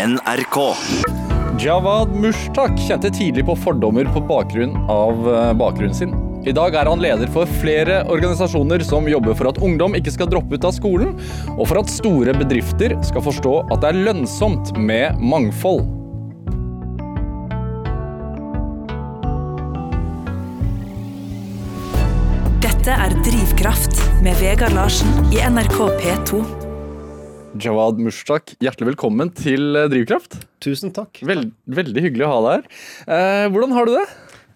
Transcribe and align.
NRK. 0.00 0.56
Jawad 1.60 2.14
Mushtak 2.16 2.78
kjente 2.88 3.10
tidlig 3.12 3.44
på 3.44 3.56
fordommer 3.56 4.08
på 4.14 4.22
bakgrunn 4.24 4.72
av 4.88 5.26
eh, 5.28 5.52
bakgrunnen 5.60 5.94
sin. 5.94 6.14
I 6.48 6.54
dag 6.56 6.72
er 6.72 6.88
han 6.88 7.02
leder 7.02 7.28
for 7.28 7.48
flere 7.60 7.98
organisasjoner 8.08 8.80
som 8.86 9.08
jobber 9.10 9.36
for 9.36 9.50
at 9.50 9.60
ungdom 9.60 9.92
ikke 9.98 10.14
skal 10.14 10.30
droppe 10.32 10.56
ut 10.56 10.64
av 10.64 10.72
skolen, 10.72 11.12
og 11.52 11.68
for 11.68 11.82
at 11.82 11.92
store 11.92 12.32
bedrifter 12.38 12.94
skal 13.04 13.26
forstå 13.26 13.52
at 13.66 13.82
det 13.82 13.90
er 13.90 14.00
lønnsomt 14.06 14.72
med 14.80 15.20
mangfold. 15.20 15.84
Dette 22.64 22.96
er 22.96 23.20
Drivkraft 23.28 24.00
med 24.24 24.40
Vegard 24.40 24.72
Larsen 24.80 25.12
i 25.28 25.44
NRK 25.44 25.78
P2. 26.00 26.59
Jawad 27.60 27.98
Mushtak, 28.00 28.54
hjertelig 28.62 28.92
velkommen 28.94 29.30
til 29.36 29.76
eh, 29.76 29.88
Drivkraft. 29.92 30.38
Tusen 30.64 30.92
takk. 30.96 31.20
Vel, 31.26 31.48
veldig 31.68 32.04
hyggelig 32.06 32.26
å 32.26 32.30
ha 32.32 32.38
deg 32.46 32.54
her. 32.54 32.78
Eh, 33.16 33.46
hvordan 33.52 33.74
har 33.76 33.88
du 33.88 33.92
det? 33.98 34.04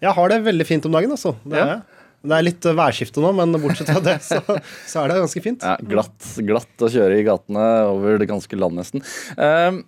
Jeg 0.05 0.13
har 0.17 0.31
det 0.31 0.39
veldig 0.45 0.67
fint 0.67 0.87
om 0.89 0.95
dagen, 0.95 1.13
altså. 1.15 1.35
Det 1.45 1.59
Ja. 1.59 1.65
er, 1.65 1.73
jeg. 1.75 2.07
det 2.31 2.37
er 2.39 2.45
litt 2.47 2.65
eh, 2.71 2.77
værskifte 2.79 3.21
nå, 3.23 3.31
men 3.37 3.53
bortsett 3.61 3.91
fra 3.93 4.01
det, 4.05 4.15
så, 4.29 4.41
så 4.89 5.03
er 5.03 5.11
det 5.13 5.19
ganske 5.21 5.43
fint. 5.45 5.65
Ja, 5.65 5.75
glatt, 5.81 6.31
glatt 6.49 6.85
å 6.87 6.91
kjøre 6.91 7.19
i 7.21 7.25
gatene 7.27 7.67
over 7.91 8.17
det 8.21 8.29
ganske 8.31 8.57
land, 8.59 8.79
nesten. 8.81 9.05
Eh, 9.37 9.81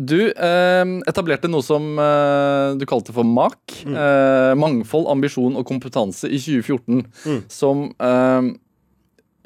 du 0.00 0.16
eh, 0.30 0.94
etablerte 1.10 1.50
noe 1.50 1.66
som 1.66 1.90
eh, 2.00 2.78
du 2.80 2.86
kalte 2.88 3.12
for 3.16 3.26
MAK. 3.26 3.80
Eh, 3.90 4.54
mangfold, 4.56 5.10
ambisjon 5.12 5.58
og 5.60 5.66
kompetanse 5.68 6.30
i 6.30 6.38
2014. 6.40 7.42
Som, 7.52 7.88
eh, 8.00 8.52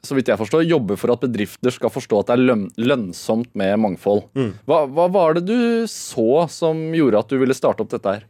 så 0.05 0.17
vidt 0.17 0.31
jeg 0.31 0.41
forstår, 0.41 0.67
jobber 0.69 0.99
for 1.01 1.15
at 1.15 1.25
bedrifter 1.25 1.75
skal 1.75 1.93
forstå 1.93 2.21
at 2.21 2.31
det 2.31 2.37
er 2.37 2.45
lønn 2.51 2.69
lønnsomt 2.77 3.51
med 3.59 3.79
mangfold. 3.81 4.27
Hva, 4.69 4.85
hva 4.91 5.09
var 5.13 5.39
det 5.39 5.47
du 5.49 5.89
så 5.91 6.45
som 6.53 6.87
gjorde 6.97 7.25
at 7.25 7.33
du 7.33 7.41
ville 7.41 7.57
starte 7.57 7.85
opp 7.85 7.93
dette 7.95 8.17
her? 8.19 8.27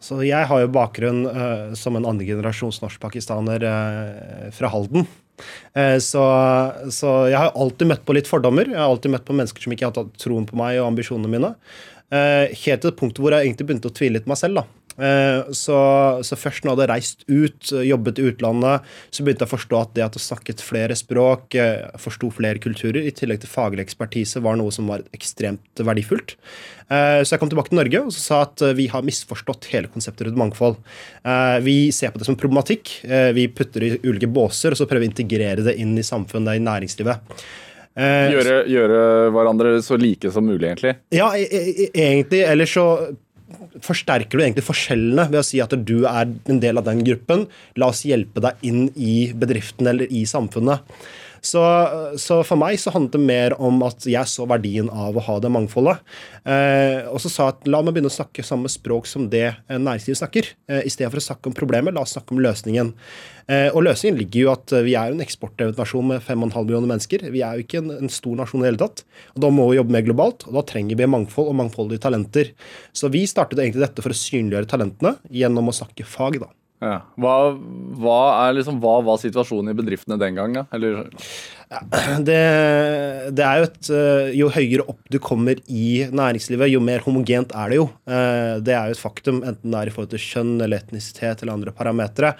Så 0.00 0.20
jeg 0.24 0.48
har 0.48 0.62
jo 0.62 0.72
bakgrunn 0.72 1.24
uh, 1.28 1.74
som 1.78 1.96
en 1.96 2.08
andregenerasjons 2.08 2.80
norskpakistaner 2.82 3.64
uh, 3.64 4.48
fra 4.54 4.70
Halden. 4.72 5.06
Eh, 5.74 5.96
så, 5.98 6.22
så 6.94 7.12
jeg 7.26 7.34
har 7.34 7.56
alltid 7.58 7.88
møtt 7.90 8.04
på 8.06 8.14
litt 8.14 8.28
fordommer. 8.30 8.68
Jeg 8.70 8.78
har 8.78 8.86
alltid 8.86 9.16
møtt 9.16 9.26
på 9.26 9.34
mennesker 9.34 9.64
som 9.64 9.74
ikke 9.74 9.88
har 9.88 9.96
hatt 9.96 10.14
troen 10.22 10.46
på 10.46 10.58
meg 10.60 10.78
og 10.78 10.92
ambisjonene 10.92 11.32
mine. 11.32 11.50
Helt 12.14 12.84
til 12.84 12.86
det 12.86 12.94
punktet 13.00 13.18
hvor 13.24 13.34
jeg 13.34 13.48
egentlig 13.48 13.66
begynte 13.66 13.90
å 13.90 13.96
tvile 13.96 14.20
litt 14.20 14.28
på 14.28 14.30
meg 14.30 14.38
selv. 14.38 14.60
da. 14.60 14.83
Eh, 14.98 15.52
Så, 15.54 15.76
så 16.22 16.36
først 16.38 16.62
når 16.62 16.70
jeg 16.70 16.76
hadde 16.76 16.90
reist 16.92 17.24
ut, 17.26 17.72
jobbet 17.82 18.20
i 18.20 18.26
utlandet, 18.30 18.84
så 19.10 19.24
begynte 19.24 19.42
jeg 19.44 19.50
å 19.50 19.54
forstå 19.56 19.80
at 19.80 19.94
det 19.96 20.04
at 20.04 20.18
jeg 20.18 20.24
snakket 20.26 20.62
flere 20.62 20.94
språk, 20.98 21.54
eh, 21.58 21.88
forsto 21.98 22.30
flere 22.34 22.62
kulturer, 22.62 23.02
i 23.02 23.10
tillegg 23.14 23.42
til 23.42 23.50
faglig 23.50 23.84
ekspertise, 23.86 24.42
var 24.44 24.56
noe 24.60 24.70
som 24.74 24.86
var 24.90 25.02
ekstremt 25.16 25.82
verdifullt. 25.82 26.36
Eh, 26.90 27.22
Så 27.24 27.34
jeg 27.34 27.40
kom 27.40 27.50
tilbake 27.50 27.72
til 27.72 27.80
Norge 27.80 28.04
og 28.04 28.12
så 28.12 28.20
sa 28.20 28.42
at 28.42 28.62
vi 28.76 28.86
har 28.92 29.02
misforstått 29.02 29.66
hele 29.72 29.88
konseptet 29.88 30.26
rundt 30.28 30.38
mangfold. 30.38 30.76
Vi 31.64 31.90
ser 31.90 32.12
på 32.12 32.18
det 32.20 32.26
som 32.26 32.36
problematikk. 32.36 33.00
Vi 33.34 33.48
putter 33.48 33.80
det 33.80 33.88
i 33.96 34.08
ulike 34.08 34.28
båser, 34.30 34.72
og 34.72 34.76
så 34.78 34.86
prøver 34.86 35.06
vi 35.06 35.08
å 35.08 35.12
integrere 35.14 35.64
det 35.64 35.76
inn 35.80 35.96
i 35.98 36.02
samfunnet, 36.04 36.56
i 36.58 36.62
næringslivet. 36.62 37.34
Gjøre, 37.96 38.54
gjøre 38.68 39.00
hverandre 39.34 39.76
så 39.82 39.96
like 40.00 40.30
som 40.34 40.44
mulig, 40.46 40.66
egentlig? 40.72 40.96
ja, 41.14 41.28
e 41.36 41.44
e 41.46 41.90
egentlig. 41.94 42.42
Eller 42.42 42.66
så 42.66 43.16
forsterker 43.82 44.38
du 44.38 44.44
egentlig 44.44 44.66
forskjellene 44.66 45.26
ved 45.32 45.40
å 45.40 45.46
si 45.46 45.60
at 45.62 45.74
du 45.86 46.04
er 46.06 46.30
en 46.30 46.60
del 46.62 46.78
av 46.78 46.86
den 46.86 47.02
gruppen. 47.06 47.46
La 47.80 47.90
oss 47.90 48.04
hjelpe 48.06 48.42
deg 48.44 48.66
inn 48.66 48.88
i 48.94 49.32
bedriften 49.34 49.90
eller 49.90 50.10
i 50.12 50.24
samfunnet. 50.28 50.84
Så, 51.44 51.60
så 52.20 52.38
for 52.46 52.60
meg 52.60 52.78
så 52.80 52.92
handlet 52.94 53.18
det 53.18 53.20
mer 53.20 53.54
om 53.60 53.82
at 53.84 54.06
jeg 54.08 54.30
så 54.30 54.46
verdien 54.48 54.88
av 54.88 55.16
å 55.16 55.24
ha 55.26 55.36
det 55.44 55.50
mangfoldet. 55.52 56.00
Eh, 56.48 57.04
og 57.10 57.20
så 57.20 57.30
sa 57.30 57.48
jeg 57.48 57.56
at 57.58 57.68
la 57.68 57.82
meg 57.84 57.96
begynne 57.96 58.12
å 58.12 58.14
snakke 58.14 58.46
samme 58.46 58.70
språk 58.72 59.08
som 59.10 59.28
det 59.32 59.46
eh, 59.50 59.76
næringslivet 59.76 60.22
snakker. 60.22 60.48
Eh, 60.70 60.82
I 60.88 60.92
stedet 60.92 61.12
for 61.12 61.20
å 61.20 61.26
snakke 61.26 61.50
om 61.50 61.56
problemet, 61.56 61.92
la 61.92 62.06
oss 62.06 62.16
snakke 62.16 62.32
om 62.32 62.40
løsningen. 62.44 62.94
Eh, 63.44 63.68
og 63.74 63.84
løsningen 63.84 64.16
ligger 64.22 64.40
jo 64.40 64.52
at 64.54 64.72
eh, 64.72 64.86
vi 64.86 64.96
er 64.96 65.12
en 65.12 65.20
eksportdrevet 65.20 65.80
nasjon 65.80 66.08
med 66.14 66.24
5,5 66.24 66.64
millioner 66.64 66.88
mennesker. 66.94 67.28
Vi 67.34 67.44
er 67.44 67.58
jo 67.58 67.66
ikke 67.66 67.82
en, 67.82 67.92
en 67.98 68.12
stor 68.12 68.40
nasjon 68.40 68.62
i 68.62 68.64
det 68.64 68.72
hele 68.72 68.82
tatt. 68.86 69.04
Og 69.36 69.44
da 69.44 69.52
må 69.52 69.68
vi 69.68 69.78
jobbe 69.78 69.98
mer 69.98 70.08
globalt, 70.08 70.48
og 70.48 70.56
da 70.56 70.64
trenger 70.72 70.96
vi 71.00 71.12
mangfold 71.12 71.52
og 71.52 71.60
mangfoldige 71.60 72.06
talenter. 72.06 72.54
Så 72.96 73.12
vi 73.12 73.26
startet 73.28 73.60
egentlig 73.60 73.84
dette 73.84 74.04
for 74.04 74.16
å 74.16 74.22
synliggjøre 74.24 74.72
talentene 74.72 75.18
gjennom 75.28 75.68
å 75.68 75.76
snakke 75.76 76.08
fag, 76.08 76.40
da. 76.46 76.48
Ja. 76.84 76.98
Hva, 77.16 77.34
hva, 78.04 78.18
liksom, 78.52 78.76
hva 78.82 78.98
var 79.06 79.16
situasjonen 79.22 79.72
i 79.72 79.76
bedriftene 79.78 80.18
den 80.20 80.36
gang? 80.36 80.56
Da? 80.60 80.66
Eller, 80.76 81.06
Det, 82.28 82.36
det 83.34 83.42
er 83.42 83.58
jo 83.58 83.64
et 83.66 83.88
eh, 83.90 84.28
Jo 84.38 84.50
høyere 84.52 84.84
opp 84.92 85.00
du 85.10 85.16
kommer 85.22 85.58
i 85.66 86.04
næringslivet, 86.12 86.68
jo 86.70 86.82
mer 86.84 87.02
homogent 87.06 87.54
er 87.56 87.72
det 87.72 87.78
jo. 87.80 87.86
Eh, 88.06 88.60
Det 88.62 88.76
er 88.76 88.90
jo 88.90 88.94
et 88.94 89.00
faktum, 89.00 89.40
enten 89.42 89.72
det 89.72 89.80
er 89.80 89.90
i 89.90 89.94
forhold 89.94 90.12
til 90.12 90.22
kjønn 90.22 90.52
eller 90.62 90.82
etnisitet 90.84 91.42
eller 91.42 91.56
andre 91.56 91.74
parametere. 91.74 92.34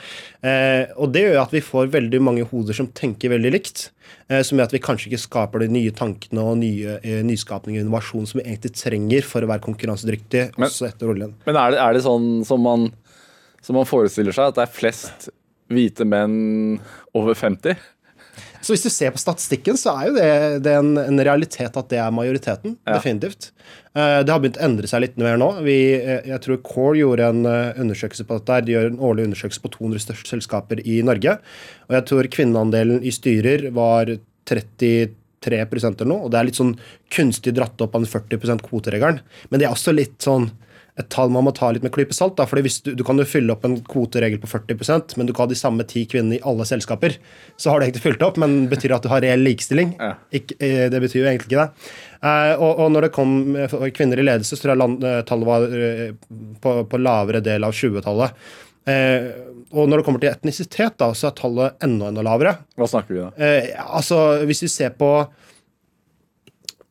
Eh, 0.45 0.93
Og 1.01 1.11
det 1.17 1.25
gjør 1.25 1.41
at 1.43 1.55
vi 1.57 1.65
får 1.65 1.91
veldig 1.97 2.21
mange 2.23 2.47
hoder 2.53 2.77
som 2.77 2.87
tenker 2.95 3.33
veldig 3.35 3.55
likt. 3.57 3.89
Som 4.45 4.57
gjør 4.61 4.69
at 4.69 4.73
vi 4.77 4.81
kanskje 4.85 5.09
ikke 5.11 5.21
skaper 5.21 5.65
de 5.65 5.67
nye 5.73 5.91
tankene 5.97 6.41
og 6.45 6.59
nye 6.61 6.95
nyskapning 7.27 7.77
og 7.77 7.83
innovasjon 7.87 8.29
som 8.29 8.39
vi 8.41 8.45
egentlig 8.47 8.71
trenger 8.77 9.25
for 9.27 9.45
å 9.45 9.49
være 9.51 9.65
konkurransedyktig 9.67 10.45
også 10.61 10.87
etter 10.89 11.11
oljen. 11.13 11.35
men 11.49 11.57
er 11.61 11.75
det, 11.75 11.81
er 11.83 11.97
det 11.97 12.03
sånn 12.07 12.29
som 12.49 12.63
man, 12.65 12.87
som 13.65 13.79
man 13.79 13.89
forestiller 13.89 14.37
seg, 14.37 14.53
at 14.53 14.61
det 14.61 14.67
er 14.67 14.77
flest 14.77 15.29
hvite 15.73 16.05
menn 16.07 16.79
over 17.17 17.37
50? 17.39 17.81
Så 18.65 18.73
hvis 18.73 18.85
du 18.87 18.91
ser 18.91 19.13
på 19.13 19.21
statistikken, 19.21 19.77
så 19.77 19.93
er 19.93 20.07
jo 20.09 20.15
det, 20.17 20.29
det 20.65 20.73
er 20.73 20.81
en, 20.81 20.95
en 21.01 21.21
realitet 21.27 21.75
at 21.77 21.91
det 21.91 21.99
er 22.01 22.15
majoriteten. 22.15 22.79
Ja. 22.87 22.97
Definitivt. 22.97 23.51
Eh, 23.93 24.21
det 24.25 24.33
har 24.33 24.41
begynt 24.41 24.57
å 24.59 24.65
endre 24.65 24.89
seg 24.91 25.05
litt 25.05 25.19
mer 25.21 25.37
nå. 25.41 25.51
Vi, 25.67 25.77
eh, 25.99 26.25
jeg 26.31 26.41
tror 26.47 26.63
Core 26.65 27.03
gjorde 27.03 27.29
en 27.29 27.45
eh, 27.51 27.83
undersøkelse 27.85 28.25
på 28.27 28.39
dette. 28.39 28.57
her. 28.57 28.65
De 28.65 28.75
gjør 28.75 28.89
en 28.89 29.03
årlig 29.11 29.29
undersøkelse 29.29 29.65
på 29.67 29.73
200 29.77 30.05
største 30.07 30.33
selskaper 30.33 30.81
i 30.81 31.03
Norge. 31.07 31.37
Og 31.91 31.99
jeg 31.99 32.09
tror 32.11 32.31
kvinneandelen 32.39 33.05
i 33.05 33.13
styrer 33.15 33.69
var 33.77 34.17
33 34.49 35.13
eller 35.45 36.09
noe. 36.09 36.25
Og 36.25 36.33
det 36.33 36.41
er 36.41 36.49
litt 36.49 36.61
sånn 36.63 36.75
kunstig 37.13 37.53
dratt 37.59 37.85
opp 37.85 37.99
av 37.99 38.07
den 38.07 38.11
40% 38.11 38.65
kvoteregelen. 38.65 39.21
Men 39.51 39.61
det 39.61 39.69
er 39.69 39.77
også 39.77 39.93
litt 39.93 40.17
sånn 40.25 40.49
et 41.01 41.09
tall 41.11 41.33
man 41.35 41.43
må 41.43 41.51
ta 41.51 41.73
litt 41.75 41.83
med 41.83 41.91
klype 41.95 42.15
salt. 42.15 42.37
da, 42.39 42.47
fordi 42.47 42.63
hvis 42.69 42.81
du, 42.87 42.93
du 42.95 43.03
kan 43.07 43.19
jo 43.19 43.27
fylle 43.27 43.51
opp 43.55 43.65
en 43.67 43.81
kvoteregel 43.83 44.39
på 44.43 44.51
40% 44.51 45.17
men 45.19 45.27
du 45.27 45.33
kan 45.35 45.49
ha 45.49 45.51
de 45.51 45.59
samme 45.59 45.87
ti 45.91 46.05
kvinnene 46.11 46.39
i 46.39 46.45
alle 46.47 46.67
selskaper. 46.69 47.17
Så 47.59 47.73
har 47.73 47.81
du 47.81 47.87
egentlig 47.89 48.05
fylt 48.05 48.23
opp, 48.23 48.39
men 48.39 48.69
betyr 48.71 48.93
det 48.93 48.99
at 49.01 49.07
du 49.09 49.11
har 49.11 49.25
reell 49.25 49.43
likestilling? 49.43 49.97
Ja. 49.99 50.13
Ikke, 50.35 50.59
eh, 50.63 50.87
det 50.93 51.03
betyr 51.03 51.25
jo 51.25 51.31
egentlig 51.31 51.51
ikke 51.51 51.65
det. 51.65 51.89
Eh, 52.23 52.53
og, 52.55 52.85
og 52.85 52.93
når 52.95 53.09
det 53.09 53.15
kom 53.17 53.35
kvinner 53.97 54.23
i 54.23 54.29
ledelse, 54.29 54.55
så 54.55 54.63
tror 54.63 54.75
jeg 54.75 54.83
land, 54.85 55.09
eh, 55.09 55.25
tallet 55.27 55.51
var 55.51 55.67
på, 56.63 56.77
på 56.91 57.03
lavere 57.03 57.43
del 57.43 57.67
av 57.67 57.75
20-tallet. 57.75 58.47
Eh, 58.85 59.31
og 59.75 59.89
når 59.89 60.01
det 60.01 60.07
kommer 60.07 60.23
til 60.23 60.31
etnisitet, 60.31 60.95
da, 61.01 61.11
så 61.17 61.31
er 61.31 61.39
tallet 61.39 61.85
enda 61.85 62.11
enda 62.13 62.25
lavere. 62.25 62.59
Hva 62.79 62.89
snakker 62.91 63.17
vi 63.17 63.23
da? 63.23 63.31
Eh, 63.35 63.73
altså, 63.85 64.21
hvis 64.47 64.63
vi 64.67 64.71
ser 64.71 64.95
på 64.99 65.11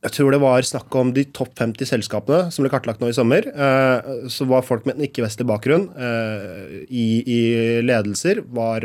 Jeg 0.04 0.12
tror 0.18 0.34
det 0.34 0.40
var 0.42 0.66
snakk 0.68 0.92
om 1.00 1.14
de 1.16 1.24
topp 1.32 1.54
50 1.56 1.88
selskapene 1.88 2.52
som 2.52 2.64
ble 2.64 2.70
kartlagt 2.72 3.00
nå 3.00 3.08
i 3.08 3.16
sommer. 3.16 3.46
Eh, 3.48 4.10
så 4.32 4.44
var 4.50 4.66
folk 4.66 4.84
med 4.84 4.98
en 4.98 5.06
ikke-vestlig 5.06 5.46
bakgrunn 5.48 5.86
eh, 5.96 6.82
i, 6.92 7.06
i 7.24 7.40
ledelser 7.84 8.42
var 8.52 8.84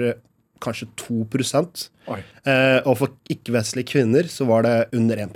kanskje 0.63 0.87
2 0.99 1.25
Oi. 2.11 2.21
eh, 2.47 2.79
Og 2.87 2.95
for 3.01 3.15
ikke-vestlige 3.31 3.91
kvinner 3.91 4.31
så 4.31 4.47
var 4.47 4.63
det 4.63 4.77
under 4.95 5.19
1 5.27 5.35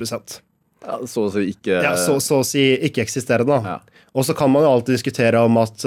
Ja, 0.84 0.98
så 1.08 1.28
å 1.28 1.34
si 1.36 1.50
ikke 1.52 1.84
ja, 1.84 1.94
så, 2.00 2.16
så 2.24 2.40
å 2.42 2.48
si 2.48 2.64
ikke-eksisterende. 2.88 3.60
Ja. 3.68 3.78
Og 4.16 4.24
så 4.28 4.36
kan 4.38 4.52
man 4.52 4.64
jo 4.64 4.72
alltid 4.72 4.96
diskutere 4.96 5.40
om 5.42 5.56
at 5.58 5.82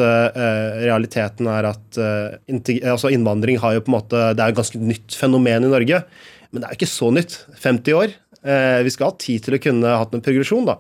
realiteten 0.82 1.46
er 1.46 1.68
at 1.68 1.98
altså 2.00 3.12
innvandring 3.14 3.60
har 3.62 3.76
jo 3.76 3.84
på 3.86 3.92
en 3.92 3.94
måte 4.00 4.22
Det 4.34 4.42
er 4.42 4.50
et 4.50 4.58
ganske 4.58 4.80
nytt 4.82 5.14
fenomen 5.14 5.62
i 5.62 5.70
Norge, 5.70 6.00
men 6.50 6.58
det 6.58 6.66
er 6.66 6.74
jo 6.74 6.80
ikke 6.80 6.90
så 6.90 7.12
nytt. 7.14 7.36
50 7.62 7.94
år. 7.94 8.16
Eh, 8.46 8.80
vi 8.86 8.92
skal 8.94 9.10
ha 9.10 9.16
tid 9.18 9.42
til 9.42 9.56
å 9.56 9.62
kunne 9.62 9.94
hatt 9.98 10.14
en 10.14 10.22
progresjon, 10.22 10.68
da. 10.68 10.76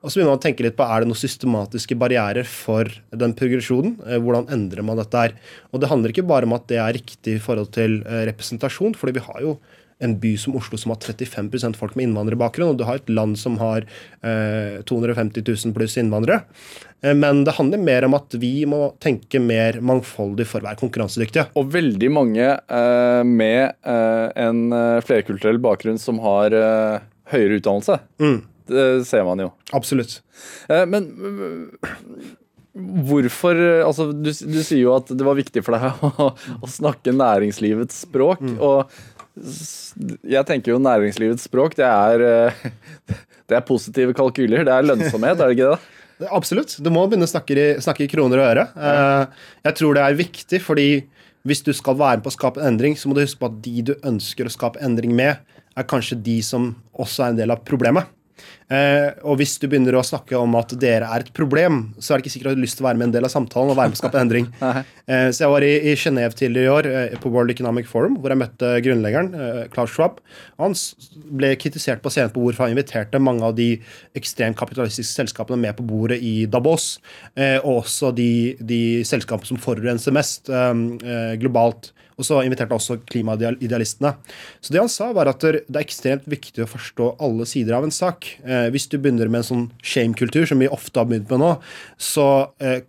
Og 0.00 0.08
så 0.08 0.16
begynner 0.16 0.32
man 0.32 0.40
å 0.40 0.44
tenke 0.46 0.64
litt 0.64 0.78
på 0.78 0.86
er 0.86 1.02
det 1.02 1.10
noen 1.10 1.20
systematiske 1.20 1.98
barrierer 2.00 2.48
for 2.48 2.88
den 3.12 3.36
progresjonen. 3.38 3.98
Eh, 4.06 4.20
hvordan 4.22 4.48
endrer 4.54 4.86
man 4.86 5.00
dette 5.00 5.26
her? 5.26 5.36
Og 5.72 5.82
det 5.82 5.92
handler 5.92 6.14
ikke 6.14 6.26
bare 6.30 6.48
om 6.48 6.56
at 6.56 6.66
det 6.72 6.80
er 6.80 6.96
riktig 6.96 7.36
i 7.36 7.42
forhold 7.42 7.74
til 7.76 8.00
eh, 8.06 8.24
representasjon, 8.30 8.96
fordi 8.98 9.18
vi 9.18 9.26
har 9.28 9.44
jo 9.44 9.56
en 10.02 10.16
by 10.20 10.32
som 10.40 10.56
Oslo 10.58 10.78
som 10.80 10.92
har 10.92 11.00
35% 11.02 11.78
folk 11.78 11.94
med 11.96 12.08
innvandrerbakgrunn, 12.08 12.72
og 12.72 12.80
du 12.80 12.86
har 12.88 13.00
et 13.00 13.12
land 13.12 13.38
som 13.38 13.58
har 13.62 13.86
eh, 13.86 14.80
250 14.88 15.44
000 15.46 15.76
pluss 15.76 15.96
innvandrere. 16.00 16.42
Eh, 17.02 17.14
men 17.14 17.44
det 17.46 17.56
handler 17.58 17.82
mer 17.82 18.08
om 18.08 18.16
at 18.18 18.34
vi 18.42 18.54
må 18.68 18.92
tenke 19.02 19.40
mer 19.42 19.78
mangfoldig 19.84 20.48
for 20.48 20.62
å 20.62 20.70
være 20.70 20.80
konkurransedyktige. 20.82 21.48
Og 21.58 21.70
veldig 21.76 22.10
mange 22.14 22.48
eh, 22.50 23.22
med 23.26 23.78
en 23.82 24.62
flerkulturell 25.06 25.60
bakgrunn 25.62 26.00
som 26.00 26.18
har 26.22 26.54
høyere 27.32 27.58
utdannelse. 27.60 27.98
Det 28.72 28.86
ser 29.08 29.24
man 29.26 29.40
jo. 29.42 29.48
Absolutt. 29.74 30.20
Eh, 30.70 30.84
men 30.86 31.08
hvorfor 32.72 33.58
Altså, 33.84 34.06
du, 34.16 34.30
du 34.32 34.60
sier 34.64 34.80
jo 34.86 34.94
at 34.96 35.10
det 35.12 35.26
var 35.26 35.36
viktig 35.36 35.62
for 35.66 35.76
deg 35.76 36.04
å, 36.24 36.28
å 36.62 36.70
snakke 36.70 37.12
næringslivets 37.16 38.04
språk. 38.06 38.40
Og 38.62 38.92
Jeg 40.28 40.44
tenker 40.48 40.74
jo 40.74 40.80
næringslivets 40.82 41.48
språk, 41.50 41.76
det 41.80 41.88
er 41.88 42.26
eh, 42.28 42.62
Det 43.50 43.58
er 43.58 43.66
positive 43.68 44.14
kalkyler. 44.16 44.62
Det 44.64 44.72
er 44.72 44.86
lønnsomhet, 44.86 45.36
er 45.42 45.50
det 45.50 45.56
ikke 45.58 45.72
det? 45.74 45.80
Det- 46.22 46.30
Absolutt. 46.38 46.76
Du 46.80 46.88
må 46.94 47.02
begynne 47.10 47.26
å 47.26 47.32
snakke 47.32 47.56
i, 47.58 47.64
snakke 47.82 48.06
i 48.06 48.10
kroner 48.12 48.40
og 48.40 48.46
øre. 48.52 48.64
Eh, 48.78 49.42
jeg 49.66 49.76
tror 49.80 49.98
det 49.98 50.04
er 50.06 50.16
viktig, 50.22 50.60
fordi 50.64 50.86
hvis 51.42 51.60
du 51.66 51.72
skal 51.74 51.96
være 51.98 52.20
med 52.20 52.24
på 52.24 52.30
å 52.30 52.36
skape 52.36 52.62
en 52.62 52.68
endring, 52.70 52.94
så 52.96 53.10
må 53.10 53.16
du 53.18 53.24
huske 53.24 53.40
på 53.42 53.48
at 53.50 53.56
de 53.64 53.82
du 53.90 53.92
ønsker 54.06 54.46
å 54.46 54.52
skape 54.54 54.78
endring 54.86 55.10
med, 55.18 55.40
er 55.76 55.88
kanskje 55.88 56.20
de 56.22 56.40
som 56.44 56.72
også 56.92 57.26
er 57.26 57.32
en 57.32 57.40
del 57.42 57.54
av 57.54 57.64
problemet. 57.68 58.10
Eh, 58.72 59.10
og 59.28 59.36
hvis 59.40 59.58
du 59.60 59.66
begynner 59.68 59.98
å 59.98 60.04
snakke 60.06 60.38
om 60.38 60.54
at 60.56 60.72
dere 60.80 61.08
er 61.12 61.24
et 61.24 61.32
problem, 61.36 61.90
så 61.98 62.12
er 62.12 62.18
det 62.18 62.24
ikke 62.24 62.34
sikkert 62.36 62.52
at 62.52 62.56
du 62.56 62.60
har 62.60 62.64
lyst 62.64 62.78
til 62.78 62.86
å 62.86 62.88
være 62.88 63.00
med 63.00 63.08
en 63.08 63.14
del 63.16 63.28
av 63.28 63.32
samtalen 63.32 63.72
og 63.72 63.78
være 63.78 63.92
med 63.92 63.98
å 63.98 64.02
skape 64.02 64.22
endring. 64.22 64.50
Eh, 65.12 65.32
så 65.34 65.42
jeg 65.42 65.50
var 65.50 65.64
i, 65.66 65.70
i 65.90 65.92
Genéve 65.98 66.36
tidligere 66.38 66.68
i 66.68 66.70
år, 66.70 66.86
eh, 66.86 67.14
på 67.18 67.30
World 67.34 67.50
Economic 67.50 67.88
Forum, 67.90 68.14
hvor 68.22 68.30
jeg 68.30 68.38
møtte 68.38 68.68
grunnleggeren, 68.86 69.32
eh, 69.34 69.64
Klaus 69.72 69.90
Schwab. 69.90 70.20
Han 70.62 70.76
ble 71.40 71.50
kritisert 71.58 72.04
på 72.04 72.12
scenen 72.14 72.30
på 72.32 72.44
hvorfor 72.44 72.68
han 72.68 72.76
inviterte 72.76 73.18
mange 73.18 73.42
av 73.48 73.56
de 73.58 73.66
ekstremt 74.16 74.56
kapitalistiske 74.60 75.10
selskapene 75.10 75.58
med 75.58 75.74
på 75.80 75.88
bordet 75.88 76.20
i 76.22 76.46
Davos, 76.46 76.86
eh, 77.34 77.58
og 77.58 77.80
også 77.80 78.12
de, 78.14 78.54
de 78.62 78.80
selskapene 79.08 79.50
som 79.50 79.60
forurenser 79.60 80.14
mest 80.14 80.52
eh, 80.54 81.34
globalt. 81.42 81.90
Og 82.22 82.28
så 82.28 82.38
inviterte 82.46 82.70
han 82.70 82.78
også 82.78 83.00
klimaidealistene. 83.10 84.14
Så 84.62 84.74
det 84.74 84.78
han 84.78 84.92
sa, 84.92 85.10
var 85.16 85.32
at 85.32 85.42
det 85.42 85.64
er 85.66 85.82
ekstremt 85.82 86.28
viktig 86.30 86.62
å 86.62 86.70
forstå 86.70 87.16
alle 87.26 87.48
sider 87.50 87.74
av 87.74 87.88
en 87.88 87.94
sak. 87.94 88.30
Eh, 88.46 88.68
hvis 88.70 88.86
du 88.92 89.00
begynner 89.00 89.30
med 89.32 89.42
en 89.42 89.50
sånn 89.50 89.68
shame-kultur, 89.82 90.46
som 90.46 90.62
vi 90.62 90.70
ofte 90.70 91.02
har 91.02 91.10
begynt 91.10 91.32
med 91.32 91.42
nå, 91.42 91.52
så 91.98 92.28
eh, 92.62 92.84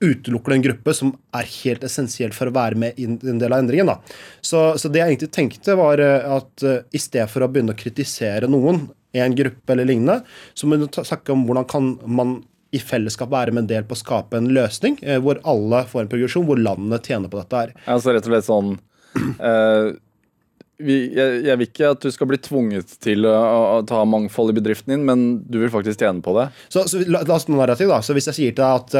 utelukker 0.00 0.50
du 0.50 0.56
en 0.56 0.64
gruppe 0.64 0.94
som 0.96 1.12
er 1.36 1.48
helt 1.60 1.84
essensiell 1.86 2.32
for 2.34 2.48
å 2.48 2.54
være 2.56 2.78
med 2.80 3.00
i 3.00 3.06
en 3.06 3.40
del 3.40 3.52
av 3.52 3.60
endringen. 3.60 3.92
Så, 4.40 4.72
så 4.80 4.88
det 4.88 5.02
jeg 5.02 5.14
egentlig 5.14 5.32
tenkte, 5.36 5.76
var 5.78 6.00
eh, 6.02 6.24
at 6.38 6.64
uh, 6.64 6.78
i 6.90 7.00
stedet 7.00 7.28
for 7.30 7.44
å 7.44 7.50
begynne 7.52 7.76
å 7.76 7.80
kritisere 7.80 8.48
noen, 8.50 8.86
en 9.10 9.34
gruppe 9.34 9.74
eller 9.74 9.88
lignende, 9.90 10.22
så 10.54 10.68
må 10.70 10.78
du 10.78 10.86
snakke 10.94 11.34
om 11.34 11.42
hvordan 11.48 11.66
kan 11.68 11.94
man 12.06 12.38
i 12.70 12.78
fellesskap 12.78 13.32
være 13.32 13.54
med 13.54 13.64
en 13.64 13.70
del 13.70 13.88
på 13.88 13.96
å 13.96 14.00
skape 14.00 14.38
en 14.38 14.50
løsning 14.54 14.98
eh, 15.02 15.18
hvor 15.22 15.40
alle 15.48 15.82
får 15.90 16.04
en 16.04 16.12
progresjon, 16.12 16.46
hvor 16.46 16.60
landene 16.60 17.00
tjener 17.02 17.32
på 17.32 17.40
dette 17.40 17.64
her. 17.64 17.74
Altså 17.90 18.14
rett 18.14 18.28
og 18.28 18.34
slett 18.34 18.46
sånn 18.46 18.70
eh, 19.50 19.90
vi, 20.80 20.96
jeg, 21.16 21.42
jeg 21.44 21.60
vil 21.60 21.68
ikke 21.68 21.92
at 21.96 22.06
du 22.06 22.14
skal 22.14 22.30
bli 22.30 22.38
tvunget 22.40 22.94
til 23.04 23.26
å, 23.28 23.34
å 23.80 23.82
ta 23.88 24.00
mangfold 24.08 24.54
i 24.54 24.56
bedriften 24.60 24.94
din, 24.94 25.04
men 25.08 25.26
du 25.44 25.60
vil 25.60 25.72
faktisk 25.72 26.00
tjene 26.00 26.24
på 26.24 26.34
det. 26.38 26.48
Så, 26.72 26.86
så 26.88 27.02
la, 27.04 27.24
la 27.26 27.36
oss 27.36 27.48
narrativ, 27.50 27.90
da. 27.92 28.00
Så 28.04 28.16
hvis 28.16 28.30
jeg 28.30 28.38
sier 28.38 28.56
til 28.56 28.64
deg 28.64 28.78
at 28.78 28.96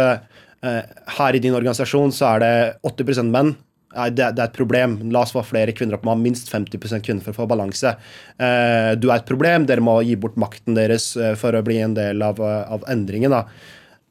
eh, 0.66 1.00
her 1.16 1.36
i 1.36 1.42
din 1.42 1.56
organisasjon 1.56 2.12
så 2.14 2.34
er 2.34 2.44
det 2.44 2.54
80 2.90 3.32
menn, 3.32 3.54
det, 3.90 4.22
er 4.22 4.44
et 4.44 4.54
problem. 4.54 4.98
La 5.10 5.24
oss 5.24 5.34
få 5.34 5.42
flere 5.46 5.74
kvinner 5.76 5.96
opp. 5.96 6.06
Man 6.06 6.18
har 6.18 6.22
minst 6.22 6.50
50 6.52 7.02
kvinner 7.02 7.24
for 7.24 7.34
å 7.34 7.40
få 7.40 7.48
balanse. 7.50 7.96
Eh, 8.38 8.92
du 9.00 9.08
er 9.10 9.18
et 9.18 9.28
problem. 9.28 9.66
Dere 9.66 9.82
må 9.84 9.96
gi 10.06 10.16
bort 10.20 10.38
makten 10.40 10.78
deres 10.78 11.12
eh, 11.18 11.34
for 11.38 11.56
å 11.56 11.64
bli 11.66 11.80
en 11.82 11.96
del 11.98 12.22
av, 12.22 12.38
eh, 12.38 12.62
av 12.70 12.86
endringen. 12.92 13.34
da. 13.34 13.44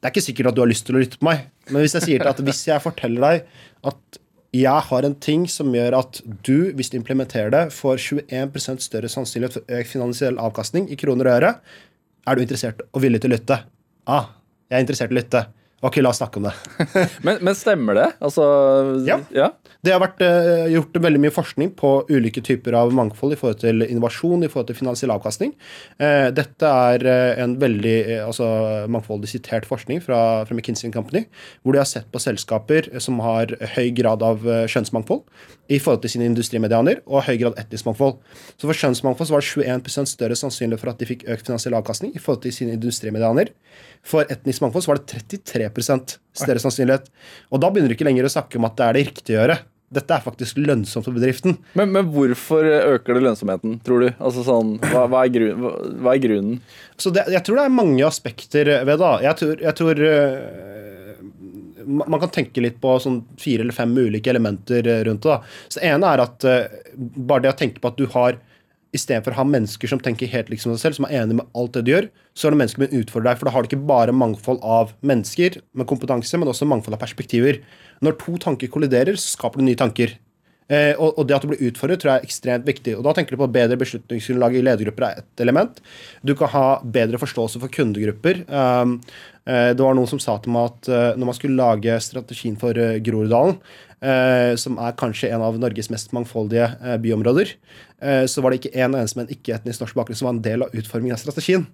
Det 0.00 0.08
er 0.08 0.14
ikke 0.14 0.26
sikkert 0.28 0.50
at 0.50 0.56
du 0.56 0.62
har 0.64 0.70
lyst 0.70 0.86
til 0.88 0.96
å 0.96 1.02
lytte 1.02 1.20
på 1.20 1.28
meg, 1.28 1.44
men 1.68 1.84
hvis 1.84 1.92
jeg 1.98 2.06
sier 2.06 2.22
til 2.22 2.30
at 2.30 2.38
hvis 2.40 2.62
jeg 2.70 2.80
forteller 2.80 3.20
deg 3.20 3.90
at 3.90 4.20
jeg 4.56 4.86
har 4.88 5.06
en 5.06 5.14
ting 5.22 5.44
som 5.46 5.74
gjør 5.76 5.98
at 5.98 6.22
du, 6.24 6.72
hvis 6.74 6.88
du 6.90 6.96
implementerer 6.96 7.52
det, 7.52 7.62
får 7.76 8.00
21% 8.00 8.80
større 8.82 9.10
sannsynlighet 9.12 9.58
for 9.58 9.76
økt 9.76 9.92
finansiell 9.92 10.40
avkastning 10.40 10.88
i 10.90 10.96
kroner 10.98 11.28
og 11.28 11.36
øre, 11.36 11.52
er 12.26 12.36
du 12.36 12.42
interessert 12.42 12.80
og 12.90 13.04
villig 13.04 13.20
til 13.22 13.30
å 13.30 13.36
lytte? 13.36 13.60
Ah, 14.08 14.32
jeg 14.72 14.80
er 14.80 14.86
interessert 14.86 15.12
i 15.12 15.18
å 15.18 15.20
lytte. 15.20 15.44
Ok, 15.80 15.96
la 16.02 16.10
oss 16.10 16.18
snakke 16.20 16.36
om 16.36 16.44
det. 16.44 16.52
Men, 17.24 17.38
men 17.40 17.56
stemmer 17.56 17.96
det? 17.96 18.08
Altså 18.20 18.44
Ja. 19.06 19.16
ja? 19.32 19.48
Det 19.80 19.94
har 19.94 20.02
vært 20.02 20.20
uh, 20.20 20.66
gjort 20.68 20.98
veldig 21.00 21.20
mye 21.22 21.32
forskning 21.32 21.70
på 21.78 21.92
ulike 22.10 22.42
typer 22.44 22.74
av 22.76 22.92
mangfold 22.92 23.32
i 23.32 23.38
forhold 23.40 23.62
til 23.62 23.86
innovasjon, 23.86 24.44
i 24.44 24.50
forhold 24.52 24.68
til 24.68 24.76
finansiell 24.76 25.12
avkastning. 25.14 25.54
Uh, 25.96 26.28
dette 26.36 26.68
er 26.68 27.06
uh, 27.08 27.40
en 27.40 27.54
veldig 27.62 27.96
altså, 28.26 28.48
mangfoldig 28.92 29.30
sitert 29.32 29.64
forskning 29.68 30.02
fra, 30.04 30.18
fra 30.44 30.56
McKinsey 30.56 30.92
Company, 30.92 31.24
hvor 31.62 31.72
de 31.72 31.80
har 31.80 31.88
sett 31.88 32.10
på 32.12 32.20
selskaper 32.20 32.90
som 33.00 33.22
har 33.24 33.56
høy 33.78 33.88
grad 33.96 34.20
av 34.26 34.44
kjønnsmangfold 34.44 35.24
i 35.70 35.78
forhold 35.78 36.02
til 36.04 36.12
sine 36.16 36.26
industrimedianer, 36.28 37.00
og 37.06 37.24
høy 37.28 37.36
grad 37.40 37.58
etnisk 37.60 37.86
mangfold. 37.86 38.18
Så 38.58 38.66
for 38.66 38.76
kjønnsmangfold 38.76 39.30
så 39.30 39.36
var 39.36 39.44
det 39.46 39.80
21% 39.80 40.12
større 40.12 40.36
sannsynlig 40.36 40.80
for 40.82 40.92
at 40.92 41.00
de 41.00 41.08
fikk 41.08 41.24
økt 41.30 41.46
finansiell 41.46 41.78
avkastning 41.78 42.12
i 42.12 42.20
forhold 42.20 42.42
til 42.44 42.56
sine 42.56 42.74
industrimedianer. 42.76 43.52
For 44.06 44.26
etnisk 44.32 44.64
mangfold 44.64 44.84
så 44.84 44.92
var 44.92 45.00
det 45.00 45.22
33 45.30 45.69
større 45.76 46.62
sannsynlighet. 46.62 47.10
Og 47.50 47.62
da 47.62 47.70
begynner 47.70 47.92
du 47.92 47.96
ikke 47.96 48.08
lenger 48.08 48.28
å 48.28 48.32
snakke 48.32 48.58
om 48.60 48.66
at 48.68 48.78
det 48.78 48.86
er 48.86 48.96
det 48.96 49.04
riktige 49.08 49.36
å 49.36 49.42
gjøre. 49.42 49.58
Dette 49.90 50.14
er 50.14 50.22
faktisk 50.22 50.58
lønnsomt 50.62 51.06
for 51.08 51.16
bedriften. 51.16 51.56
Men, 51.78 51.90
men 51.96 52.10
hvorfor 52.14 52.62
øker 52.62 53.16
det 53.16 53.24
lønnsomheten, 53.24 53.80
tror 53.86 54.04
du? 54.04 54.08
Altså 54.22 54.44
sånn, 54.46 54.76
hva, 54.84 55.08
hva, 55.10 55.24
er, 55.24 55.32
grun, 55.34 55.64
hva, 55.64 55.72
hva 56.04 56.14
er 56.14 56.22
grunnen? 56.22 56.60
Så 56.94 57.10
det, 57.14 57.24
jeg 57.34 57.42
tror 57.46 57.58
det 57.58 57.64
er 57.66 57.74
mange 57.74 58.04
aspekter 58.06 58.70
ved 58.86 59.02
det. 59.02 59.14
Jeg 59.26 59.40
tror, 59.40 59.64
jeg 59.66 59.78
tror 59.80 60.04
øh, 60.10 61.24
Man 61.90 62.22
kan 62.22 62.30
tenke 62.36 62.62
litt 62.62 62.78
på 62.78 62.92
sånn 63.02 63.24
fire 63.40 63.66
eller 63.66 63.74
fem 63.74 63.96
ulike 63.98 64.30
elementer 64.30 64.86
øh, 64.86 65.02
rundt 65.10 65.26
det. 65.26 65.40
da. 65.40 65.66
Så 65.66 65.82
det 65.82 65.90
ene 65.90 66.14
er 66.14 66.22
at 66.22 66.48
bare 66.94 67.46
det 67.48 67.54
å 67.54 67.58
tenke 67.58 67.82
på 67.82 67.90
at 67.90 67.98
du 67.98 68.06
har 68.14 68.38
Istedenfor 68.96 69.36
å 69.36 69.38
ha 69.38 69.46
mennesker 69.46 69.90
som 69.90 70.00
tenker 70.02 70.30
helt 70.32 70.48
liksom 70.50 70.72
seg 70.74 70.82
selv, 70.82 70.98
som 70.98 71.06
er 71.06 71.20
enige 71.20 71.38
med 71.38 71.52
alt 71.58 71.76
det 71.76 71.84
du 71.86 71.92
gjør, 71.92 72.08
så 72.34 72.48
er 72.48 72.54
det 72.54 72.60
mennesker 72.62 72.82
som 72.88 73.02
utfordrer 73.02 73.28
deg. 73.28 73.38
For 73.38 73.46
da 73.46 73.54
har 73.54 73.62
du 73.62 73.70
ikke 73.70 73.84
bare 73.90 74.16
mangfold 74.16 74.58
av 74.66 74.96
mennesker 75.06 75.60
med 75.78 75.88
kompetanse, 75.90 76.40
men 76.40 76.50
også 76.50 76.66
mangfold 76.66 76.98
av 76.98 77.04
perspektiver. 77.04 77.60
Når 78.02 78.18
to 78.22 78.34
tanker 78.42 78.72
kolliderer, 78.72 79.14
så 79.14 79.36
skaper 79.36 79.62
du 79.62 79.68
nye 79.68 79.78
tanker. 79.78 80.16
Eh, 80.70 80.92
og, 81.02 81.16
og 81.18 81.26
det 81.26 81.34
at 81.34 81.44
du 81.44 81.50
blir 81.50 81.64
utfordret, 81.66 81.98
tror 82.02 82.12
jeg 82.12 82.22
er 82.22 82.28
ekstremt 82.28 82.68
viktig. 82.68 82.94
Og 82.98 83.02
da 83.06 83.14
tenker 83.16 83.34
du 83.34 83.42
på 83.42 83.50
bedre 83.50 83.78
beslutningsgrunnlag 83.80 84.54
i 84.54 84.62
ledergrupper 84.62 85.06
er 85.08 85.22
ett 85.22 85.42
element. 85.42 85.80
Du 86.22 86.36
kan 86.38 86.52
ha 86.52 86.66
bedre 86.98 87.18
forståelse 87.18 87.62
for 87.62 87.74
kundegrupper. 87.74 88.44
Um, 88.46 89.00
eh, 89.50 89.72
det 89.74 89.82
var 89.82 89.98
noen 89.98 90.10
som 90.10 90.22
sa 90.22 90.36
til 90.38 90.54
meg 90.54 90.70
at 90.70 90.90
eh, 90.90 91.08
når 91.18 91.32
man 91.32 91.38
skulle 91.38 91.58
lage 91.58 91.98
strategien 92.06 92.58
for 92.60 92.78
eh, 92.78 93.00
Groruddalen, 93.02 93.58
som 94.56 94.78
er 94.80 94.96
kanskje 94.96 95.28
en 95.34 95.42
av 95.44 95.58
Norges 95.60 95.90
mest 95.92 96.14
mangfoldige 96.16 96.70
eh, 96.80 96.96
byområder, 97.02 97.52
eh, 98.00 98.24
så 98.24 98.40
var 98.40 98.52
det 98.52 98.62
ikke 98.62 98.72
en 98.80 98.96
eneste 98.96 99.18
med 99.18 99.28
en 99.28 99.36
ikke-etnisk 99.36 99.84
norsk 99.84 99.98
bakgrunn 99.98 100.18
som 100.20 100.30
var 100.30 100.36
en 100.38 100.44
del 100.46 100.64
av 100.64 100.74
utformingen 100.76 101.18
av 101.18 101.22
strategien. 101.22 101.66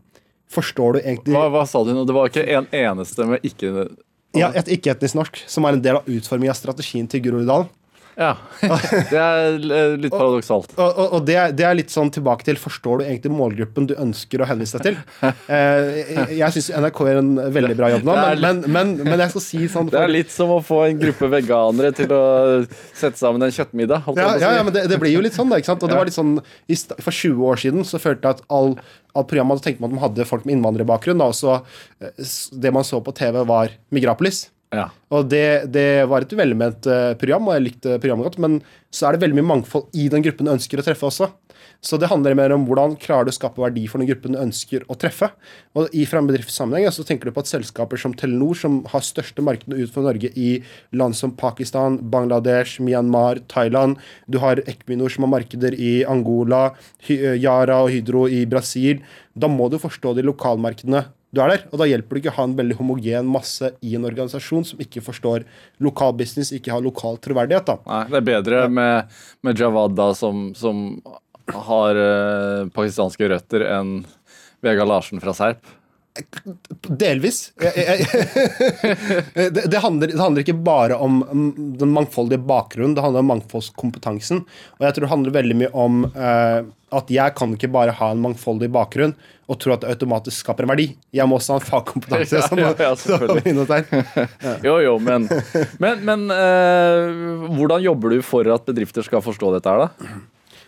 Forstår 0.51 0.97
du 0.97 1.01
egentlig 1.01 1.35
Hva, 1.35 1.49
hva 1.51 1.65
sa 1.67 1.83
du 1.87 1.93
nå? 1.95 2.05
Det 2.07 2.15
var 2.15 2.31
ikke 2.31 2.47
en 2.59 2.69
eneste 2.75 3.27
med 3.27 3.47
ikke 3.47 3.89
Ja, 4.37 4.53
et 4.55 4.69
ikke-etnisk 4.71 5.19
norsk 5.19 5.41
som 5.51 5.67
er 5.67 5.75
en 5.75 5.83
del 5.83 5.99
av 5.99 6.07
utformingen 6.11 6.53
av 6.53 6.59
strategien 6.59 7.09
til 7.11 7.25
Groruddalen. 7.25 7.71
Ja. 8.17 8.31
Det 9.13 9.19
er 9.21 9.57
eh, 9.61 9.95
litt 10.01 10.15
paradoksalt. 10.15 10.73
Og, 10.81 10.87
og, 10.89 11.17
og 11.19 11.25
det, 11.29 11.37
det 11.59 11.67
er 11.69 11.77
litt 11.77 11.93
sånn 11.93 12.09
tilbake 12.15 12.47
til 12.47 12.57
Forstår 12.61 13.03
du 13.03 13.05
egentlig 13.05 13.33
målgruppen 13.37 13.89
du 13.91 13.93
ønsker 14.01 14.41
å 14.41 14.49
henvise 14.49 14.81
deg 14.81 14.89
til? 14.89 15.01
Eh, 15.47 16.31
jeg 16.35 16.55
syns 16.55 16.69
NRK 16.75 16.99
gjør 17.07 17.19
en 17.21 17.29
veldig 17.55 17.75
bra 17.79 17.89
jobb 17.93 18.07
nå, 18.07 18.15
men, 18.17 18.41
men, 18.43 18.63
men, 18.73 18.93
men 19.07 19.21
jeg 19.23 19.33
skal 19.35 19.43
si 19.45 19.61
sånn 19.71 19.91
Det 19.93 20.01
er 20.01 20.11
litt 20.11 20.33
som 20.33 20.51
å 20.55 20.59
få 20.65 20.81
en 20.89 20.99
gruppe 21.01 21.29
veganere 21.31 21.93
til 21.95 22.11
å 22.15 22.23
sette 22.67 23.19
sammen 23.21 23.45
en 23.47 23.55
kjøttmiddag. 23.55 24.09
ja, 24.17 24.29
ja, 24.41 24.51
ja, 24.59 24.65
men 24.67 24.75
det, 24.75 24.87
det 24.91 24.99
blir 25.03 25.15
jo 25.15 25.23
litt 25.25 25.37
sånn, 25.37 25.53
da. 25.53 25.61
ikke 25.61 25.71
sant? 25.71 25.85
Og 25.85 25.93
det 25.93 25.99
var 25.99 26.09
litt 26.09 26.17
sånn, 26.17 26.39
For 26.99 27.13
20 27.13 27.47
år 27.53 27.63
siden 27.63 27.87
så 27.87 28.01
følte 28.03 28.27
jeg 28.27 28.41
at 28.41 28.45
all, 28.53 28.75
all 29.15 29.29
programmet 29.29 29.59
hadde 29.59 29.69
tenkt 29.69 29.85
man 29.85 29.93
at 29.93 29.99
de 29.99 30.05
hadde 30.07 30.29
folk 30.29 30.47
med 30.49 30.57
innvandrerbakgrunn. 30.57 31.23
Da, 31.23 31.31
og 31.31 31.39
så 31.39 31.59
eh, 32.01 32.27
Det 32.65 32.75
man 32.75 32.87
så 32.87 33.03
på 33.05 33.15
TV, 33.17 33.43
var 33.49 33.75
Migrapolis. 33.95 34.47
Ja. 34.75 34.89
Og 35.15 35.29
det, 35.31 35.71
det 35.71 36.07
var 36.11 36.25
et 36.25 36.37
velment 36.37 36.89
eh, 36.91 37.15
program, 37.21 37.47
og 37.49 37.57
jeg 37.57 37.67
likte 37.69 37.99
programmet 38.03 38.27
godt, 38.27 38.41
men 38.43 38.61
så 38.91 39.07
er 39.07 39.15
det 39.15 39.23
veldig 39.23 39.39
mye 39.39 39.51
mangfold 39.55 39.95
i 39.95 40.09
den 40.11 40.25
gruppen 40.25 40.49
du 40.49 40.55
ønsker 40.57 40.83
å 40.83 40.87
treffe 40.87 41.07
også. 41.07 41.31
Så 41.85 41.99
det 42.01 42.09
handler 42.11 42.35
mer 42.35 42.53
om 42.55 42.65
hvordan 42.67 42.97
klarer 43.01 43.29
du 43.29 43.31
å 43.31 43.37
skape 43.37 43.61
verdi 43.61 43.85
for 43.91 44.01
den 44.01 44.09
gruppen 44.09 44.35
du 44.35 44.41
ønsker 44.41 44.85
å 44.91 44.97
treffe. 44.99 45.29
Og 45.77 45.93
i 45.95 46.07
fra 46.09 46.23
en 46.23 46.29
bedriftssammenheng 46.29 46.89
så 46.95 47.05
tenker 47.07 47.29
du 47.29 47.37
på 47.37 47.45
at 47.45 47.51
selskaper 47.51 48.01
som 48.01 48.15
Telenor, 48.17 48.57
som 48.59 48.81
har 48.91 49.05
største 49.05 49.45
markedene 49.45 49.79
utenfor 49.83 50.07
Norge 50.09 50.33
i 50.35 50.49
land 50.97 51.19
som 51.19 51.35
Pakistan, 51.39 52.01
Bangladesh, 52.13 52.81
Myanmar, 52.83 53.43
Thailand 53.53 54.01
Du 54.27 54.41
har 54.43 54.63
Equinor 54.67 55.13
som 55.13 55.27
har 55.27 55.35
markeder 55.37 55.77
i 55.77 56.01
Angola, 56.09 56.71
eh, 57.09 57.37
Yara 57.37 57.83
og 57.85 57.93
Hydro 57.95 58.27
i 58.27 58.45
Brasil. 58.51 59.05
Da 59.37 59.51
må 59.53 59.69
du 59.71 59.79
forstå 59.79 60.17
de 60.17 60.27
lokalmarkedene 60.27 61.05
du 61.37 61.43
er 61.45 61.53
der. 61.55 61.67
Og 61.71 61.81
da 61.81 61.89
hjelper 61.89 62.17
det 62.17 62.23
ikke 62.25 62.33
å 62.35 62.39
ha 62.39 62.49
en 62.49 62.57
veldig 62.59 62.79
homogen 62.81 63.31
masse 63.31 63.71
i 63.85 63.95
en 63.99 64.09
organisasjon 64.09 64.67
som 64.71 64.83
ikke 64.83 65.05
forstår 65.05 65.47
lokal 65.85 66.17
business, 66.19 66.55
ikke 66.57 66.75
har 66.75 66.85
lokal 66.85 67.21
troverdighet. 67.23 67.69
da. 67.69 67.79
Nei, 67.87 68.03
det 68.13 68.21
er 68.21 68.29
bedre 68.33 68.67
med, 68.73 69.17
med 69.47 69.61
Jawad 69.61 69.97
da, 69.99 70.11
som, 70.17 70.49
som 70.59 70.87
har 71.69 72.01
eh, 72.01 72.69
pakistanske 72.75 73.29
røtter, 73.31 73.67
enn 73.77 73.99
Vegard 74.65 74.91
Larsen 74.91 75.23
fra 75.23 75.35
Serp. 75.37 75.76
Delvis. 76.87 77.53
Det, 79.37 79.63
det, 79.71 79.79
handler, 79.79 80.11
det 80.11 80.21
handler 80.21 80.43
ikke 80.43 80.57
bare 80.67 80.97
om 81.03 81.21
den 81.79 81.93
mangfoldige 81.93 82.41
bakgrunnen, 82.47 82.95
det 82.97 83.03
handler 83.05 83.23
om 83.25 83.31
mangfoldskompetansen. 83.35 84.43
Og 84.79 84.87
jeg 84.87 84.97
tror 84.97 85.07
det 85.07 85.13
handler 85.13 85.35
veldig 85.37 85.57
mye 85.61 85.71
om 85.77 86.05
uh, 86.17 86.67
at 86.97 87.11
jeg 87.13 87.35
kan 87.39 87.55
ikke 87.57 87.71
bare 87.75 87.95
ha 87.99 88.11
en 88.13 88.23
mangfoldig 88.23 88.69
bakgrunn 88.75 89.15
og 89.47 89.59
tro 89.63 89.75
at 89.75 89.83
det 89.85 89.91
automatisk 89.93 90.43
skaper 90.43 90.67
en 90.67 90.73
verdi. 90.73 90.87
Jeg 91.15 91.29
må 91.31 91.39
også 91.39 91.57
ha 91.57 91.61
en 91.61 91.67
fagkompetanse. 91.67 92.43
Ja, 92.57 92.71
ja, 92.71 92.89
ja, 92.89 92.95
selvfølgelig. 92.99 94.65
Jo, 94.67 94.79
jo, 94.83 94.97
men, 95.03 95.29
men, 95.83 96.07
men 96.07 96.25
uh, 96.33 97.47
hvordan 97.59 97.85
jobber 97.85 98.17
du 98.17 98.25
for 98.27 98.49
at 98.55 98.67
bedrifter 98.67 99.07
skal 99.07 99.23
forstå 99.25 99.53
dette 99.57 99.71
her, 99.75 99.87
da? 99.87 100.17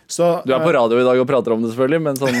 Så, 0.09 0.41
Du 0.41 0.53
er 0.55 0.63
på 0.63 0.71
radio 0.73 0.97
i 0.97 1.05
dag 1.05 1.19
og 1.21 1.27
prater 1.29 1.53
om 1.53 1.61
det, 1.61 1.69
selvfølgelig, 1.69 1.99
men 2.01 2.17
sånn 2.17 2.37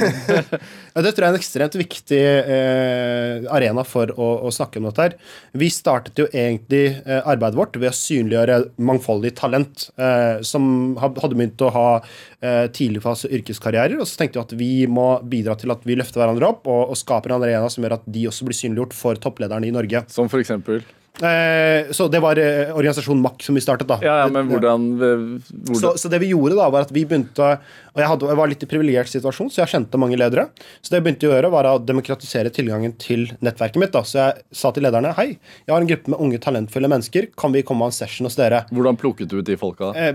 Det 1.05 1.11
tror 1.13 1.21
jeg 1.21 1.27
er 1.27 1.35
en 1.35 1.37
ekstremt 1.37 1.75
viktig 1.77 2.21
eh, 2.25 3.45
arena 3.53 3.83
for 3.85 4.09
å, 4.09 4.29
å 4.49 4.53
snakke 4.53 4.81
om 4.81 4.87
dette. 4.89 5.05
her. 5.05 5.15
Vi 5.61 5.69
startet 5.71 6.17
jo 6.17 6.25
egentlig 6.33 6.97
eh, 7.05 7.21
arbeidet 7.21 7.59
vårt 7.59 7.77
ved 7.77 7.91
å 7.91 7.95
synliggjøre 7.95 8.59
mangfoldig 8.89 9.35
talent 9.37 9.85
eh, 10.01 10.41
som 10.41 10.97
hadde 10.99 11.35
begynt 11.37 11.61
å 11.61 11.71
ha 11.77 11.87
eh, 11.99 12.65
tidligfase 12.73 13.29
yrkeskarrierer. 13.37 14.01
Og 14.01 14.09
så 14.09 14.23
tenkte 14.23 14.41
vi 14.41 14.47
at 14.47 14.59
vi 14.59 14.73
må 14.89 15.09
bidra 15.29 15.55
til 15.59 15.71
at 15.75 15.85
vi 15.85 15.99
løfter 15.99 16.23
hverandre 16.23 16.49
opp 16.49 16.65
og, 16.65 16.89
og 16.89 16.99
skaper 16.99 17.37
en 17.37 17.45
arena 17.45 17.69
som 17.69 17.85
gjør 17.85 17.99
at 17.99 18.09
de 18.09 18.25
også 18.31 18.49
blir 18.49 18.57
synliggjort 18.57 18.97
for 18.97 19.21
topplederne 19.21 19.69
i 19.69 19.75
Norge. 19.77 20.07
Som 20.09 20.31
for 20.31 20.41
eksempel 20.41 20.81
Eh, 20.81 20.98
så 21.19 22.07
det 22.07 22.21
var 22.23 22.39
eh, 22.39 22.71
organisasjonen 22.71 23.21
MAK 23.23 23.43
som 23.43 23.57
vi 23.57 23.63
startet, 23.63 23.87
da. 23.89 23.97
Ja, 24.03 24.15
ja, 24.21 24.27
men 24.31 24.47
hvordan, 24.47 24.85
hvordan 24.95 25.75
Så, 25.75 25.93
så 25.99 26.11
det 26.11 26.21
vi 26.23 26.31
gjorde 26.31 26.55
da, 26.55 26.69
var 26.71 26.87
at 26.87 26.93
vi 26.95 27.03
begynte 27.07 27.43
Og 27.43 27.99
jeg, 27.99 28.07
hadde, 28.07 28.29
jeg 28.29 28.39
var 28.39 28.51
litt 28.51 28.63
i 28.63 28.69
privilegert 28.69 29.11
situasjon, 29.11 29.49
så 29.51 29.63
jeg 29.63 29.73
kjente 29.73 29.99
mange 29.99 30.17
ledere. 30.19 30.47
Så 30.79 30.93
det 30.93 30.99
jeg 30.99 31.07
begynte 31.07 31.27
å 31.27 31.33
gjøre, 31.33 31.51
var 31.51 31.67
å 31.67 31.75
demokratisere 31.83 32.53
tilgangen 32.55 32.93
til 33.01 33.27
nettverket 33.43 33.81
mitt. 33.81 33.93
da. 33.95 34.05
Så 34.07 34.21
jeg 34.21 34.59
sa 34.61 34.71
til 34.75 34.85
lederne 34.87 35.11
hei, 35.17 35.29
jeg 35.65 35.73
har 35.73 35.83
en 35.83 35.89
gruppe 35.89 36.13
med 36.13 36.23
unge, 36.23 36.41
talentfulle 36.45 36.91
mennesker. 36.91 37.31
Kan 37.39 37.55
vi 37.55 37.65
komme 37.67 37.87
av 37.87 37.91
en 37.91 37.99
session 37.99 38.29
hos 38.29 38.39
dere? 38.39 38.63
Hvordan 38.71 38.99
plukket 39.01 39.31
du 39.31 39.39
ut 39.41 39.47
de 39.49 39.57
folka? 39.59 39.91
Eh, 39.97 40.13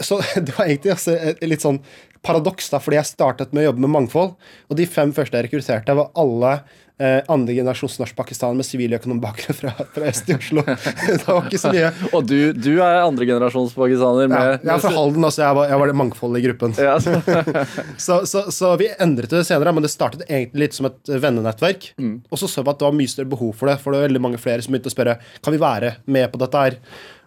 så 0.00 0.22
det 0.46 0.56
var 0.56 0.70
egentlig 0.70 0.96
altså, 0.96 1.18
litt 1.44 1.66
sånn 1.66 1.82
paradoks, 2.26 2.70
da, 2.74 2.82
fordi 2.82 2.98
jeg 3.00 3.12
startet 3.14 3.54
med 3.54 3.64
å 3.64 3.68
jobbe 3.70 3.86
med 3.86 3.94
mangfold. 4.00 4.34
Og 4.70 4.76
de 4.80 4.88
fem 4.90 5.14
første 5.16 5.38
jeg 5.38 5.46
rekrutterte, 5.48 5.94
var 5.96 6.10
alle 6.18 6.50
eh, 6.98 7.20
andre 7.32 7.54
generasjons 7.56 7.98
norsk-pakistanere 8.00 8.56
med 8.58 8.66
siviløkonombakgrunn 8.68 9.56
fra, 9.58 9.72
fra 9.94 10.08
øst 10.10 10.30
i 10.32 10.36
Oslo. 10.36 10.64
det 10.66 11.26
var 11.28 11.46
ikke 11.48 11.60
så 11.62 11.72
mye. 11.74 11.90
Og 12.16 12.26
du, 12.28 12.36
du 12.56 12.70
er 12.80 13.02
andregenerasjons 13.04 13.74
pakistaner 13.76 14.30
Ja, 14.32 14.42
jeg 14.56 14.72
er 14.76 14.82
fra 14.84 14.92
Halden, 14.96 15.26
altså. 15.28 15.44
Jeg 15.44 15.58
var, 15.60 15.70
jeg 15.72 15.82
var 15.82 15.92
det 15.92 15.96
mangfoldet 16.02 16.40
i 16.42 16.46
gruppen. 16.48 16.76
Ja, 16.80 16.96
så- 17.02 17.20
Så, 18.06 18.16
så, 18.28 18.42
så 18.52 18.70
vi 18.80 18.88
endret 19.02 19.32
det 19.32 19.44
senere, 19.48 19.72
men 19.74 19.84
det 19.84 19.90
startet 19.92 20.24
egentlig 20.28 20.66
litt 20.66 20.76
som 20.76 20.88
et 20.90 21.10
vennenettverk. 21.22 21.90
Og 22.30 22.38
så 22.40 22.48
så 22.50 22.62
vi 22.66 22.72
at 22.72 22.80
det 22.80 22.86
var 22.88 22.96
mye 22.96 23.10
større 23.12 23.30
behov 23.32 23.52
for 23.58 23.70
det, 23.70 23.78
for 23.82 23.92
det 23.94 24.00
var 24.02 24.08
veldig 24.10 24.22
mange 24.26 24.40
flere 24.42 24.62
som 24.64 24.74
begynte 24.74 24.90
å 24.90 24.94
spørre 24.96 25.18
kan 25.44 25.54
vi 25.54 25.60
være 25.62 25.94
med 26.12 26.30
på 26.32 26.40
dette 26.42 26.62
her. 26.66 26.78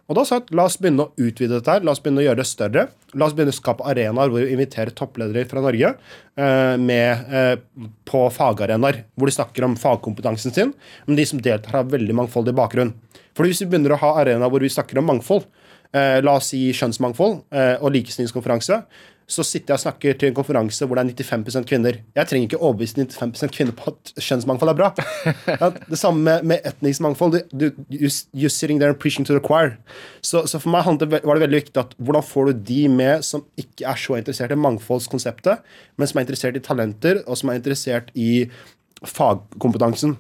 Og 0.09 0.17
da 0.17 0.23
sa 0.25 0.39
jeg 0.39 0.47
at 0.47 0.55
la 0.57 0.65
oss 0.65 0.79
begynne 0.81 1.05
å 1.05 1.11
utvide 1.21 1.53
dette 1.53 1.69
her, 1.69 1.83
la 1.85 1.93
oss 1.93 2.01
begynne 2.01 2.23
å 2.23 2.25
gjøre 2.25 2.41
det 2.41 2.49
større. 2.49 2.85
La 3.13 3.27
oss 3.27 3.35
begynne 3.37 3.53
å 3.53 3.57
skape 3.57 3.85
arenaer 3.85 4.31
hvor 4.33 4.41
vi 4.41 4.55
inviterer 4.55 4.89
toppledere 4.97 5.45
fra 5.49 5.61
Norge 5.61 5.91
eh, 5.93 6.75
med, 6.81 7.29
eh, 7.29 7.91
på 8.09 8.23
fagarenaer, 8.33 9.03
hvor 9.13 9.29
de 9.29 9.35
snakker 9.37 9.67
om 9.67 9.77
fagkompetansen 9.77 10.55
sin. 10.55 10.73
Men 11.05 11.19
de 11.19 11.27
som 11.29 11.41
deltar, 11.45 11.77
har 11.77 11.93
veldig 11.93 12.17
mangfoldig 12.23 12.55
bakgrunn. 12.57 12.95
For 13.37 13.45
hvis 13.45 13.61
vi 13.61 13.69
begynner 13.69 13.93
å 13.93 14.01
ha 14.01 14.15
arenaer 14.23 14.49
hvor 14.49 14.65
vi 14.65 14.73
snakker 14.73 14.97
om 14.97 15.11
mangfold, 15.11 15.45
eh, 15.93 16.17
la 16.25 16.39
oss 16.39 16.49
si 16.55 16.65
kjønnsmangfold 16.73 17.43
eh, 17.53 17.75
og 17.77 17.93
likestillingskonferanse, 17.93 18.81
så 19.29 19.43
sitter 19.45 19.73
jeg 19.73 19.77
og 19.77 19.83
snakker 19.83 20.15
til 20.17 20.31
en 20.31 20.37
konferanse 20.37 20.85
hvor 20.87 20.97
det 20.97 21.03
er 21.05 21.23
95% 21.37 21.67
kvinner. 21.69 21.99
Jeg 22.17 22.29
trenger 22.29 22.47
ikke 22.49 22.59
overbevise 22.59 22.97
95 22.97 23.53
kvinner 23.53 23.75
på 23.77 23.91
at 23.91 24.11
kjønnsmangfold 24.17 24.71
er 24.73 24.79
bra. 24.79 24.89
Ja, 25.59 25.69
det 25.69 25.99
samme 26.01 26.23
med, 26.25 26.47
med 26.49 26.65
etnisk 26.65 27.03
mangfold. 27.05 27.37
Du, 27.51 27.69
du, 27.69 27.83
you, 27.93 28.09
you're 28.33 28.53
sitting 28.53 28.81
there 28.81 28.89
and 28.89 28.99
preaching 28.99 29.27
to 29.27 29.37
the 29.37 29.43
choir. 29.45 29.77
Så, 30.21 30.47
så 30.49 30.61
for 30.61 30.73
meg 30.73 30.87
var 30.87 31.21
det 31.37 31.45
veldig 31.45 31.61
viktig 31.61 31.81
at 31.81 31.93
hvordan 32.01 32.25
får 32.25 32.49
du 32.49 32.65
de 32.71 32.81
med 32.89 33.25
som 33.27 33.45
ikke 33.59 33.85
er 33.91 34.01
så 34.01 34.17
interessert 34.17 34.55
i 34.55 34.59
mangfoldskonseptet, 34.59 35.65
men 35.97 36.09
som 36.09 36.19
er 36.19 36.25
interessert 36.25 36.57
i 36.57 36.65
talenter, 36.65 37.23
og 37.27 37.37
som 37.37 37.53
er 37.53 37.61
interessert 37.61 38.09
i 38.17 38.47
fagkompetansen. 39.05 40.17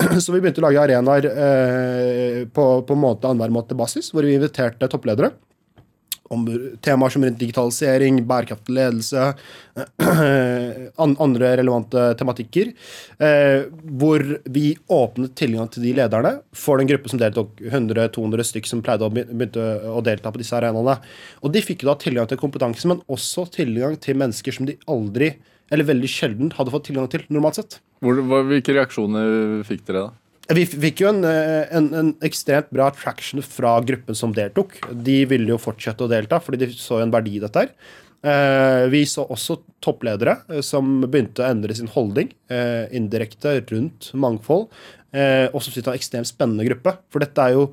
Så 0.22 0.32
vi 0.32 0.40
begynte 0.40 0.60
å 0.62 0.68
lage 0.68 0.84
arenaer 0.84 1.28
eh, 1.30 2.40
på, 2.52 2.66
på 2.84 2.96
måte, 2.96 3.28
annenhver 3.28 3.56
måte 3.56 3.76
basis, 3.78 4.12
hvor 4.12 4.28
vi 4.28 4.36
inviterte 4.36 4.88
toppledere 4.90 5.32
om 6.30 6.44
temaer 6.84 7.10
som 7.10 7.24
rundt 7.24 7.40
digitalisering, 7.40 8.20
bærekraftig 8.28 8.74
ledelse, 8.76 9.32
andre 11.26 11.50
relevante 11.58 12.04
tematikker, 12.20 12.70
eh, 13.18 13.66
hvor 13.98 14.22
vi 14.44 14.64
åpnet 14.94 15.34
tilgang 15.38 15.70
til 15.74 15.88
de 15.88 15.96
lederne 15.98 16.36
for 16.54 16.78
den 16.78 16.90
gruppe 16.90 17.10
som 17.10 17.18
deltok, 17.18 17.58
100-200 17.66 18.46
stykk 18.46 18.70
som 18.70 18.84
pleide 18.86 19.08
å 19.08 19.10
begynte 19.10 19.66
å 19.90 19.98
delta 20.06 20.30
på 20.30 20.42
disse 20.42 20.54
arenaene. 20.58 21.00
Og 21.42 21.54
de 21.54 21.64
fikk 21.66 21.82
da 21.88 21.96
tilgang 21.98 22.30
til 22.30 22.38
kompetanse, 22.40 22.86
men 22.90 23.02
også 23.10 23.48
tilgang 23.58 23.98
til 23.98 24.20
mennesker 24.22 24.54
som 24.54 24.70
de 24.70 24.78
aldri, 24.90 25.34
eller 25.70 25.90
veldig 25.90 26.10
sjelden, 26.10 26.54
hadde 26.54 26.74
fått 26.74 26.90
tilgang 26.92 27.10
til 27.10 27.26
normalt 27.30 27.58
sett. 27.58 27.80
Hvor, 28.04 28.22
hvilke 28.46 28.78
reaksjoner 28.78 29.64
fikk 29.66 29.82
dere 29.90 30.06
da? 30.06 30.16
Vi 30.50 30.64
fikk 30.66 31.04
jo 31.04 31.10
en, 31.12 31.22
eh, 31.26 31.68
en, 31.76 31.88
en 31.94 32.08
ekstremt 32.26 32.70
bra 32.74 32.88
traction 32.94 33.42
fra 33.44 33.76
gruppen 33.86 34.16
som 34.18 34.32
deltok. 34.34 34.80
De 34.90 35.22
ville 35.30 35.52
jo 35.52 35.60
fortsette 35.62 36.02
å 36.02 36.10
delta, 36.10 36.40
fordi 36.42 36.64
de 36.64 36.70
så 36.74 36.98
en 37.00 37.12
verdi 37.14 37.36
i 37.38 37.42
dette 37.42 37.62
her. 37.62 37.70
Eh, 38.20 38.88
Vi 38.90 39.04
så 39.08 39.22
også 39.30 39.60
toppledere 39.80 40.40
eh, 40.50 40.62
som 40.66 41.04
begynte 41.06 41.44
å 41.44 41.50
endre 41.50 41.76
sin 41.76 41.90
holdning 41.92 42.32
indirekte 42.50 43.60
rundt 43.70 44.10
mangfold. 44.12 44.66
Og 45.10 45.62
som 45.62 45.72
sitter 45.72 45.92
en 45.92 45.98
ekstremt 45.98 46.28
spennende 46.28 46.66
gruppe. 46.66 46.96
For 47.10 47.22
dette 47.22 47.42
er 47.42 47.54
jo 47.56 47.68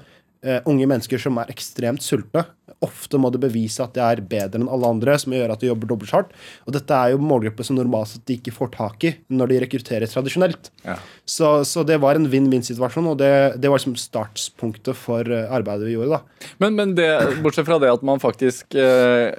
unge 0.69 0.87
mennesker 0.89 1.21
som 1.21 1.37
er 1.41 1.51
ekstremt 1.51 2.03
sultne. 2.05 2.45
Ofte 2.85 3.17
må 3.17 3.31
de 3.33 3.41
bevise 3.41 3.81
at 3.81 3.95
de 3.95 4.03
er 4.03 4.21
bedre 4.21 4.61
enn 4.61 4.69
alle 4.69 4.89
andre, 4.93 5.15
som 5.19 5.33
gjør 5.33 5.53
at 5.53 5.63
de 5.63 5.69
jobber 5.71 5.89
dobbelt 5.89 6.13
hardt. 6.13 6.35
Og 6.67 6.75
dette 6.75 6.93
er 6.93 7.13
jo 7.13 7.21
målgrupper 7.23 7.65
som 7.65 7.77
normalt 7.79 8.11
sett 8.11 8.25
de 8.29 8.37
ikke 8.37 8.53
får 8.53 8.71
tak 8.75 9.07
i 9.09 9.13
når 9.33 9.51
de 9.51 9.59
rekrutterer 9.63 10.11
tradisjonelt. 10.11 10.69
Ja. 10.85 10.97
Så, 11.25 11.51
så 11.67 11.85
det 11.87 11.99
var 12.03 12.19
en 12.19 12.29
vinn-vinn-situasjon, 12.31 13.09
og 13.13 13.17
det, 13.21 13.31
det 13.57 13.71
var 13.71 13.81
liksom 13.81 13.97
startspunktet 13.99 14.97
for 14.99 15.25
eh, 15.25 15.49
arbeidet 15.53 15.89
vi 15.89 15.97
gjorde. 15.97 16.19
da. 16.19 16.47
Men, 16.63 16.77
men 16.77 16.95
det, 16.99 17.09
bortsett 17.43 17.67
fra 17.69 17.81
det 17.81 17.91
at 17.93 18.05
man 18.05 18.21
faktisk 18.23 18.77
eh, 18.77 19.33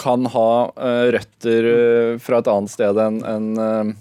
kan 0.00 0.26
ha 0.32 0.50
eh, 0.74 1.08
røtter 1.16 1.72
eh, 1.74 2.14
fra 2.22 2.40
et 2.40 2.50
annet 2.50 2.72
sted 2.72 3.02
enn 3.06 3.20
en, 3.26 3.50
eh, 3.64 3.98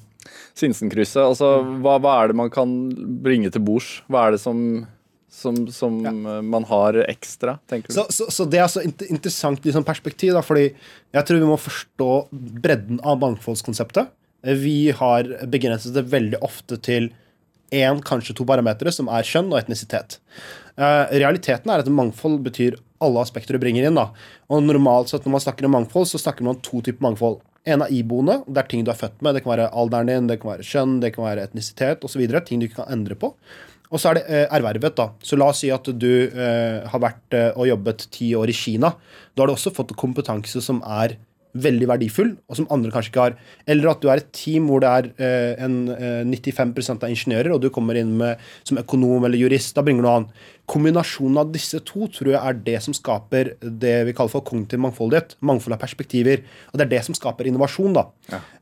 Sinsenkrysset, 0.60 1.22
altså 1.24 1.62
hva, 1.80 1.96
hva 2.04 2.18
er 2.20 2.32
det 2.32 2.36
man 2.36 2.50
kan 2.52 2.72
bringe 3.24 3.48
til 3.54 3.64
bords? 3.64 4.02
Hva 4.12 4.26
er 4.28 4.36
det 4.36 4.42
som, 4.44 4.60
som, 5.32 5.68
som 5.72 6.00
ja. 6.06 6.12
man 6.42 6.66
har 6.70 6.98
ekstra, 7.06 7.58
tenker 7.70 7.92
du? 7.92 7.96
Så, 8.00 8.06
så, 8.14 8.30
så 8.34 8.46
det 8.50 8.62
er 8.64 8.70
så 8.72 8.84
inter 8.86 9.10
interessant 9.14 9.66
liksom, 9.66 9.86
perspektiv, 9.88 10.34
da, 10.36 10.44
fordi 10.46 10.70
jeg 10.70 11.28
tror 11.28 11.42
vi 11.42 11.50
må 11.50 11.58
forstå 11.62 12.12
bredden 12.64 13.02
av 13.06 13.22
mangfoldskonseptet. 13.22 14.10
Vi 14.60 14.92
har 14.96 15.30
begrenset 15.52 15.94
det 15.96 16.08
veldig 16.10 16.40
ofte 16.46 16.80
til 16.82 17.12
én, 17.76 18.02
kanskje 18.06 18.36
to 18.38 18.46
parametere, 18.50 18.94
som 18.94 19.10
er 19.12 19.28
kjønn 19.28 19.52
og 19.54 19.60
etnisitet. 19.62 20.18
Eh, 20.80 21.18
realiteten 21.22 21.72
er 21.72 21.84
at 21.84 21.92
mangfold 21.92 22.40
betyr 22.46 22.80
alle 23.04 23.22
aspekter 23.24 23.56
du 23.56 23.62
bringer 23.62 23.88
inn. 23.88 24.00
da. 24.00 24.10
Og 24.50 24.64
normalt 24.64 25.10
sett 25.10 25.26
Når 25.26 25.32
man 25.32 25.42
snakker 25.42 25.66
om 25.66 25.72
mangfold, 25.72 26.08
så 26.08 26.20
snakker 26.20 26.44
man 26.44 26.56
om 26.56 26.62
to 26.62 26.82
typer 26.82 27.02
mangfold. 27.02 27.42
En 27.66 27.82
er 27.82 27.92
iboende. 27.92 28.44
Det 28.48 28.58
er 28.58 28.68
ting 28.68 28.84
du 28.84 28.92
er 28.92 28.98
født 28.98 29.22
med. 29.22 29.36
Det 29.36 29.44
kan 29.44 29.58
være 29.58 29.72
alderen 29.72 30.08
din, 30.08 30.28
det 30.28 30.40
kan 30.42 30.52
være 30.52 30.64
kjønn, 30.64 31.00
det 31.02 31.14
kan 31.16 31.26
være 31.26 31.44
etnisitet 31.44 32.04
osv. 32.04 32.24
Ting 32.46 32.60
du 32.60 32.66
ikke 32.68 32.84
kan 32.84 32.92
endre 32.92 33.16
på. 33.16 33.36
Og 33.90 34.02
så 34.02 34.12
er 34.12 34.20
det 34.20 34.26
eh, 34.30 34.46
ervervet. 34.54 34.96
da. 34.98 35.10
Så 35.26 35.40
la 35.40 35.50
oss 35.50 35.64
si 35.64 35.72
at 35.74 35.88
du 35.90 36.12
eh, 36.30 36.86
har 36.90 37.02
vært 37.02 37.38
eh, 37.38 37.50
og 37.56 37.70
jobbet 37.72 38.06
ti 38.14 38.34
år 38.38 38.52
i 38.52 38.56
Kina. 38.56 38.94
Da 39.34 39.44
har 39.44 39.50
du 39.50 39.56
også 39.56 39.74
fått 39.74 39.98
kompetanse 39.98 40.62
som 40.62 40.84
er 40.86 41.18
veldig 41.58 41.88
verdifull, 41.90 42.36
og 42.46 42.58
som 42.60 42.68
andre 42.70 42.92
kanskje 42.94 43.10
ikke 43.10 43.24
har. 43.24 43.36
Eller 43.74 43.90
at 43.90 44.04
du 44.04 44.10
er 44.12 44.22
et 44.22 44.28
team 44.38 44.68
hvor 44.70 44.84
det 44.84 44.90
er 45.26 45.56
en, 45.66 45.78
eh, 45.90 46.22
95% 46.30 47.02
av 47.02 47.10
ingeniører, 47.10 47.50
og 47.56 47.64
du 47.64 47.72
kommer 47.74 47.98
inn 47.98 48.12
med, 48.20 48.38
som 48.64 48.78
økonom 48.78 49.26
eller 49.26 49.42
jurist. 49.42 49.74
Da 49.74 49.82
bringer 49.82 50.04
du 50.04 50.08
noe 50.08 50.18
annet. 50.20 50.46
Kombinasjonen 50.70 51.42
av 51.42 51.50
disse 51.52 51.82
to 51.82 52.06
tror 52.14 52.36
jeg 52.36 52.44
er 52.44 52.62
det 52.68 52.78
som 52.86 52.94
skaper 52.94 53.56
det 53.66 53.96
vi 54.06 54.14
kaller 54.14 54.30
for 54.30 54.46
kognitiv 54.46 54.84
mangfoldighet. 54.86 55.34
Mangfold 55.42 55.74
av 55.74 55.82
perspektiver. 55.82 56.46
Og 56.70 56.78
det 56.78 56.86
er 56.86 56.94
det 56.94 57.04
som 57.10 57.18
skaper 57.18 57.50
innovasjon. 57.50 57.98
da. 57.98 58.06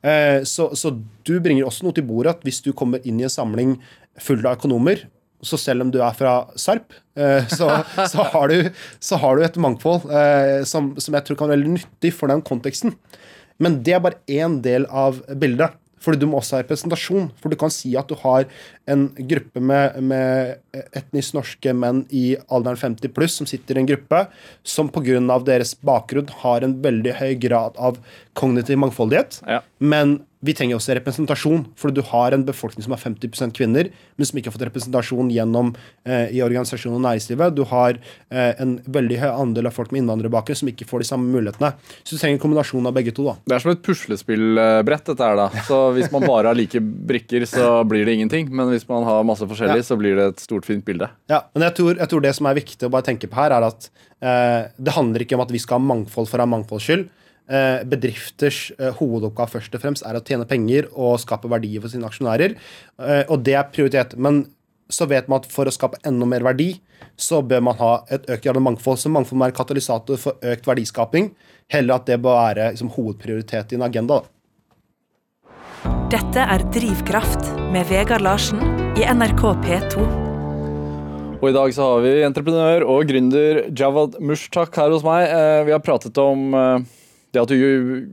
Eh, 0.02 0.40
så, 0.48 0.72
så 0.72 0.96
du 0.96 1.36
bringer 1.44 1.68
også 1.68 1.84
noe 1.84 1.98
til 1.98 2.08
bordet 2.08 2.38
at 2.38 2.48
hvis 2.48 2.64
du 2.64 2.72
kommer 2.72 3.04
inn 3.04 3.20
i 3.20 3.28
en 3.28 3.36
samling 3.36 3.76
full 4.18 4.40
av 4.48 4.56
økonomer, 4.62 5.04
så 5.46 5.60
selv 5.62 5.86
om 5.86 5.92
du 5.94 6.00
er 6.02 6.16
fra 6.18 6.36
Sarp, 6.58 6.96
eh, 7.18 7.46
så, 7.52 7.70
så, 8.14 8.26
har 8.34 8.52
du, 8.52 8.70
så 9.00 9.20
har 9.22 9.38
du 9.38 9.46
et 9.46 9.60
mangfold 9.62 10.08
eh, 10.10 10.62
som, 10.68 10.94
som 11.02 11.18
jeg 11.18 11.28
tror 11.28 11.40
kan 11.40 11.52
være 11.52 11.60
veldig 11.60 11.76
nyttig 11.78 12.14
for 12.18 12.34
den 12.34 12.44
konteksten. 12.46 12.96
Men 13.62 13.82
det 13.86 13.98
er 13.98 14.06
bare 14.06 14.22
én 14.30 14.60
del 14.66 14.86
av 14.90 15.22
bildet. 15.42 15.78
Fordi 16.08 16.22
du 16.22 16.28
må 16.30 16.38
også 16.40 16.58
ha 16.58 16.62
representasjon. 16.62 17.32
For 17.42 17.52
du 17.52 17.58
kan 17.60 17.72
si 17.74 17.96
at 18.00 18.10
du 18.10 18.16
har 18.22 18.46
en 18.90 19.08
gruppe 19.30 19.60
med, 19.60 19.98
med 20.06 20.86
etnisk 20.96 21.36
norske 21.36 21.74
menn 21.76 22.04
i 22.14 22.38
alderen 22.54 22.80
50 22.80 23.12
pluss 23.16 23.40
som 23.40 23.50
sitter 23.50 23.80
i 23.80 23.84
en 23.84 23.90
gruppe 23.90 24.22
som 24.64 24.92
pga. 24.94 25.20
deres 25.48 25.74
bakgrunn 25.76 26.30
har 26.44 26.64
en 26.64 26.78
veldig 26.84 27.18
høy 27.18 27.34
grad 27.42 27.76
av 27.82 27.98
kognitiv 28.38 28.80
mangfoldighet. 28.86 29.42
Ja. 29.48 29.62
Men 29.80 30.20
vi 30.46 30.54
trenger 30.54 30.78
også 30.78 30.94
representasjon, 31.00 31.64
for 31.76 31.90
du 31.90 32.02
har 32.12 32.32
en 32.36 32.44
befolkning 32.46 32.84
som 32.86 32.94
er 32.94 33.00
50% 33.02 33.56
kvinner, 33.58 33.88
men 34.18 34.26
som 34.30 34.38
ikke 34.38 34.52
har 34.52 34.56
fått 34.58 34.68
representasjon 34.70 35.32
gjennom 35.34 35.72
eh, 36.06 36.30
i 36.38 36.44
organisasjonen 36.46 37.00
og 37.00 37.06
næringslivet. 37.08 37.56
Du 37.58 37.64
har 37.72 37.98
eh, 38.30 38.52
en 38.62 38.76
veldig 38.86 39.18
høy 39.24 39.30
andel 39.32 39.66
av 39.72 39.74
folk 39.74 39.90
med 39.92 40.04
innvandrerbakgrunn 40.04 40.60
som 40.62 40.70
ikke 40.70 40.86
får 40.86 41.02
de 41.02 41.10
samme 41.10 41.32
mulighetene. 41.34 41.72
Så 42.04 42.14
du 42.16 42.22
trenger 42.22 42.38
en 42.38 42.44
kombinasjon 42.46 42.86
av 42.86 42.94
begge 42.94 43.16
to. 43.18 43.26
da. 43.32 43.36
Det 43.50 43.58
er 43.58 43.66
som 43.66 43.74
et 43.74 43.82
puslespillbrett, 43.88 45.06
dette 45.10 45.26
her, 45.26 45.36
da. 45.42 45.48
Så 45.68 45.80
hvis 45.98 46.12
man 46.14 46.26
bare 46.28 46.52
har 46.52 46.58
like 46.58 46.80
brikker, 46.82 47.46
så 47.50 47.84
blir 47.90 48.06
det 48.06 48.14
ingenting. 48.20 48.50
Men 48.54 48.70
hvis 48.74 48.88
man 48.90 49.04
har 49.08 49.26
masse 49.28 49.48
forskjellig, 49.48 49.82
Ja. 49.82 49.90
så 49.90 49.98
blir 49.98 50.16
det 50.16 50.26
et 50.36 50.40
stort, 50.44 50.66
fint 50.66 50.86
bilde. 50.86 51.10
Ja, 51.30 51.44
men 51.54 51.64
jeg 51.68 51.76
tror, 51.82 51.96
jeg 51.98 52.10
tror 52.10 52.22
det 52.22 52.36
som 52.36 52.46
er 52.46 52.54
viktig 52.62 52.86
å 52.88 52.92
bare 52.94 53.04
tenke 53.10 53.28
på 53.30 53.36
her, 53.42 53.52
er 53.58 53.68
at 53.72 53.90
eh, 54.22 54.70
det 54.78 54.94
handler 54.94 55.26
ikke 55.26 55.36
om 55.36 55.42
at 55.46 55.52
vi 55.52 55.60
skal 55.60 55.80
ha 55.80 55.86
mangfold 55.96 56.28
for 56.30 56.38
å 56.38 56.46
ha 56.46 56.50
mangfolds 56.54 56.86
skyld. 56.86 57.10
Eh, 57.50 57.84
bedrifters 57.88 58.72
eh, 58.78 58.94
hovedoppgave 59.00 59.56
først 59.58 59.76
og 59.78 59.84
fremst 59.84 60.06
er 60.08 60.20
å 60.20 60.24
tjene 60.24 60.48
penger 60.50 60.90
og 60.94 61.20
skape 61.24 61.50
verdier 61.52 61.84
for 61.84 61.94
sine 61.94 62.08
aksjonærer, 62.10 62.56
eh, 63.00 63.24
og 63.28 63.44
det 63.48 63.58
er 63.58 63.72
prioritet. 63.74 64.18
Men 64.18 64.46
så 64.90 65.08
vet 65.10 65.28
man 65.28 65.42
at 65.42 65.50
for 65.52 65.68
å 65.68 65.74
skape 65.74 66.00
enda 66.08 66.28
mer 66.30 66.46
verdi, 66.48 66.78
så 67.20 67.42
bør 67.46 67.64
man 67.68 67.78
ha 67.82 67.92
et 68.14 68.28
økt 68.30 68.46
grad 68.46 68.60
av 68.60 68.64
mangfold. 68.64 69.00
Så 69.02 69.12
mangfold 69.12 69.40
må 69.40 69.48
være 69.48 69.58
katalysator 69.58 70.20
for 70.22 70.40
økt 70.54 70.70
verdiskaping, 70.70 71.32
heller 71.74 72.00
at 72.00 72.08
det 72.08 72.22
bør 72.24 72.38
være 72.40 72.72
liksom, 72.72 72.94
hovedprioritet 72.96 73.74
i 73.74 73.80
en 73.80 73.88
agenda. 73.90 74.22
da. 74.22 74.34
Dette 76.08 76.40
er 76.40 76.64
Drivkraft 76.72 77.50
med 77.74 77.90
Vegard 77.90 78.24
Larsen 78.24 78.62
i 78.96 79.04
NRK 79.04 79.44
P2. 79.66 80.06
Og 81.38 81.50
i 81.52 81.54
dag 81.54 81.74
så 81.76 81.86
har 81.86 82.00
vi 82.06 82.14
entreprenør 82.26 82.86
og 82.90 83.10
gründer 83.12 83.60
Javad 83.78 84.16
Mushtak 84.24 84.74
her 84.80 84.90
hos 84.96 85.04
meg. 85.06 85.28
Eh, 85.28 85.66
Vi 85.68 85.76
har 85.76 85.84
pratet 85.84 86.18
om 86.18 86.56
det 87.34 87.42
at 87.44 87.52
du 87.52 87.56
jo- 87.58 88.06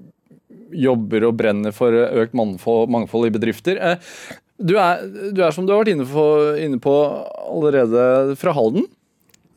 jobber 0.74 1.28
og 1.28 1.36
brenner 1.38 1.72
for 1.74 1.94
økt 1.94 2.34
mangfold, 2.34 2.90
mangfold 2.90 3.28
i 3.28 3.34
bedrifter. 3.36 3.78
Eh, 3.78 3.96
Du 4.58 4.76
er, 4.78 5.00
du 5.34 5.40
er 5.42 5.50
som 5.50 5.66
du 5.66 5.72
har 5.74 5.80
vært 5.82 5.90
inne 5.96 6.04
på, 6.06 6.24
inne 6.62 6.78
på 6.78 6.92
allerede 7.50 8.36
fra 8.38 8.52
Halden. 8.54 8.84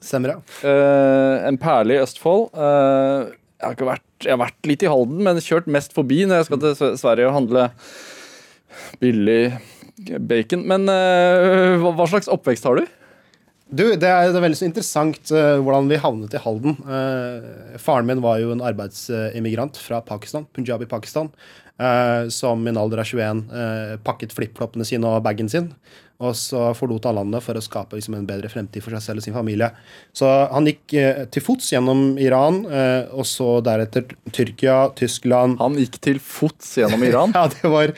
Stemmer, 0.01 0.31
ja. 0.33 0.39
Eh, 0.65 1.45
en 1.47 1.57
perle 1.61 1.93
i 1.93 2.01
Østfold. 2.01 2.47
Eh, 2.57 3.27
jeg, 3.61 3.77
har 3.77 3.85
vært, 3.91 4.03
jeg 4.25 4.33
har 4.33 4.41
vært 4.41 4.65
litt 4.71 4.81
i 4.81 4.89
Halden, 4.89 5.21
men 5.21 5.37
kjørt 5.37 5.69
mest 5.69 5.93
forbi 5.93 6.23
når 6.25 6.41
jeg 6.41 6.47
skal 6.49 6.61
til 6.63 6.97
Sverige 6.97 7.29
og 7.29 7.35
handle 7.37 7.67
billig 9.01 9.53
bacon. 10.29 10.65
Men 10.69 10.89
eh, 10.89 11.77
hva, 11.81 11.93
hva 11.97 12.07
slags 12.09 12.29
oppvekst 12.33 12.65
har 12.69 12.81
du? 12.81 12.87
Du, 13.67 13.83
det 13.99 14.07
er, 14.07 14.31
veldig 14.31 14.55
så 14.55 14.67
interessant 14.67 15.31
uh, 15.35 15.59
hvordan 15.59 15.89
vi 15.91 15.99
havnet 15.99 16.35
i 16.37 16.39
Halden. 16.39 16.77
Uh, 16.87 17.75
faren 17.81 18.07
min 18.07 18.23
var 18.23 18.39
jo 18.39 18.53
en 18.53 18.63
arbeidsimmigrant 18.63 19.79
fra 19.83 19.99
Pakistan, 20.07 20.47
Punjab 20.55 20.85
i 20.85 20.87
Pakistan, 20.87 21.27
uh, 21.81 22.29
som 22.31 22.63
i 22.63 22.71
en 22.71 22.79
alder 22.79 23.03
av 23.03 23.09
21 23.11 23.43
eh, 23.51 23.95
pakket 24.07 24.35
flipfloppene 24.37 24.87
sine 24.87 25.11
og 25.11 25.25
bagen 25.25 25.51
sin. 25.51 25.73
Og 26.17 26.33
så 26.33 26.71
forlot 26.73 27.05
han 27.05 27.17
landet 27.19 27.43
for 27.45 27.57
å 27.57 27.61
skape 27.61 27.97
liksom, 27.97 28.15
en 28.17 28.25
bedre 28.25 28.49
fremtid 28.49 28.81
for 28.81 28.95
seg 28.95 29.03
selv 29.05 29.21
og 29.21 29.25
sin 29.27 29.35
familie. 29.35 29.67
Så 30.17 30.25
han 30.25 30.65
gikk 30.65 30.95
eh, 30.97 31.19
til 31.29 31.43
fots 31.45 31.69
gjennom 31.75 32.15
Iran, 32.21 32.63
eh, 32.65 33.11
og 33.13 33.27
så 33.29 33.59
deretter 33.61 34.07
Tyrkia, 34.33 34.79
Tyskland 34.97 35.59
Han 35.61 35.75
gikk 35.77 35.99
til 36.01 36.17
fots 36.23 36.73
gjennom 36.81 37.03
Iran. 37.05 37.35
Ja, 37.37 37.45
det 37.51 37.69
var? 37.69 37.93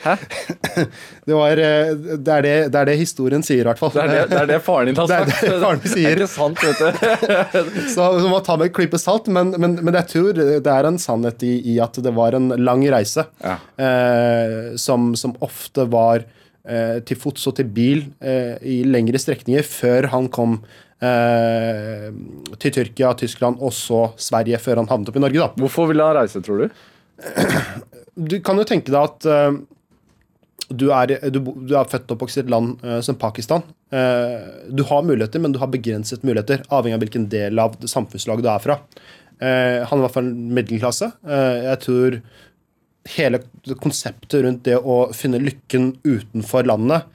Det, 1.30 1.34
var, 1.36 1.60
eh, 1.62 1.92
det, 1.94 2.32
er 2.34 2.42
det, 2.42 2.54
det 2.74 2.78
er 2.80 2.88
det 2.90 2.96
historien 2.98 3.44
sier, 3.46 3.62
i 3.62 3.68
hvert 3.68 3.78
fall. 3.80 3.92
Det 3.94 4.02
er 4.02 4.10
det, 4.10 4.22
det, 4.32 4.38
er 4.40 4.48
det 4.50 4.58
faren 4.66 4.90
din 4.90 4.98
har 4.98 5.08
sagt. 5.10 5.30
Det 5.30 5.46
er 5.46 5.54
det 5.54 5.60
faren 5.62 5.80
min 5.80 5.92
sier. 5.92 6.08
Det 6.08 6.10
er 6.10 6.24
ikke 6.24 6.32
sant, 6.32 6.64
vet 6.64 7.70
du. 7.78 7.86
Så 7.94 8.08
så 8.20 8.32
må 8.32 8.40
ta 8.44 8.56
med 8.58 8.68
et 8.68 8.74
klype 8.76 8.98
salt, 9.00 9.30
men, 9.32 9.54
men, 9.62 9.78
men 9.80 9.96
jeg 10.00 10.10
tror 10.10 10.40
det 10.40 10.74
er 10.74 10.88
en 10.88 10.98
sannhet 11.00 11.44
i, 11.46 11.54
i 11.72 11.78
at 11.80 11.96
det 12.02 12.12
var 12.16 12.36
en 12.36 12.50
lang 12.58 12.82
reise. 12.90 13.24
Ja. 13.44 13.56
Eh, 13.80 14.76
som, 14.80 15.12
som 15.16 15.36
ofte 15.46 15.86
var 15.92 16.26
til 16.60 17.16
fots 17.16 17.46
og 17.48 17.54
til 17.56 17.68
bil 17.72 18.02
eh, 18.20 18.56
i 18.68 18.82
lengre 18.84 19.18
strekninger 19.20 19.64
før 19.64 20.10
han 20.12 20.28
kom 20.28 20.58
eh, 21.00 22.08
til 22.60 22.74
Tyrkia, 22.76 23.14
Tyskland 23.18 23.60
og 23.60 23.72
så 23.76 24.10
Sverige, 24.20 24.60
før 24.62 24.82
han 24.82 24.90
havnet 24.90 25.10
opp 25.10 25.18
i 25.18 25.24
Norge. 25.24 25.40
da. 25.40 25.50
Hvorfor 25.62 25.90
ville 25.90 26.06
han 26.06 26.18
reise, 26.20 26.42
tror 26.44 26.66
du? 26.66 26.80
Du 28.20 28.34
kan 28.44 28.58
jo 28.58 28.66
tenke 28.68 28.90
deg 28.92 29.00
at 29.00 29.26
eh, 29.30 29.54
du, 30.70 30.90
er, 30.92 31.14
du, 31.32 31.38
du 31.40 31.72
er 31.78 31.88
født 31.88 32.10
og 32.10 32.16
oppvokst 32.16 32.40
i 32.40 32.42
et 32.42 32.50
land 32.52 32.82
eh, 32.84 32.98
som 33.06 33.16
Pakistan. 33.16 33.64
Eh, 33.94 34.66
du 34.68 34.82
har 34.90 35.06
muligheter, 35.06 35.40
men 35.40 35.54
du 35.54 35.60
har 35.62 35.70
begrenset 35.72 36.26
muligheter, 36.26 36.66
avhengig 36.68 36.98
av 36.98 37.04
hvilken 37.06 37.28
del 37.32 37.62
av 37.62 37.78
samfunnslaget 37.88 38.44
du 38.44 38.50
er 38.52 38.62
fra. 38.66 38.76
Eh, 39.40 39.80
han 39.88 40.04
var 40.04 40.12
fra 40.12 40.24
en 40.26 40.34
middelklasse. 40.52 41.10
Eh, 41.24 41.62
jeg 41.70 41.82
tror 41.86 42.18
hele 43.16 43.40
konseptet 43.80 44.42
rundt 44.44 44.64
det 44.68 44.76
å 44.76 45.02
finne 45.16 45.40
lykken 45.42 45.94
utenfor 46.04 46.68
landet 46.68 47.08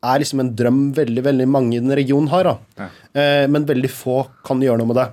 er 0.00 0.20
liksom 0.22 0.40
en 0.40 0.52
drøm 0.56 0.84
veldig 0.96 1.24
veldig 1.26 1.46
mange 1.50 1.76
i 1.76 1.80
den 1.82 1.92
regionen 1.96 2.30
har. 2.32 2.48
Da. 2.48 2.88
Eh, 3.12 3.46
men 3.52 3.66
veldig 3.68 3.90
få 3.92 4.22
kan 4.46 4.62
gjøre 4.64 4.80
noe 4.80 4.92
med 4.92 5.00
det. 5.00 5.08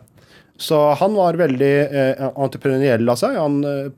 Så 0.58 0.78
han 0.98 1.14
var 1.14 1.38
veldig 1.38 1.74
eh, 1.86 2.22
entreprenøriell 2.34 3.12
av 3.14 3.20
seg. 3.20 3.36
Han 3.38 3.60
eh, 3.68 3.90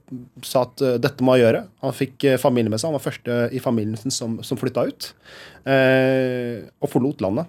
sa 0.43 0.65
at 0.65 0.81
eh, 0.83 0.97
dette 0.99 1.23
må 1.23 1.37
jeg 1.37 1.45
gjøre. 1.45 1.61
Han 1.85 1.95
fikk 1.95 2.25
eh, 2.27 2.39
familie 2.41 2.73
med 2.73 2.81
seg. 2.81 2.89
Han 2.89 2.97
var 2.97 3.05
første 3.05 3.37
i 3.55 3.61
familien 3.63 3.99
sin 4.01 4.11
som, 4.11 4.39
som 4.43 4.59
flytta 4.59 4.83
ut. 4.89 5.11
Eh, 5.69 6.65
og 6.81 6.91
forlot 6.91 7.23
landet 7.23 7.47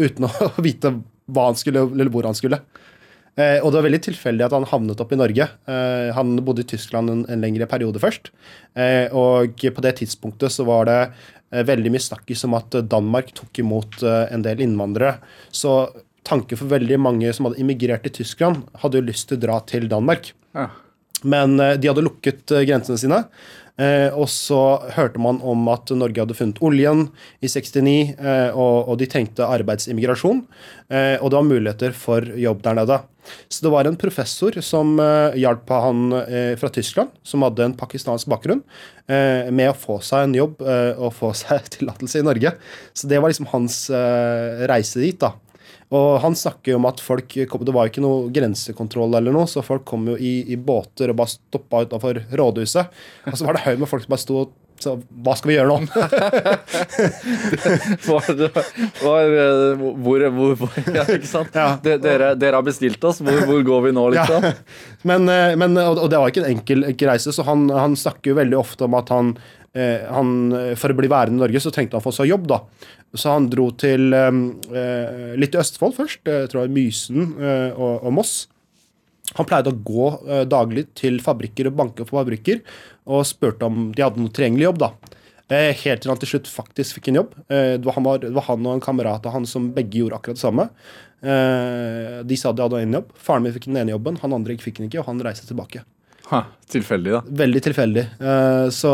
uten 0.00 0.26
å 0.26 0.32
vite 0.66 0.96
hva 1.26 1.48
han 1.50 1.58
skulle, 1.58 1.86
eller 1.92 2.10
hvor 2.14 2.26
han 2.26 2.38
skulle. 2.38 2.58
Eh, 3.36 3.58
og 3.60 3.68
det 3.68 3.76
var 3.76 3.84
veldig 3.84 4.00
tilfeldig 4.06 4.46
at 4.46 4.54
han 4.56 4.66
havnet 4.70 5.00
opp 5.02 5.12
i 5.12 5.18
Norge. 5.20 5.46
Eh, 5.68 6.08
han 6.16 6.38
bodde 6.44 6.64
i 6.64 6.68
Tyskland 6.70 7.12
en, 7.12 7.24
en 7.28 7.42
lengre 7.44 7.68
periode 7.68 8.00
først. 8.00 8.30
Eh, 8.72 9.12
og 9.12 9.60
på 9.60 9.84
det 9.84 9.98
tidspunktet 10.00 10.54
så 10.54 10.64
var 10.68 10.88
det 10.88 11.00
veldig 11.68 11.92
mye 11.94 12.02
snakkis 12.02 12.42
om 12.48 12.56
at 12.58 12.74
Danmark 12.90 13.28
tok 13.36 13.60
imot 13.62 14.00
en 14.02 14.42
del 14.42 14.58
innvandrere. 14.64 15.20
Så 15.54 15.76
tanken 16.26 16.58
for 16.58 16.72
veldig 16.72 16.98
mange 16.98 17.30
som 17.36 17.46
hadde 17.46 17.60
immigrert 17.62 18.02
til 18.02 18.16
Tyskland, 18.16 18.64
hadde 18.82 18.98
jo 18.98 19.06
lyst 19.06 19.28
til 19.30 19.38
å 19.38 19.42
dra 19.44 19.60
til 19.70 19.86
Danmark. 19.88 20.32
Ja. 20.58 20.66
Men 21.22 21.54
de 21.54 21.86
hadde 21.86 22.02
lukket 22.02 22.50
grensene 22.50 22.98
sine. 22.98 23.22
Eh, 23.76 24.08
og 24.16 24.28
så 24.32 24.60
hørte 24.96 25.20
man 25.20 25.40
om 25.44 25.66
at 25.68 25.92
Norge 25.92 26.22
hadde 26.22 26.36
funnet 26.38 26.62
oljen 26.64 27.06
i 27.44 27.50
69, 27.50 28.14
eh, 28.16 28.48
og, 28.56 28.88
og 28.88 28.96
de 29.00 29.08
trengte 29.10 29.44
arbeidsimmigrasjon. 29.44 30.44
Eh, 30.88 31.16
og 31.20 31.30
det 31.30 31.40
var 31.40 31.50
muligheter 31.50 31.96
for 31.96 32.24
jobb 32.40 32.64
der 32.64 32.80
nede. 32.80 33.02
Så 33.48 33.64
det 33.64 33.72
var 33.72 33.88
en 33.88 33.98
professor 33.98 34.54
som 34.64 34.96
eh, 35.02 35.38
hjalp 35.42 35.70
han 35.72 36.12
eh, 36.22 36.52
fra 36.60 36.70
Tyskland, 36.72 37.14
som 37.26 37.44
hadde 37.46 37.64
en 37.66 37.76
pakistansk 37.78 38.30
bakgrunn, 38.30 38.62
eh, 39.10 39.50
med 39.50 39.72
å 39.72 39.78
få 39.78 39.98
seg 40.04 40.28
en 40.28 40.36
jobb 40.38 40.62
og 40.62 41.10
få 41.16 41.32
seg 41.36 41.66
tillatelse 41.78 42.22
i 42.22 42.26
Norge. 42.26 42.54
Så 42.96 43.10
det 43.10 43.20
var 43.20 43.32
liksom 43.32 43.50
hans 43.52 43.86
reise 44.70 45.02
dit, 45.02 45.18
da. 45.20 45.34
Og 45.94 46.18
han 46.22 46.34
snakker 46.34 46.72
jo 46.72 46.80
om 46.80 46.88
at 46.88 46.98
folk 47.02 47.30
kom, 47.50 47.64
Det 47.64 47.74
var 47.74 47.86
ikke 47.90 48.02
noe 48.02 48.30
grensekontroll 48.34 49.14
eller 49.14 49.34
noe, 49.34 49.46
så 49.50 49.62
folk 49.62 49.84
kom 49.86 50.08
jo 50.10 50.16
i, 50.18 50.40
i 50.50 50.58
båter 50.58 51.12
og 51.12 51.20
bare 51.20 51.34
stoppa 51.36 51.84
utafor 51.86 52.24
rådhuset. 52.32 53.02
Og 53.30 53.38
så 53.38 53.46
var 53.46 53.58
det 53.58 53.66
haug 53.68 53.82
med 53.84 53.90
folk 53.90 54.06
som 54.06 54.16
bare 54.16 54.24
sto 54.24 54.40
og 54.44 54.54
sa 54.82 54.92
Hva 54.96 55.32
skal 55.38 55.50
vi 55.50 55.56
gjøre 55.56 55.70
nå? 55.72 55.76
Var, 58.06 58.26
var, 59.02 59.22
eh, 59.26 59.84
hvor, 60.04 60.24
hvor, 60.36 60.54
hvor 60.60 60.70
Ja, 60.96 61.04
ikke 61.08 61.28
sant? 61.28 61.54
Ja. 61.56 61.76
Dere, 61.82 62.34
dere 62.38 62.58
har 62.58 62.66
bestilt 62.66 63.02
oss. 63.06 63.22
Hvor, 63.24 63.38
hvor 63.48 63.62
går 63.66 63.86
vi 63.88 63.94
nå, 63.96 64.04
liksom? 64.14 64.44
Ja. 64.44 64.52
Men, 65.08 65.28
eh, 65.30 65.54
men, 65.58 65.76
og 65.78 66.08
det 66.10 66.18
var 66.18 66.32
ikke 66.32 66.42
en 66.42 66.56
enkel, 66.56 66.82
enkel 66.88 67.08
reise, 67.12 67.30
så 67.32 67.44
han, 67.46 67.68
han 67.70 67.94
snakker 67.98 68.32
jo 68.32 68.38
veldig 68.40 68.56
ofte 68.58 68.88
om 68.88 68.96
at 68.98 69.12
han, 69.14 69.36
han 69.74 70.52
eh, 70.56 70.74
For 70.78 70.92
å 70.92 70.98
bli 70.98 71.10
værende 71.10 71.40
i 71.40 71.44
Norge, 71.44 71.60
så 71.62 71.72
trengte 71.74 71.98
han 71.98 72.04
få 72.04 72.12
seg 72.14 72.30
jobb, 72.30 72.46
da. 72.48 72.60
Så 73.16 73.32
han 73.32 73.48
dro 73.52 73.70
til 73.78 74.12
eh, 74.16 74.42
eh, 74.72 75.32
litt 75.40 75.56
i 75.56 75.62
Østfold 75.62 75.96
først, 75.96 76.22
eh, 76.28 76.44
jeg 76.44 76.52
tror 76.52 76.64
jeg 76.64 76.74
Mysen 76.76 77.32
eh, 77.40 77.72
og, 77.72 78.04
og 78.06 78.14
Moss. 78.18 78.36
Han 79.36 79.48
pleide 79.48 79.72
å 79.72 79.80
gå 79.86 80.08
eh, 80.28 80.44
daglig 80.48 80.86
til 80.98 81.18
fabrikker 81.24 81.70
og 81.70 81.78
banke 81.80 82.06
på 82.06 82.18
fabrikker 82.18 82.62
og 83.10 83.26
spurte 83.26 83.66
om 83.66 83.90
de 83.94 84.04
hadde 84.04 84.22
noe 84.22 84.34
tilgjengelig 84.34 84.68
jobb. 84.68 84.84
da. 84.84 85.16
Eh, 85.46 85.72
helt 85.84 86.02
til 86.02 86.10
han 86.10 86.18
til 86.22 86.32
slutt 86.32 86.48
faktisk 86.50 86.98
fikk 86.98 87.12
en 87.12 87.20
jobb. 87.22 87.34
Eh, 87.46 87.74
det, 87.78 87.84
var 87.86 87.98
han, 87.98 88.08
det 88.22 88.34
var 88.34 88.48
han 88.48 88.66
og 88.66 88.76
en 88.76 88.86
kamerat 88.86 89.26
av 89.26 89.36
han 89.36 89.46
som 89.46 89.70
begge 89.74 90.00
gjorde 90.02 90.18
akkurat 90.18 90.38
det 90.38 90.42
samme. 90.42 90.68
Eh, 91.22 92.22
de 92.26 92.38
sa 92.38 92.52
de 92.52 92.64
hadde 92.64 92.82
en 92.82 92.98
jobb. 93.00 93.12
Faren 93.28 93.46
min 93.46 93.54
fikk 93.54 93.68
den 93.70 93.78
ene 93.82 93.94
jobben, 93.94 94.18
han 94.22 94.34
andre 94.34 94.58
fikk 94.62 94.80
den 94.80 94.90
ikke, 94.90 95.04
og 95.04 95.10
han 95.10 95.22
reiste 95.26 95.46
tilbake. 95.48 95.84
Ha, 96.26 96.40
tilfeldig, 96.72 97.12
da. 97.14 97.20
Veldig 97.42 97.60
tilfeldig. 97.68 98.02
Eh, 98.18 98.68
så 98.74 98.92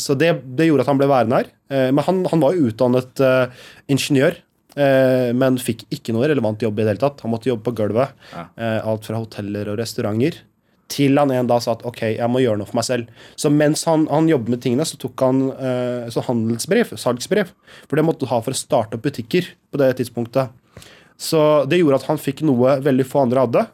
så 0.00 0.16
det, 0.18 0.32
det 0.58 0.68
gjorde 0.68 0.84
at 0.84 0.90
han 0.90 0.98
ble 1.00 1.08
værende 1.08 1.40
her. 1.40 1.52
Eh, 1.72 1.88
men 1.88 2.04
han, 2.04 2.24
han 2.32 2.42
var 2.42 2.56
jo 2.56 2.68
utdannet 2.70 3.22
eh, 3.24 3.62
ingeniør. 3.92 4.42
men 4.76 5.54
fikk 5.56 5.86
ikke 5.88 6.12
noe 6.12 6.26
relevant 6.28 6.60
jobb 6.60 6.76
i 6.76 6.84
det 6.84 6.90
hele 6.90 7.00
tatt. 7.00 7.22
Han 7.24 7.32
måtte 7.32 7.48
jobbe 7.48 7.64
på 7.64 7.72
gulvet. 7.78 8.10
Ja. 8.34 8.42
alt 8.84 9.06
fra 9.08 9.16
hoteller 9.16 9.70
og 9.72 9.78
restauranter. 9.80 10.36
Til 10.92 11.16
han 11.16 11.32
en 11.32 11.48
dag 11.48 11.62
sa 11.64 11.72
at 11.72 11.84
ok, 11.88 12.02
jeg 12.18 12.28
må 12.28 12.42
gjøre 12.42 12.60
noe 12.60 12.68
for 12.68 12.76
meg 12.76 12.84
selv. 12.84 13.22
Så 13.40 13.48
mens 13.48 13.86
han, 13.88 14.04
han 14.12 14.28
jobbet 14.28 14.52
med 14.52 14.60
tingene, 14.60 14.84
så 14.84 14.98
tok 15.00 15.24
han 15.24 15.40
så 16.12 16.26
handelsbrev, 16.28 16.92
salgsbrev. 16.92 17.54
For 17.86 17.96
det 17.96 18.04
måtte 18.04 18.26
du 18.26 18.30
ha 18.34 18.42
for 18.44 18.52
å 18.52 18.60
starte 18.60 19.00
opp 19.00 19.08
butikker 19.08 19.48
på 19.72 19.80
det 19.80 19.94
tidspunktet. 20.02 20.52
Så 21.16 21.40
det 21.72 21.80
gjorde 21.80 22.02
at 22.02 22.10
han 22.10 22.20
fikk 22.20 22.44
noe 22.44 22.76
veldig 22.84 23.08
få 23.08 23.24
andre 23.24 23.46
hadde, 23.46 23.64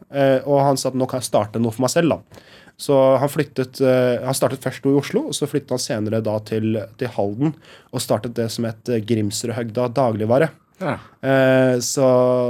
og 0.47 0.63
han 0.69 0.79
sa 0.79 0.93
at 0.93 0.95
nå 0.95 1.11
kan 1.11 1.19
jeg 1.19 1.33
starte 1.33 1.59
noe 1.59 1.75
for 1.75 1.83
meg 1.83 1.91
selv. 1.97 2.15
da. 2.15 2.47
Så 2.79 2.97
han 3.21 3.29
flyttet, 3.31 3.79
eh, 3.85 4.23
han 4.25 4.35
startet 4.37 4.63
først 4.63 4.85
i 4.89 4.95
Oslo, 4.97 5.27
og 5.29 5.37
så 5.37 5.47
flyttet 5.49 5.75
han 5.75 5.81
senere 5.81 6.23
da 6.25 6.39
til, 6.47 6.79
til 6.99 7.11
Halden 7.15 7.53
og 7.93 8.03
startet 8.03 8.35
det 8.39 8.49
som 8.51 8.67
het 8.67 8.89
Grimsrødhøgda 9.07 9.91
dagligvare. 9.93 10.49
Ja. 10.83 10.93
Eh, 11.29 11.79
så, 11.79 12.07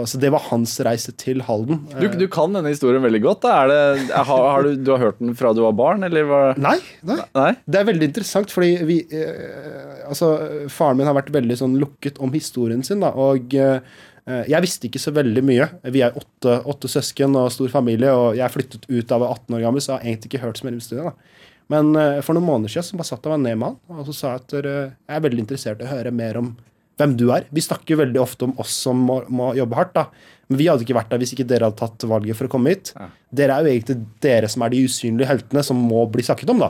så 0.07 0.17
det 0.17 0.31
var 0.33 0.45
hans 0.49 0.73
reise 0.85 1.13
til 1.19 1.43
Halden. 1.45 1.83
Du, 1.99 2.07
du 2.17 2.25
kan 2.31 2.55
denne 2.55 2.71
historien 2.73 3.03
veldig 3.03 3.21
godt. 3.23 3.45
Det, 3.45 4.13
har, 4.15 4.45
har 4.55 4.65
du, 4.65 4.77
du 4.79 4.93
har 4.95 5.03
hørt 5.03 5.19
den 5.21 5.35
fra 5.37 5.53
du 5.53 5.61
var 5.65 5.75
barn, 5.77 6.05
eller 6.07 6.25
hva? 6.29 6.41
Nei, 6.57 6.77
nei. 7.05 7.19
Nei? 7.37 7.51
Det 7.65 7.81
er 7.81 7.89
veldig 7.91 8.09
interessant, 8.11 8.53
fordi 8.53 8.77
vi 8.87 9.03
eh, 9.11 9.91
Altså, 10.03 10.33
faren 10.67 10.97
min 10.99 11.07
har 11.07 11.15
vært 11.15 11.31
veldig 11.31 11.55
sånn 11.61 11.77
lukket 11.79 12.17
om 12.21 12.33
historien 12.33 12.81
sin, 12.83 12.99
da, 13.03 13.13
og 13.15 13.53
eh, 13.55 13.79
jeg 14.23 14.63
visste 14.63 14.87
ikke 14.87 15.01
så 15.03 15.11
veldig 15.11 15.41
mye. 15.43 15.65
Vi 15.91 15.99
er 16.05 16.15
åtte, 16.15 16.53
åtte 16.71 16.87
søsken 16.87 17.33
og 17.35 17.49
stor 17.51 17.71
familie, 17.73 18.13
og 18.15 18.37
jeg 18.39 18.53
flyttet 18.53 18.85
ut 18.87 19.07
da 19.09 19.17
jeg 19.17 19.23
var 19.25 19.33
18 19.35 19.57
år 19.57 19.63
gammel, 19.65 19.83
så 19.83 19.91
jeg 19.91 19.97
har 19.97 20.05
egentlig 20.07 20.29
ikke 20.31 20.43
hørt 20.45 20.61
så 20.61 20.67
mye 20.67 20.77
om 20.77 20.83
studiet 20.85 21.09
da. 21.09 21.41
Men 21.71 21.95
eh, 21.95 22.19
for 22.25 22.35
noen 22.35 22.47
måneder 22.47 22.73
siden 22.73 22.89
så 22.89 22.99
bare 22.99 23.09
satt 23.09 23.25
jeg 23.25 23.33
meg 23.33 23.43
ned 23.45 23.59
med 23.61 23.75
han 23.89 24.03
og 24.03 24.07
så 24.09 24.15
sa 24.17 24.33
jeg 24.33 24.43
at 24.43 24.55
eh, 24.59 24.93
jeg 24.93 25.17
er 25.17 25.25
veldig 25.25 25.43
interessert 25.45 25.81
i 25.81 25.87
å 25.87 25.91
høre 25.93 26.13
mer 26.15 26.39
om 26.41 26.53
hvem 27.01 27.15
du 27.17 27.25
er. 27.33 27.47
Vi 27.49 27.63
snakker 27.63 27.99
veldig 28.03 28.21
ofte 28.21 28.47
om 28.47 28.53
oss 28.61 28.75
som 28.85 28.99
må, 29.07 29.23
må 29.33 29.53
jobbe 29.57 29.77
hardt, 29.79 29.95
da. 29.95 30.07
Men 30.51 30.59
vi 30.59 30.67
hadde 30.69 30.85
ikke 30.85 30.97
vært 30.97 31.09
der 31.13 31.21
hvis 31.23 31.33
ikke 31.33 31.47
dere 31.49 31.69
hadde 31.69 31.79
tatt 31.79 32.05
valget 32.09 32.37
for 32.37 32.45
å 32.49 32.51
komme 32.53 32.75
hit. 32.75 32.91
Dere 33.33 33.55
er 33.55 33.65
jo 33.65 33.71
egentlig 33.73 33.95
dere 34.21 34.49
som 34.51 34.65
er 34.65 34.73
de 34.73 34.83
usynlige 34.85 35.29
heltene 35.29 35.63
som 35.65 35.79
må 35.79 36.03
bli 36.13 36.25
snakket 36.25 36.51
om, 36.53 36.61
da. 36.61 36.69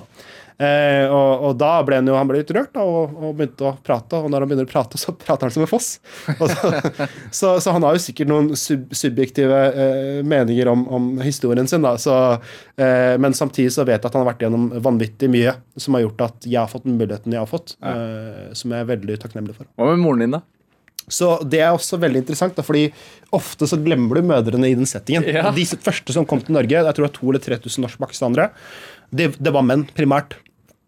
Eh, 0.58 1.06
og, 1.10 1.48
og 1.48 1.56
da 1.60 1.72
ble 1.86 1.98
han 2.00 2.10
jo 2.10 2.18
han 2.18 2.30
ble 2.30 2.42
litt 2.42 2.54
rørt 2.56 2.74
da, 2.76 2.86
og, 2.86 3.16
og 3.18 3.36
begynte 3.38 3.68
å 3.68 3.74
prate. 3.86 4.20
Og 4.20 4.32
når 4.32 4.46
han 4.46 4.52
begynner 4.52 4.70
å 4.70 4.72
prate, 4.72 5.02
så 5.02 5.16
prater 5.18 5.50
han 5.50 5.56
som 5.56 5.66
en 5.66 5.72
foss. 5.72 5.90
Så, 6.38 6.72
så, 7.40 7.54
så 7.64 7.76
han 7.76 7.86
har 7.88 7.98
jo 7.98 8.04
sikkert 8.06 8.32
noen 8.32 8.54
sub 8.60 8.94
subjektive 8.94 9.60
eh, 9.70 10.22
meninger 10.28 10.70
om, 10.72 10.86
om 10.94 11.12
historien 11.24 11.70
sin. 11.70 11.86
da, 11.86 11.96
så, 12.02 12.18
eh, 12.78 13.16
Men 13.22 13.38
samtidig 13.38 13.74
så 13.76 13.88
vet 13.88 14.00
jeg 14.00 14.10
at 14.10 14.14
han 14.14 14.26
har 14.26 14.34
vært 14.34 14.46
gjennom 14.46 14.70
vanvittig 14.84 15.32
mye 15.34 15.56
som 15.80 15.98
har 15.98 16.06
gjort 16.06 16.28
at 16.30 16.50
jeg 16.50 16.60
har 16.62 16.72
fått 16.72 16.88
den 16.88 17.00
muligheten 17.00 17.34
jeg 17.34 17.44
har 17.44 17.50
fått. 17.50 17.78
Eh, 17.82 18.52
som 18.58 18.74
jeg 18.74 18.86
er 18.86 18.92
veldig 18.96 19.22
takknemlig 19.24 19.58
for. 19.58 19.70
Hva 19.78 19.94
med 19.94 20.04
moren 20.04 20.26
din, 20.26 20.38
da? 20.38 20.44
Så 21.12 21.36
det 21.44 21.60
er 21.60 21.74
også 21.76 21.98
veldig 22.00 22.22
interessant, 22.22 22.56
da, 22.56 22.64
fordi 22.64 22.86
ofte 23.36 23.68
så 23.68 23.80
glemmer 23.82 24.20
du 24.20 24.30
mødrene 24.30 24.70
i 24.70 24.78
den 24.78 24.88
settingen. 24.88 25.26
Ja. 25.28 25.50
De 25.52 25.66
første 25.68 26.16
som 26.16 26.28
kom 26.30 26.40
til 26.44 26.56
Norge, 26.56 26.78
jeg 26.78 26.96
tror 26.96 27.04
det 27.04 27.10
var 27.10 27.16
2000 27.18 27.34
eller 27.34 27.44
3000 27.44 27.86
norsk-pakistanere, 27.86 28.46
det, 29.14 29.34
det 29.38 29.54
var 29.54 29.66
menn 29.68 29.86
primært. 29.96 30.36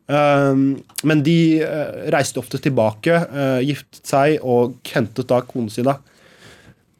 Um, 0.05 0.75
men 1.07 1.23
de 1.25 1.63
eh, 1.65 1.95
reiste 2.13 2.37
ofte 2.37 2.59
tilbake, 2.61 3.15
eh, 3.25 3.61
giftet 3.65 4.05
seg 4.05 4.43
og 4.45 4.75
hentet 4.93 5.31
da 5.31 5.39
konene 5.45 5.73
sine. 5.73 5.95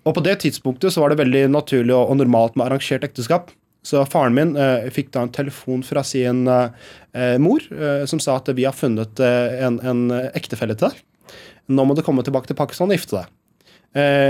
Og 0.06 0.14
på 0.14 0.24
det 0.26 0.40
tidspunktet 0.44 0.94
så 0.94 1.02
var 1.02 1.12
det 1.12 1.22
veldig 1.24 1.48
naturlig 1.54 1.94
og, 1.98 2.14
normalt 2.18 2.58
med 2.58 2.68
arrangert 2.68 3.06
ekteskap. 3.08 3.50
Så 3.86 4.02
faren 4.10 4.34
min 4.38 4.56
eh, 4.58 4.88
fikk 4.94 5.12
da 5.14 5.26
en 5.26 5.34
telefon 5.34 5.84
fra 5.86 6.02
sin 6.06 6.46
eh, 6.50 7.38
mor 7.42 7.66
eh, 7.70 8.06
som 8.10 8.22
sa 8.22 8.40
at 8.40 8.50
vi 8.58 8.66
har 8.66 8.74
funnet 8.74 9.22
en, 9.22 9.78
en 9.86 10.06
ektefelle 10.34 10.78
til 10.78 10.90
deg. 10.90 11.36
Nå 11.74 11.86
må 11.86 11.98
du 11.98 12.02
komme 12.06 12.26
tilbake 12.26 12.50
til 12.50 12.58
Pakistan 12.58 12.90
og 12.90 12.98
gifte 12.98 13.22
deg. 13.22 13.34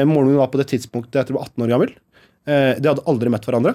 Moren 0.06 0.30
min 0.30 0.38
var 0.38 0.52
på 0.54 0.60
det 0.60 0.68
tidspunktet 0.70 1.18
jeg 1.18 1.28
tror 1.28 1.40
var 1.40 1.48
18 1.50 1.64
år 1.66 1.72
gammel. 1.74 1.94
De 2.46 2.86
hadde 2.86 3.04
aldri 3.10 3.32
møtt 3.34 3.48
hverandre. 3.50 3.74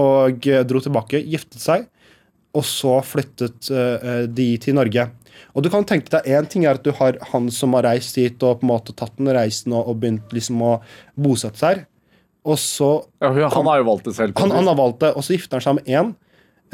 Og 0.00 0.46
dro 0.70 0.80
tilbake, 0.80 1.20
giftet 1.28 1.60
seg, 1.60 1.84
og 2.58 2.66
så 2.66 2.98
flyttet 3.06 3.70
eh, 3.70 4.24
de 4.26 4.48
til 4.62 4.76
Norge. 4.78 5.06
Og 5.54 5.62
du 5.62 5.70
kan 5.70 5.86
tenke 5.86 6.10
deg, 6.12 6.26
Én 6.26 6.48
ting 6.50 6.64
er 6.66 6.78
at 6.78 6.84
du 6.86 6.90
har 6.98 7.18
han 7.30 7.46
som 7.54 7.76
har 7.78 7.86
reist 7.86 8.18
hit 8.18 8.42
og 8.42 8.60
på 8.60 8.66
en 8.66 8.72
måte 8.72 8.94
tatt 8.98 9.14
den 9.18 9.30
reisen 9.34 9.74
og, 9.76 9.86
og 9.90 10.00
begynt 10.02 10.34
liksom 10.34 10.62
å 10.66 10.72
bosette 11.18 11.60
seg 11.60 11.76
her. 11.76 11.84
Og 12.48 12.58
så 12.60 12.88
Ja, 13.22 13.30
han 13.52 13.68
har 13.68 13.82
jo 13.82 13.86
valgt 13.90 14.08
det 14.08 14.16
selv. 14.16 14.38
han, 14.38 14.54
han 14.54 14.70
har 14.70 14.78
valgt 14.78 15.02
det, 15.04 15.12
og 15.14 15.24
så 15.26 15.36
gifter 15.36 15.58
han 15.58 15.66
seg 15.66 15.78
med 15.78 15.90
én. 15.92 16.14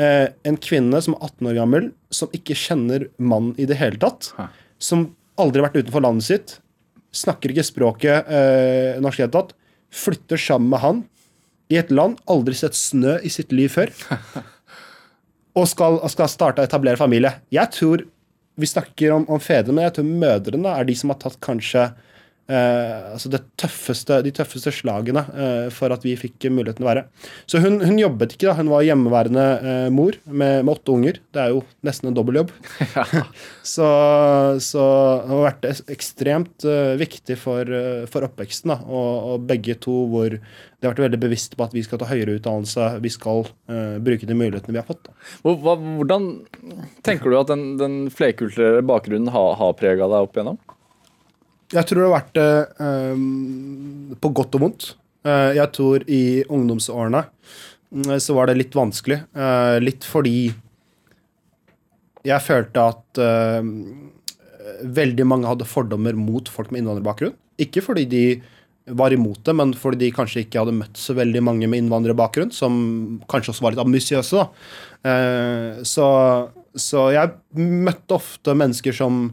Eh, 0.01 0.27
en 0.49 0.59
kvinne 0.59 1.01
som 1.05 1.16
er 1.16 1.27
18 1.29 1.51
år 1.51 1.59
gammel, 1.61 1.88
som 2.14 2.33
ikke 2.35 2.57
kjenner 2.59 3.09
mann 3.18 3.53
i 3.59 3.66
det 3.70 3.79
hele 3.81 4.01
tatt. 4.03 4.33
Hæ. 4.38 4.49
Som 4.83 5.09
aldri 5.40 5.61
har 5.62 5.68
vært 5.68 5.83
utenfor 5.83 6.05
landet 6.05 6.29
sitt. 6.29 6.57
Snakker 7.14 7.53
ikke 7.53 7.66
språket 7.66 8.31
eh, 8.31 9.01
norsk 9.03 9.20
i 9.20 9.23
det 9.23 9.29
hele 9.29 9.37
tatt. 9.37 9.55
Flytter 9.94 10.40
sammen 10.40 10.73
med 10.73 10.83
han 10.83 11.05
i 11.73 11.79
et 11.81 11.92
land, 11.94 12.18
aldri 12.31 12.57
sett 12.59 12.77
snø 12.77 13.18
i 13.25 13.31
sitt 13.33 13.55
liv 13.55 13.73
før. 13.73 13.92
Og 15.55 15.69
skal, 15.71 16.01
og 16.03 16.11
skal 16.11 16.31
starte 16.31 16.62
å 16.62 16.67
etablere 16.67 17.01
familie. 17.01 17.37
Jeg 17.55 17.71
tror 17.75 18.09
Vi 18.55 18.69
snakker 18.71 19.11
om, 19.11 19.25
om 19.27 19.40
fedrene, 19.43 19.83
jeg 19.83 19.97
tror 19.97 20.05
mødrene 20.07 20.71
er 20.79 20.85
de 20.87 20.95
som 20.95 21.11
har 21.11 21.17
tatt 21.19 21.40
kanskje 21.43 21.88
eh, 22.51 23.13
altså 23.15 23.31
det 23.33 23.41
tøffeste, 23.61 24.19
de 24.25 24.33
tøffeste 24.35 24.73
slagene 24.75 25.23
eh, 25.33 25.69
for 25.75 25.95
at 25.95 26.05
vi 26.05 26.17
fikk 26.19 26.49
muligheten 26.51 26.83
til 26.83 26.87
å 26.87 26.91
være. 26.91 27.05
Så 27.51 27.61
hun, 27.65 27.79
hun 27.85 28.01
jobbet 28.01 28.35
ikke, 28.35 28.49
da. 28.51 28.57
Hun 28.59 28.73
var 28.73 28.85
hjemmeværende 28.87 29.47
eh, 29.61 29.89
mor 29.95 30.19
med, 30.27 30.65
med 30.65 30.73
åtte 30.75 30.95
unger. 30.95 31.21
Det 31.35 31.43
er 31.43 31.55
jo 31.55 31.63
nesten 31.87 32.11
en 32.11 32.19
dobbeltjobb. 32.19 32.53
så, 33.75 33.89
så 34.65 34.85
det 35.25 35.33
har 35.33 35.47
vært 35.49 35.71
ekstremt 35.95 36.69
viktig 37.01 37.39
for, 37.41 37.75
for 38.11 38.29
oppveksten. 38.29 38.75
Og, 38.85 39.33
og 39.35 39.49
begge 39.49 39.79
to 39.81 40.05
hvor 40.13 40.35
de 40.35 40.89
har 40.89 40.93
vært 40.93 41.07
veldig 41.07 41.23
bevisst 41.23 41.57
på 41.57 41.65
at 41.65 41.75
vi 41.77 41.85
skal 41.87 42.01
ta 42.03 42.11
høyere 42.11 42.37
utdannelse. 42.39 42.91
Vi 43.05 43.13
skal 43.13 43.47
bruke 44.05 44.29
de 44.29 44.37
mulighetene 44.37 44.77
vi 44.77 44.83
har 44.83 44.89
fått. 44.89 45.09
Hva, 45.47 45.79
hvordan 45.81 46.29
tenker 47.07 47.33
du 47.33 47.41
at 47.41 47.51
den, 47.53 47.67
den 47.81 47.99
flerkulturelle 48.13 48.85
bakgrunnen 48.85 49.33
har, 49.33 49.55
har 49.61 49.77
prega 49.81 50.11
deg 50.11 50.29
opp 50.29 50.37
igjennom? 50.37 50.61
Jeg 51.72 51.88
tror 51.88 52.00
det 52.00 52.09
har 52.09 52.16
vært 52.18 52.35
det 52.37 52.50
eh, 52.85 53.24
på 54.20 54.31
godt 54.37 54.59
og 54.59 54.66
vondt. 54.66 54.90
Uh, 55.24 55.57
jeg 55.57 55.72
tror 55.72 56.03
i 56.12 56.44
ungdomsårene 56.53 57.22
uh, 57.24 58.18
så 58.20 58.35
var 58.37 58.50
det 58.50 58.59
litt 58.59 58.74
vanskelig. 58.77 59.22
Uh, 59.33 59.81
litt 59.81 60.05
fordi 60.05 60.50
jeg 62.24 62.44
følte 62.44 62.88
at 62.92 63.20
eh, 63.20 63.70
veldig 64.96 65.27
mange 65.29 65.48
hadde 65.50 65.68
fordommer 65.68 66.16
mot 66.16 66.48
folk 66.48 66.72
med 66.72 66.83
innvandrerbakgrunn. 66.83 67.35
Ikke 67.61 67.85
fordi 67.85 68.07
de 68.11 68.24
var 68.96 69.14
imot 69.16 69.40
det, 69.46 69.55
men 69.57 69.72
fordi 69.77 70.07
de 70.07 70.14
kanskje 70.16 70.44
ikke 70.44 70.61
hadde 70.61 70.77
møtt 70.77 70.98
så 71.00 71.16
veldig 71.16 71.40
mange 71.44 71.68
med 71.68 71.85
innvandrerbakgrunn, 71.85 72.53
som 72.53 72.74
kanskje 73.33 73.55
også 73.55 73.64
var 73.64 73.74
litt 73.74 73.85
ambisiøse. 73.85 74.44
Eh, 75.09 75.85
så, 75.88 76.09
så 76.77 77.07
jeg 77.14 77.61
møtte 77.61 78.18
ofte 78.18 78.57
mennesker 78.57 78.96
som, 78.96 79.27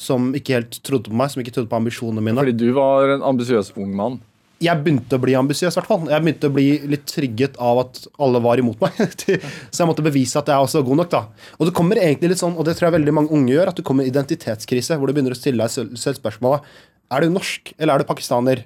som 0.00 0.32
ikke 0.36 0.56
helt 0.56 0.80
trodde 0.86 1.12
på 1.12 1.20
meg, 1.20 1.30
som 1.32 1.42
ikke 1.42 1.52
trodde 1.54 1.70
på 1.70 1.78
ambisjonene 1.78 2.24
mine. 2.24 2.40
Fordi 2.40 2.56
du 2.56 2.70
var 2.76 3.14
en 3.16 3.24
ambisiøs 3.32 3.74
ung 3.76 3.92
mann. 3.96 4.18
Jeg 4.60 4.76
begynte 4.84 5.16
å 5.16 5.22
bli 5.22 5.32
ambisiøs, 5.38 5.72
i 5.72 5.78
hvert 5.78 5.88
fall. 5.88 6.02
Jeg 6.12 6.20
begynte 6.24 6.48
å 6.50 6.52
bli 6.52 6.66
litt 6.92 7.06
trygget 7.08 7.54
av 7.64 7.78
at 7.80 8.02
alle 8.20 8.42
var 8.44 8.60
imot 8.60 8.80
meg. 8.82 8.98
så 9.72 9.82
jeg 9.82 9.88
måtte 9.88 10.04
bevise 10.04 10.40
at 10.40 10.50
jeg 10.52 10.66
også 10.66 10.82
var 10.82 10.88
god 10.90 11.00
nok, 11.00 11.12
da. 11.14 11.22
Og 11.56 11.68
det 11.68 11.76
kommer 11.76 12.00
egentlig 12.00 12.34
litt 12.34 12.42
sånn, 12.42 12.58
og 12.60 12.68
det 12.68 12.76
tror 12.76 12.90
jeg 12.90 12.98
veldig 12.98 13.14
mange 13.16 13.32
unge 13.36 13.54
gjør, 13.54 13.72
at 13.72 13.80
du 13.80 13.84
kommer 13.86 14.04
i 14.04 14.12
identitetskrise, 14.12 14.98
hvor 15.00 15.08
du 15.08 15.16
begynner 15.16 15.36
å 15.36 15.40
stille 15.40 15.64
deg 15.64 15.72
selv, 15.72 15.96
selv 16.00 16.20
spørsmålet 16.20 16.68
Er 17.10 17.24
du 17.24 17.32
norsk, 17.32 17.72
eller 17.78 17.94
er 17.94 18.04
du 18.04 18.10
pakistaner? 18.10 18.64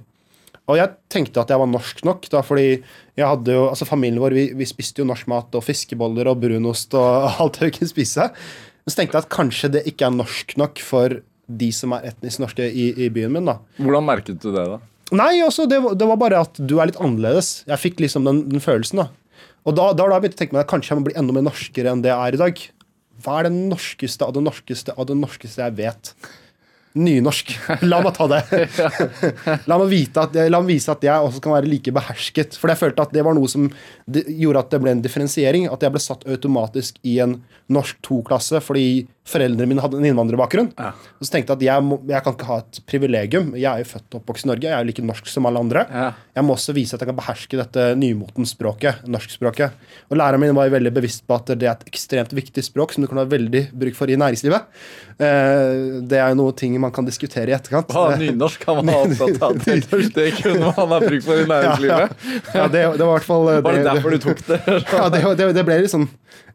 Og 0.65 0.79
jeg 0.81 0.95
tenkte 1.13 1.43
at 1.43 1.51
jeg 1.53 1.61
var 1.61 1.69
norsk 1.69 2.03
nok, 2.09 2.27
da, 2.33 2.41
fordi 2.47 2.69
jeg 2.73 3.27
hadde 3.29 3.55
jo, 3.55 3.67
altså 3.69 3.87
familien 3.87 4.23
vår 4.23 4.35
vi, 4.35 4.45
vi 4.57 4.67
spiste 4.67 5.03
jo 5.03 5.09
norsk 5.09 5.29
mat 5.31 5.55
og 5.55 5.65
fiskeboller 5.67 6.31
og 6.31 6.41
brunost 6.43 6.97
og 6.99 7.29
alt 7.45 7.61
vi 7.63 7.71
kunne 7.75 7.91
spise. 7.91 8.31
Men 8.85 8.93
så 8.93 8.99
tenkte 9.01 9.17
jeg 9.17 9.25
at 9.25 9.33
kanskje 9.33 9.71
det 9.79 9.83
ikke 9.89 10.07
er 10.09 10.13
norsk 10.19 10.57
nok 10.61 10.81
for 10.85 11.15
de 11.49 11.69
som 11.73 11.93
er 11.97 12.11
etnisk 12.11 12.41
norske 12.43 12.67
i, 12.69 12.91
i 13.07 13.09
byen 13.13 13.33
min. 13.33 13.49
da. 13.49 13.59
Hvordan 13.81 14.05
merket 14.05 14.41
du 14.43 14.51
det, 14.53 14.65
da? 14.75 14.79
Nei, 15.15 15.39
også, 15.45 15.67
det, 15.69 15.79
var- 15.85 15.95
det 16.01 16.07
var 16.09 16.17
bare 16.21 16.41
at 16.45 16.57
du 16.61 16.79
er 16.81 16.89
litt 16.91 17.01
annerledes. 17.01 17.63
Jeg 17.69 17.81
fikk 17.81 18.01
liksom 18.05 18.25
den, 18.29 18.43
den 18.53 18.61
følelsen. 18.65 19.03
da. 19.05 19.09
Og 19.65 19.77
da, 19.77 19.91
da, 19.97 20.07
da 20.13 20.19
begynte 20.21 20.37
jeg 20.37 20.37
å 20.37 20.43
tenke 20.45 20.57
meg 20.59 20.65
at 20.67 20.73
kanskje 20.73 20.93
jeg 20.93 21.01
må 21.01 21.07
bli 21.09 21.17
enda 21.21 21.33
mer 21.37 21.47
norskere 21.47 21.93
enn 21.93 22.03
det 22.05 22.13
jeg 22.13 22.21
er 22.29 22.37
i 22.37 22.41
dag. 22.45 22.63
Hva 23.25 23.37
er 23.41 23.47
det 23.49 23.55
norskeste 23.73 24.27
av 24.27 24.33
det 24.37 24.43
norskeste 24.45 24.97
av 24.99 25.07
det 25.09 25.17
norskeste 25.17 25.63
jeg 25.65 25.77
vet? 25.79 26.13
Nynorsk. 26.95 27.51
La 27.91 27.99
meg 28.05 28.15
ta 28.15 28.29
det. 28.31 28.41
la, 29.69 29.79
meg 29.81 29.89
vite 29.91 30.23
at, 30.23 30.37
la 30.47 30.61
meg 30.63 30.77
vise 30.77 30.93
at 30.93 31.03
jeg 31.03 31.27
også 31.27 31.43
kan 31.43 31.57
være 31.57 31.67
like 31.67 31.95
behersket. 31.95 32.55
For 32.61 32.71
jeg 32.71 32.79
følte 32.79 33.03
at 33.03 33.15
det 33.17 33.25
var 33.27 33.35
noe 33.35 33.51
som 33.51 33.67
gjorde 34.07 34.63
at 34.63 34.71
det 34.71 34.81
ble 34.85 34.95
en 34.95 35.03
differensiering. 35.03 35.67
At 35.75 35.83
jeg 35.83 35.95
ble 35.95 36.03
satt 36.03 36.23
automatisk 36.31 37.01
i 37.03 37.19
en 37.25 37.41
norsk 37.73 37.99
to-klasse 38.05 38.61
fordi 38.63 39.07
foreldrene 39.25 39.67
mine 39.71 39.81
hadde 39.81 39.97
en 39.99 40.07
innvandrerbakgrunn. 40.07 40.71
Ja. 40.77 40.93
Og 41.17 41.27
så 41.27 41.35
tenkte 41.35 41.55
jeg 41.55 41.63
at 41.63 41.67
jeg, 41.67 41.85
må, 41.89 41.99
jeg 42.11 42.25
kan 42.27 42.37
ikke 42.37 42.49
ha 42.51 42.59
et 42.61 42.81
privilegium. 42.91 43.55
Jeg 43.57 43.69
er 43.71 43.83
jo 43.83 43.91
født 43.95 44.07
og 44.13 44.21
oppvokst 44.21 44.47
i 44.47 44.51
Norge. 44.51 44.69
Jeg 44.69 44.77
er 44.77 44.85
jo 44.85 44.91
like 44.91 45.07
norsk 45.09 45.31
som 45.33 45.49
alle 45.49 45.63
andre. 45.65 45.85
Ja. 45.89 46.07
Jeg 46.37 46.47
må 46.47 46.55
også 46.55 46.75
vise 46.77 46.95
at 46.95 47.03
jeg 47.03 47.11
kan 47.11 47.19
beherske 47.19 47.59
dette 47.59 47.87
nymotens 47.99 48.53
språket, 48.55 49.03
norskspråket. 49.09 49.79
Og 50.11 50.21
læreren 50.21 50.45
min 50.45 50.55
var 50.57 50.69
jo 50.69 50.77
veldig 50.77 50.93
bevisst 50.95 51.25
på 51.27 51.39
at 51.41 51.55
det 51.57 51.71
er 51.71 51.73
et 51.73 51.89
ekstremt 51.89 52.37
viktig 52.37 52.67
språk 52.69 52.95
som 52.95 53.03
du 53.03 53.09
kan 53.11 53.23
ha 53.23 53.27
veldig 53.31 53.67
bruk 53.73 53.97
for 53.97 54.13
i 54.13 54.19
næringslivet. 54.21 54.69
Eh, 55.15 56.01
det 56.11 56.19
er 56.19 56.33
jo 56.33 56.39
noe 56.41 56.55
ting 56.59 56.75
man 56.83 56.93
kan 56.95 57.07
diskutere 57.07 57.53
i 57.53 57.55
etterkant. 57.55 57.93
Ah, 57.95 58.17
nynorsk 58.19 58.65
han 58.67 58.81
var 58.89 59.05
opptatt 59.05 59.45
av. 59.47 59.61
Det, 59.63 59.77
det 60.17 60.27
kunne 60.41 60.73
man 60.73 60.95
ha 60.95 61.01
bruk 61.05 61.23
for 61.27 61.43
i 61.43 61.47
næringslivet. 61.51 62.27
Ja, 62.55 62.67
det, 62.67 62.83
det 62.99 63.07
var 63.07 63.07
i 63.07 63.13
hvert 63.13 63.29
fall 63.29 63.51
eh, 63.53 63.63
Var 63.65 63.79
det 63.79 63.87
derfor 63.87 64.17
du 64.17 64.21
tok 64.25 64.43
det? 64.49 64.61
ja, 64.99 65.07
det, 65.39 65.49
det, 65.55 65.65
ble 65.67 65.79
sånn 65.91 66.09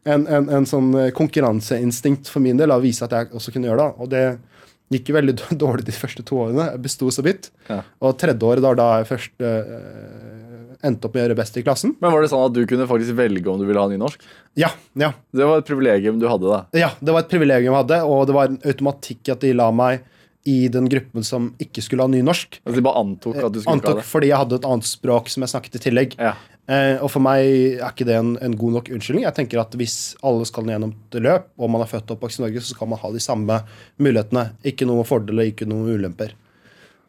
en, 0.04 0.26
en, 0.26 0.50
en 0.60 0.68
sånn 0.68 0.92
eh, 0.98 1.10
konkurranseinstinkt 1.16 2.28
for 2.32 2.44
min 2.44 2.60
del, 2.60 2.72
å 2.74 2.80
vise 2.82 3.06
at 3.06 3.16
jeg 3.16 3.32
også 3.36 3.54
kunne 3.54 3.70
gjøre 3.70 3.86
det. 3.86 3.90
Og 4.00 4.12
det 4.12 4.24
gikk 4.90 5.10
jo 5.10 5.16
veldig 5.16 5.36
dårlig 5.64 5.88
de 5.88 5.96
første 5.96 6.26
to 6.26 6.42
årene. 6.44 6.70
Jeg 6.74 6.84
besto 6.84 7.10
så 7.14 7.24
vidt. 7.26 7.50
Ja. 7.70 7.82
Og 8.04 8.16
tredje 8.20 8.46
året, 8.46 8.64
da, 8.66 8.74
da 8.76 8.90
jeg 9.00 9.10
først 9.14 9.46
eh, 9.46 9.74
endte 10.86 11.08
opp 11.08 11.14
med 11.16 11.22
å 11.22 11.24
gjøre 11.26 11.38
best 11.40 11.58
i 11.60 11.64
klassen 11.66 11.96
Men 12.00 12.14
var 12.14 12.22
det 12.24 12.30
sånn 12.32 12.44
at 12.46 12.54
du 12.56 12.62
kunne 12.68 12.86
faktisk 12.90 13.16
velge 13.18 13.50
om 13.52 13.58
du 13.60 13.66
ville 13.68 13.82
ha 13.82 13.90
nynorsk? 13.90 14.22
Ja, 14.58 14.70
ja. 14.98 15.12
Det 15.32 15.46
var 15.48 15.60
et 15.60 15.68
privilegium 15.68 16.20
du 16.22 16.28
hadde, 16.30 16.48
da. 16.48 16.62
Ja, 16.78 16.92
det 17.00 17.12
var 17.14 17.24
et 17.26 17.32
privilegium 17.32 17.74
jeg 17.74 17.82
hadde, 17.82 18.00
og 18.08 18.24
det 18.30 18.36
var 18.36 18.48
en 18.50 18.60
automatikk 18.64 19.32
at 19.34 19.44
de 19.44 19.52
la 19.56 19.68
meg 19.74 20.06
i 20.48 20.70
den 20.72 20.86
gruppen 20.88 21.24
som 21.26 21.50
ikke 21.60 21.82
skulle 21.84 22.06
ha 22.06 22.08
nynorsk. 22.08 22.62
Altså, 22.64 22.78
de 22.78 22.84
bare 22.86 23.02
antok 23.02 23.36
at 23.36 23.52
du 23.52 23.58
skulle 23.60 23.74
Antok 23.76 23.90
ikke 23.90 23.98
ha 23.98 24.00
det. 24.00 24.08
fordi 24.08 24.30
jeg 24.30 24.40
hadde 24.40 24.56
et 24.56 24.68
annet 24.70 24.88
språk 24.88 25.28
som 25.28 25.44
jeg 25.44 25.52
snakket 25.52 25.76
i 25.76 25.82
tillegg. 25.84 26.16
Ja. 26.16 26.32
Eh, 26.70 26.96
og 27.02 27.10
for 27.12 27.20
meg 27.24 27.44
er 27.76 27.90
ikke 27.90 28.06
det 28.08 28.16
en, 28.16 28.30
en 28.40 28.56
god 28.56 28.78
nok 28.78 28.88
unnskyldning. 28.94 29.26
Jeg 29.26 29.36
tenker 29.36 29.60
at 29.60 29.74
Hvis 29.76 29.98
alle 30.24 30.46
skal 30.48 30.70
gjennom 30.70 30.94
et 30.96 31.18
løp, 31.20 31.50
og 31.60 31.72
man 31.74 31.84
er 31.84 31.90
født 31.92 32.08
og 32.08 32.16
oppvokst 32.16 32.40
i 32.40 32.46
Norge, 32.46 32.62
så 32.64 32.72
skal 32.72 32.88
man 32.88 33.02
ha 33.02 33.10
de 33.12 33.20
samme 33.20 33.58
mulighetene. 34.00 34.46
Ikke 34.72 34.88
noe 34.88 35.04
fordeler, 35.08 35.50
ikke 35.52 35.68
noe 35.68 35.98
ulemper. 35.98 36.32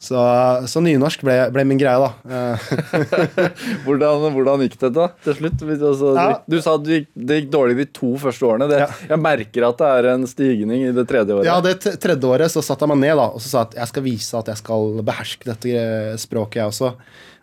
Så, 0.02 0.18
så 0.66 0.82
nynorsk 0.82 1.22
ble, 1.22 1.36
ble 1.54 1.62
min 1.70 1.78
greie, 1.78 1.94
da. 2.02 2.56
Hvordan, 3.86 4.24
hvordan 4.34 4.64
gikk 4.66 4.80
det 4.82 4.90
da, 4.96 5.08
til 5.22 5.36
slutt? 5.38 5.62
Altså, 5.78 6.14
Ja. 6.18 6.28
du, 6.50 6.58
sa 6.64 6.74
at 6.80 6.86
det 6.88 6.96
gikk, 6.96 7.10
det 7.30 7.38
gikk 7.42 7.52
dårlig 7.54 7.78
de 7.78 7.86
to 7.94 8.10
første 8.22 8.48
årene. 8.50 8.68
Det, 8.72 8.80
Ja. 8.82 8.88
Jeg 9.12 9.22
merker 9.22 9.68
at 9.70 9.78
det 9.78 9.90
er 10.00 10.10
en 10.16 10.26
stigning 10.26 10.88
i 10.88 10.92
det 10.96 11.06
tredje 11.10 11.36
året. 11.36 11.46
Ja, 11.46 11.60
det 11.62 11.76
tredje 12.02 12.26
året 12.34 12.50
så 12.50 12.64
satte 12.66 12.88
jeg 12.88 12.96
meg 12.96 13.04
ned 13.06 13.16
da, 13.22 13.28
og 13.30 13.42
så 13.44 13.54
sa 13.54 13.62
at 13.68 13.76
jeg 13.78 13.88
skal 13.94 14.04
vise 14.10 14.38
at 14.42 14.50
jeg 14.50 14.58
skal 14.64 15.02
beherske 15.06 15.46
dette 15.52 16.18
språket, 16.18 16.62
jeg 16.64 16.72
også. 16.74 16.94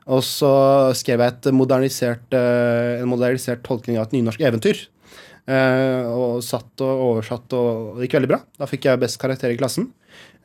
Og 0.09 0.23
så 0.25 0.53
skrev 0.97 1.21
jeg 1.21 1.55
modernisert, 1.55 2.27
eh, 2.33 2.99
en 3.03 3.09
modernisert 3.11 3.63
tolkning 3.63 3.99
av 4.01 4.09
et 4.09 4.17
nynorsk 4.19 4.41
eventyr. 4.41 4.87
Eh, 5.49 6.05
og 6.13 6.43
satt 6.45 6.83
og 6.85 7.05
oversatt, 7.07 7.55
og 7.57 7.97
det 7.97 8.07
gikk 8.07 8.19
veldig 8.19 8.31
bra. 8.35 8.43
Da 8.61 8.69
fikk 8.69 8.89
jeg 8.89 9.01
best 9.01 9.21
karakter 9.23 9.55
i 9.55 9.57
klassen. 9.61 9.89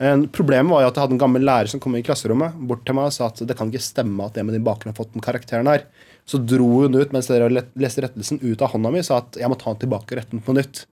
En 0.04 0.26
problemet 0.32 0.72
var 0.72 0.84
jo 0.84 0.90
at 0.92 0.96
jeg 0.98 1.06
hadde 1.06 1.16
en 1.18 1.22
gammel 1.22 1.44
lærer 1.46 1.70
som 1.72 1.82
kom 1.84 1.96
i 1.98 2.04
klasserommet 2.06 2.56
bort 2.70 2.86
til 2.88 2.96
meg 2.98 3.10
og 3.10 3.16
sa 3.16 3.28
at 3.30 3.42
det 3.46 3.58
kan 3.58 3.70
ikke 3.72 3.84
stemme 3.84 4.26
at 4.26 4.38
det 4.38 4.46
med 4.46 4.56
din 4.56 4.66
bakgrunn 4.66 4.94
har 4.94 5.00
fått 5.00 5.14
den 5.16 5.24
karakteren 5.24 5.70
her. 5.70 5.86
Så 6.30 6.40
dro 6.40 6.86
hun 6.86 6.96
ut 6.96 7.14
mens 7.14 7.30
dere 7.30 7.52
leste 7.52 8.04
rettelsen 8.06 8.42
ut 8.44 8.64
av 8.64 8.74
hånda 8.74 8.94
mi 8.94 9.04
og 9.04 9.08
sa 9.08 9.20
at 9.22 9.40
jeg 9.40 9.52
må 9.52 9.60
ta 9.60 9.74
den 9.74 9.84
tilbake 9.84 10.16
og 10.16 10.20
rette 10.22 10.36
den 10.36 10.44
på 10.46 10.56
nytt. 10.56 10.86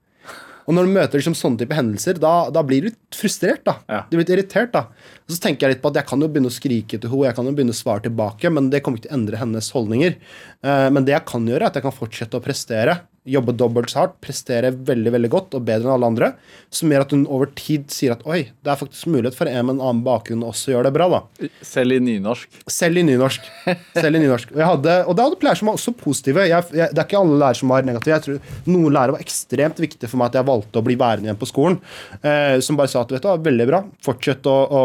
Og 0.69 0.75
når 0.75 0.85
du 0.85 0.93
møter 0.93 1.19
liksom 1.19 1.35
sånne 1.37 1.63
type 1.63 1.75
hendelser, 1.75 2.19
da, 2.21 2.33
da 2.53 2.61
blir 2.65 2.83
du 2.83 2.89
litt 2.91 3.17
frustrert. 3.17 3.63
da. 3.65 3.79
Ja. 3.89 4.01
Du 4.09 4.15
blir 4.15 4.25
litt 4.25 4.33
irritert. 4.35 4.73
da. 4.75 4.85
Og 5.25 5.33
så 5.33 5.41
tenker 5.43 5.65
jeg 5.65 5.75
litt 5.75 5.83
på 5.83 5.89
at 5.91 5.97
jeg 5.99 6.07
kan 6.11 6.21
jo 6.21 6.29
begynne 6.31 6.51
å 6.51 6.53
skrike 6.53 6.99
til 6.99 7.09
henne, 7.11 7.25
jeg 7.27 7.37
kan 7.39 7.49
jo 7.49 7.55
begynne 7.57 7.75
å 7.75 7.79
svare 7.79 8.05
tilbake, 8.05 8.51
men 8.53 8.69
det 8.71 8.83
kommer 8.85 9.01
ikke 9.01 9.09
til 9.09 9.15
å 9.15 9.17
endre 9.17 9.41
hennes 9.41 9.71
holdninger. 9.73 10.19
Eh, 10.61 10.87
men 10.93 11.07
det 11.07 11.15
jeg 11.15 11.27
kan 11.31 11.47
gjøre, 11.49 11.65
er 11.65 11.71
at 11.71 11.79
jeg 11.79 11.87
kan 11.87 11.97
fortsette 11.97 12.37
å 12.37 12.45
prestere. 12.45 12.99
Jobbe 13.29 13.53
dobbelt 13.53 13.91
så 13.91 13.99
hardt, 13.99 14.15
prestere 14.23 14.71
veldig 14.73 15.11
veldig 15.13 15.29
godt 15.29 15.53
og 15.57 15.65
bedre 15.67 15.85
enn 15.85 15.93
alle 15.93 16.07
andre. 16.09 16.29
Som 16.73 16.89
gjør 16.89 17.03
at 17.05 17.11
hun 17.13 17.27
over 17.29 17.51
tid 17.53 17.91
sier 17.93 18.15
at 18.15 18.23
oi, 18.25 18.47
det 18.49 18.71
er 18.73 18.79
faktisk 18.79 19.11
mulighet 19.13 19.37
for 19.37 19.49
en 19.51 19.67
med 19.67 19.75
en 19.75 19.83
annen 19.83 19.99
bakgrunn 20.05 20.41
også 20.47 20.73
gjøre 20.73 20.87
det 20.89 20.93
bra. 20.95 21.05
da. 21.11 21.49
Selv 21.61 21.93
i 21.93 21.99
nynorsk. 22.01 22.61
Selv 22.65 22.97
i 22.97 23.03
nynorsk. 23.05 23.45
Selv 23.93 24.17
i 24.17 24.23
nynorsk. 24.23 24.55
Og, 24.55 24.63
jeg 24.63 24.69
hadde, 24.71 24.95
og 25.05 25.17
det 25.17 25.27
hadde 25.27 25.39
lærere 25.45 25.59
som 25.59 25.69
var 25.69 25.77
også 25.77 25.93
positive. 25.99 26.47
Jeg, 26.49 26.67
jeg, 26.73 26.89
det 26.89 27.03
er 27.03 27.09
ikke 27.09 27.21
alle 27.21 27.37
lærere 27.43 27.59
som 27.61 27.75
var 27.75 27.85
negative. 27.85 28.15
Jeg 28.15 28.25
tror 28.25 28.71
Noen 28.71 28.97
lærere 28.97 29.15
var 29.17 29.25
ekstremt 29.27 29.83
viktige 29.83 30.09
for 30.09 30.21
meg 30.21 30.31
at 30.31 30.39
jeg 30.39 30.49
valgte 30.49 30.81
å 30.81 30.85
bli 30.89 30.97
værende 30.97 31.29
igjen 31.29 31.41
på 31.41 31.49
skolen. 31.51 31.77
Eh, 32.25 32.57
som 32.65 32.79
bare 32.79 32.89
sa 32.89 33.05
at 33.05 33.13
vet 33.13 33.27
du, 33.27 33.45
veldig 33.51 33.69
bra, 33.69 33.83
fortsett 34.05 34.49
å, 34.49 34.57
å, 34.65 34.83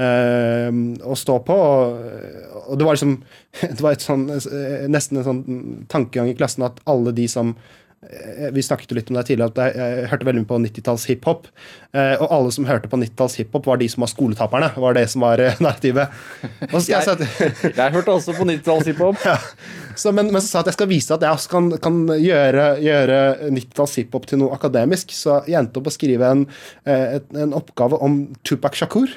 å 0.00 1.14
stå 1.18 1.36
på. 1.44 1.52
Og, 1.52 2.64
og 2.64 2.80
det 2.80 2.88
var 2.88 2.96
liksom 2.96 3.18
Det 3.76 3.82
var 3.82 3.92
et 3.92 4.04
sånn, 4.04 4.26
eh, 4.32 4.88
nesten 4.90 5.20
en 5.20 5.28
sånn 5.28 5.44
tankegang 5.92 6.32
i 6.32 6.36
klassen 6.38 6.64
at 6.64 6.80
alle 6.88 7.12
de 7.12 7.26
som 7.28 7.52
eh, 7.52 8.48
vi 8.54 8.64
snakket 8.64 8.92
jo 8.92 8.96
litt 8.96 9.10
om 9.12 9.18
det 9.18 9.26
tidligere, 9.28 9.52
at 9.52 9.76
jeg, 9.76 10.06
hørte 10.08 10.28
veldig 10.28 10.42
mye 10.42 10.48
på 10.48 10.60
90-talls 10.64 11.04
hiphop. 11.10 11.50
Eh, 11.92 12.14
og 12.16 12.32
alle 12.32 12.54
som 12.56 12.66
hørte 12.68 12.88
på 12.88 13.00
90-talls 13.02 13.36
hiphop, 13.42 13.68
var 13.68 13.82
de 13.82 13.90
som 13.92 14.06
var 14.06 14.12
skoletaperne. 14.14 14.70
var 14.86 14.96
det 14.96 15.04
som 15.12 15.26
var 15.26 15.42
narrativet. 15.64 16.14
Og 16.70 16.78
så 16.78 16.86
skal 16.86 16.94
jeg 16.96 17.12
at 17.12 17.76
Jeg 17.76 17.96
hørte 17.98 18.14
også 18.14 18.36
på 18.38 18.48
90-talls 18.48 18.88
hiphop. 18.88 19.20
Ja. 19.28 19.36
men, 20.16 20.30
men 20.32 20.40
så 20.40 20.46
sa 20.46 20.54
jeg 20.58 20.62
at 20.62 20.70
jeg 20.70 20.78
skal 20.78 20.88
vise 20.88 21.12
at 21.12 21.26
jeg 21.26 21.36
også 21.36 21.50
kan, 21.52 21.66
kan 21.84 21.98
gjøre, 22.16 22.70
gjøre 22.80 23.18
90-talls 23.50 23.98
hiphop 24.00 24.30
til 24.30 24.40
noe 24.40 24.56
akademisk. 24.56 25.12
Så 25.12 25.42
jeg 25.44 25.60
endte 25.60 25.82
opp 25.82 25.92
å 25.92 25.94
skrive 25.94 26.32
en, 26.32 26.46
en, 26.88 27.28
en 27.44 27.52
oppgave 27.60 28.00
om 28.00 28.22
Tupac 28.48 28.80
Shakur. 28.80 29.12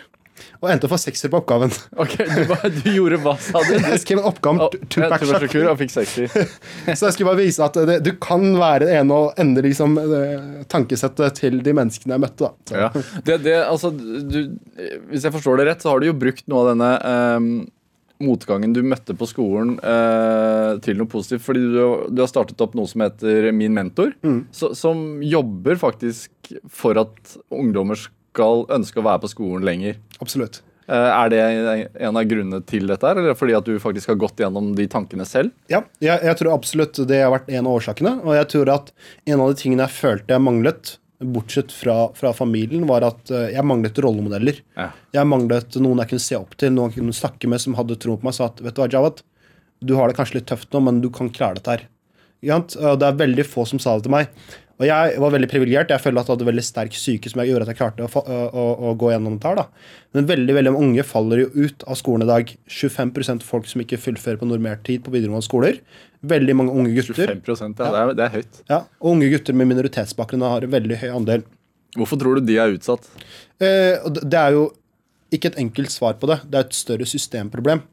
Og 0.62 0.68
endte 0.72 0.88
å 0.88 0.92
få 0.92 0.98
sekser 1.00 1.32
på 1.32 1.40
oppgaven. 1.40 1.72
Ok, 2.04 2.16
du, 2.20 2.42
bare- 2.50 2.72
du 2.76 2.90
gjorde 2.92 3.20
hva, 3.24 3.36
sa 3.40 3.62
du? 3.64 3.72
Jeg 3.78 4.02
skrev 4.04 4.20
en 4.20 4.28
oppgave 4.32 4.66
om 4.66 4.74
Tu- 4.74 4.82
Tupac 4.98 5.24
Shakur. 5.30 5.68
Og 5.72 5.78
fikk 5.80 5.94
sekser. 5.94 6.28
Så 6.98 7.08
jeg 7.08 7.16
skulle 7.16 7.30
bare 7.32 7.40
vise 7.44 7.64
at 7.64 7.80
det, 7.88 8.00
du 8.06 8.12
kan 8.22 8.44
være 8.60 8.90
det 8.90 8.98
ene 9.00 9.20
og 9.26 9.40
endre 9.42 9.64
liksom, 9.70 9.96
eh, 10.02 10.50
tankesettet 10.72 11.40
til 11.40 11.62
de 11.66 11.76
menneskene 11.78 12.18
jeg 12.18 12.24
møtte. 12.26 12.52
Ja. 12.76 12.90
Det, 13.26 13.40
det, 13.46 13.56
altså, 13.64 13.94
du, 13.96 14.42
hvis 15.14 15.24
jeg 15.28 15.34
forstår 15.38 15.62
det 15.64 15.70
rett, 15.72 15.86
så 15.86 15.94
har 15.94 16.04
du 16.04 16.10
jo 16.12 16.18
brukt 16.20 16.44
noe 16.52 16.66
av 16.66 16.72
denne 16.74 16.92
um, 17.40 17.50
motgangen 18.26 18.72
du 18.76 18.80
møtte 18.88 19.12
på 19.20 19.28
skolen 19.28 19.74
uh, 19.84 20.78
til 20.84 20.96
noe 21.00 21.10
positivt. 21.12 21.44
Fordi 21.48 21.64
du, 21.74 21.80
du 22.16 22.22
har 22.24 22.30
startet 22.32 22.62
opp 22.64 22.76
noe 22.80 22.88
som 22.92 23.04
heter 23.04 23.50
Min 23.56 23.76
mentor, 23.76 24.14
så, 24.56 24.72
som 24.78 25.22
jobber 25.24 25.80
faktisk 25.82 26.54
for 26.72 27.00
at 27.02 27.36
ungdommer 27.52 28.00
skal 28.36 28.66
ønske 28.76 29.00
å 29.02 29.08
være 29.08 29.24
på 29.24 29.32
skolen 29.32 29.66
lenger. 29.68 30.00
Absolutt. 30.20 30.62
Eh, 30.86 30.94
er 31.10 31.32
det 31.34 31.40
en 32.06 32.20
av 32.20 32.28
grunnene 32.30 32.62
til 32.70 32.86
dette, 32.90 33.10
eller 33.10 33.38
fordi 33.38 33.56
at 33.58 33.66
du 33.66 33.80
faktisk 33.82 34.12
har 34.12 34.20
gått 34.22 34.44
gjennom 34.44 34.74
de 34.78 34.86
tankene 34.92 35.26
selv? 35.26 35.56
Ja, 35.72 35.82
jeg, 36.04 36.20
jeg 36.28 36.38
tror 36.42 36.54
absolutt 36.54 37.00
det 37.10 37.24
har 37.24 37.34
vært 37.34 37.50
en 37.50 37.66
av 37.66 37.80
årsakene. 37.80 38.14
Og 38.26 38.38
jeg 38.38 38.52
tror 38.54 38.74
at 38.76 38.94
en 39.26 39.42
av 39.42 39.50
de 39.50 39.60
tingene 39.62 39.88
jeg 39.88 39.98
følte 39.98 40.36
jeg 40.36 40.46
manglet, 40.46 40.98
bortsett 41.26 41.72
fra, 41.72 42.10
fra 42.14 42.34
familien, 42.36 42.86
var 42.90 43.06
at 43.08 43.32
eh, 43.34 43.48
jeg 43.56 43.66
manglet 43.66 44.02
rollemodeller. 44.04 44.60
Ja. 44.78 44.92
Jeg 45.16 45.32
manglet 45.32 45.80
noen 45.82 46.04
jeg 46.04 46.14
kunne 46.14 46.28
se 46.28 46.38
opp 46.38 46.54
til, 46.60 46.76
noen 46.76 46.92
jeg 46.92 47.00
kunne 47.00 47.18
snakke 47.18 47.50
med 47.50 47.64
som 47.64 47.78
hadde 47.80 47.98
tro 48.02 48.20
på 48.20 48.28
meg 48.28 48.38
sa 48.38 48.52
at 48.52 48.62
vet 48.62 48.78
du 48.78 48.84
hva, 48.84 48.92
Jawad, 48.92 49.24
du 49.86 49.98
har 49.98 50.12
det 50.12 50.20
kanskje 50.20 50.40
litt 50.42 50.50
tøft 50.52 50.70
nå, 50.76 50.84
men 50.86 51.02
du 51.02 51.10
kan 51.14 51.32
klare 51.34 51.58
dette 51.58 51.74
her. 51.78 51.90
Og 52.46 53.00
det 53.02 53.08
er 53.08 53.18
veldig 53.18 53.46
få 53.48 53.66
som 53.66 53.82
sa 53.82 53.96
det 53.98 54.06
til 54.06 54.14
meg. 54.14 54.30
Og 54.76 54.84
jeg 54.84 55.20
var 55.24 55.32
veldig 55.32 55.48
privilegert. 55.48 55.92
Jeg 55.94 56.04
føler 56.04 56.20
at 56.20 56.28
jeg 56.28 56.36
hadde 56.36 56.48
veldig 56.50 56.64
sterk 56.68 56.96
psyke 56.96 57.32
som 57.32 57.42
jeg 57.42 57.52
gjorde 57.52 57.64
at 57.64 57.72
jeg 57.72 57.80
klarte 57.80 58.08
å, 58.08 58.24
å, 58.28 58.66
å, 58.90 58.94
gå 59.00 59.12
gjennom 59.14 59.38
dette 59.38 59.52
her. 59.52 59.62
da. 59.62 59.94
Men 60.18 60.28
veldig 60.28 60.58
veldig 60.58 60.74
mange 60.76 61.06
faller 61.08 61.46
jo 61.46 61.68
ut 61.68 61.86
av 61.88 62.00
skolen 62.00 62.26
i 62.26 62.30
dag. 62.30 62.52
25% 62.68 63.46
folk 63.48 63.70
som 63.72 63.84
ikke 63.86 64.02
fullfører 64.04 64.42
på 64.42 64.50
normert 64.50 64.84
tid 64.88 65.06
på 65.06 65.14
videregående 65.16 65.48
skoler. 65.48 65.80
Veldig 66.28 66.58
mange 66.60 66.76
unge 66.76 66.92
gutter. 66.98 67.38
25 67.40 67.78
ja, 67.80 67.92
det 67.94 68.02
er, 68.02 68.14
det 68.20 68.28
er 68.28 68.36
høyt. 68.36 68.62
Ja, 68.72 68.82
og 69.00 69.14
unge 69.16 69.32
gutter 69.32 69.56
med 69.56 69.72
minoritetsbakgrunn 69.72 70.44
har 70.44 70.68
en 70.68 70.76
veldig 70.76 71.00
høy 71.06 71.10
andel. 71.22 71.48
Hvorfor 71.96 72.20
tror 72.20 72.40
du 72.40 72.50
de 72.50 72.60
er 72.60 72.76
utsatt? 72.76 73.08
Eh, 73.64 74.04
det 74.12 74.28
det 74.28 74.42
er 74.42 74.58
jo 74.58 74.70
ikke 75.36 75.54
et 75.54 75.60
enkelt 75.64 75.94
svar 75.94 76.20
på 76.20 76.28
det. 76.28 76.42
Det 76.52 76.60
er 76.60 76.68
et 76.68 76.76
større 76.76 77.08
systemproblem. 77.08 77.84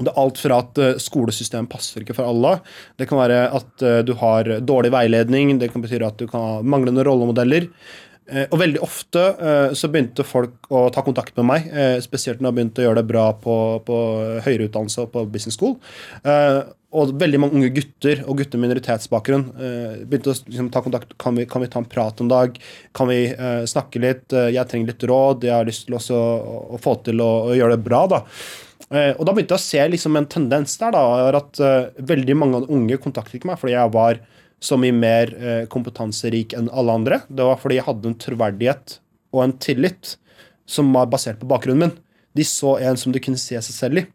Det 0.00 0.10
er 0.10 0.20
alt 0.20 0.40
fra 0.42 0.60
at 0.64 0.80
eh, 0.82 0.96
skolesystemet 1.02 1.70
passer 1.70 2.02
ikke 2.02 2.16
for 2.16 2.26
alle. 2.26 2.56
Det 2.98 3.06
kan 3.10 3.20
være 3.20 3.44
at 3.54 3.84
eh, 3.84 4.00
du 4.06 4.14
har 4.18 4.50
dårlig 4.66 4.90
veiledning. 4.94 5.54
Det 5.60 5.70
kan 5.72 5.84
bety 5.84 6.02
at 6.02 6.18
du 6.18 6.26
kan 6.30 6.42
ha 6.42 6.56
manglende 6.66 7.04
rollemodeller. 7.06 7.68
Eh, 8.26 8.46
Og 8.50 8.58
veldig 8.58 8.80
ofte 8.82 9.24
så 9.76 9.90
begynte 9.92 10.26
folk 10.26 10.70
å 10.72 10.88
ta 10.90 11.04
kontakt 11.04 11.36
med 11.38 11.46
meg, 11.50 11.66
spesielt 12.02 12.40
når 12.40 12.50
jeg 12.50 12.56
begynte 12.58 12.82
å 12.82 12.86
gjøre 12.88 13.02
det 13.02 13.10
bra 13.10 13.26
på, 13.36 13.58
på 13.84 13.98
høyere 14.46 14.70
utdannelse 14.70 15.04
og 15.04 15.12
på 15.12 15.26
business 15.30 15.58
school. 15.60 15.76
Og 16.94 17.10
veldig 17.18 17.40
mange 17.42 17.58
unge 17.58 17.72
gutter 17.74 18.22
og 18.24 18.38
gutter 18.38 18.58
med 18.58 18.70
minoritetsbakgrunn 18.70 19.48
begynte 20.06 20.30
å 20.30 20.36
liksom, 20.38 20.70
ta 20.72 20.80
kontakt. 20.84 21.16
Kan 21.20 21.36
vi, 21.36 21.44
kan 21.50 21.62
vi 21.64 21.68
ta 21.68 21.82
en 21.82 21.88
prat 21.90 22.22
en 22.22 22.30
dag? 22.30 22.54
Kan 22.96 23.10
vi 23.10 23.18
uh, 23.34 23.66
snakke 23.68 24.00
litt? 24.02 24.30
Jeg 24.30 24.70
trenger 24.70 24.92
litt 24.92 25.06
råd. 25.10 25.48
Jeg 25.48 25.56
har 25.58 25.66
lyst 25.68 25.88
til 25.88 25.98
å, 25.98 26.22
å 26.78 26.80
få 26.80 26.94
til 27.04 27.20
å, 27.20 27.32
å 27.50 27.58
gjøre 27.58 27.76
det 27.76 27.84
bra. 27.84 28.04
da. 28.14 28.22
Eh, 28.92 29.12
og 29.16 29.24
da 29.24 29.32
begynte 29.32 29.56
jeg 29.56 29.62
å 29.62 29.64
se 29.64 29.84
liksom 29.94 30.18
en 30.18 30.28
tendens 30.30 30.76
der. 30.80 30.94
da, 30.94 31.04
at 31.40 31.60
eh, 31.62 31.90
Veldig 32.12 32.36
mange 32.38 32.58
av 32.58 32.66
de 32.66 32.76
unge 32.76 32.98
kontaktet 33.02 33.38
ikke 33.38 33.52
meg 33.52 33.60
fordi 33.60 33.76
jeg 33.76 33.94
var 33.94 34.20
så 34.64 34.78
mye 34.80 34.96
mer 34.96 35.32
eh, 35.36 35.64
kompetanserik 35.72 36.54
enn 36.56 36.70
alle 36.72 36.98
andre. 37.00 37.22
Det 37.28 37.46
var 37.48 37.60
fordi 37.60 37.80
jeg 37.80 37.88
hadde 37.88 38.10
en 38.10 38.20
troverdighet 38.26 38.98
og 39.34 39.44
en 39.44 39.56
tillit 39.60 40.16
som 40.68 40.92
var 40.96 41.10
basert 41.12 41.40
på 41.40 41.48
bakgrunnen 41.50 41.88
min. 41.88 41.96
De 42.34 42.46
så 42.48 42.76
en 42.82 42.98
som 42.98 43.12
de 43.14 43.22
kunne 43.22 43.40
se 43.40 43.58
seg 43.60 43.74
selv 43.76 44.02
i. 44.02 44.06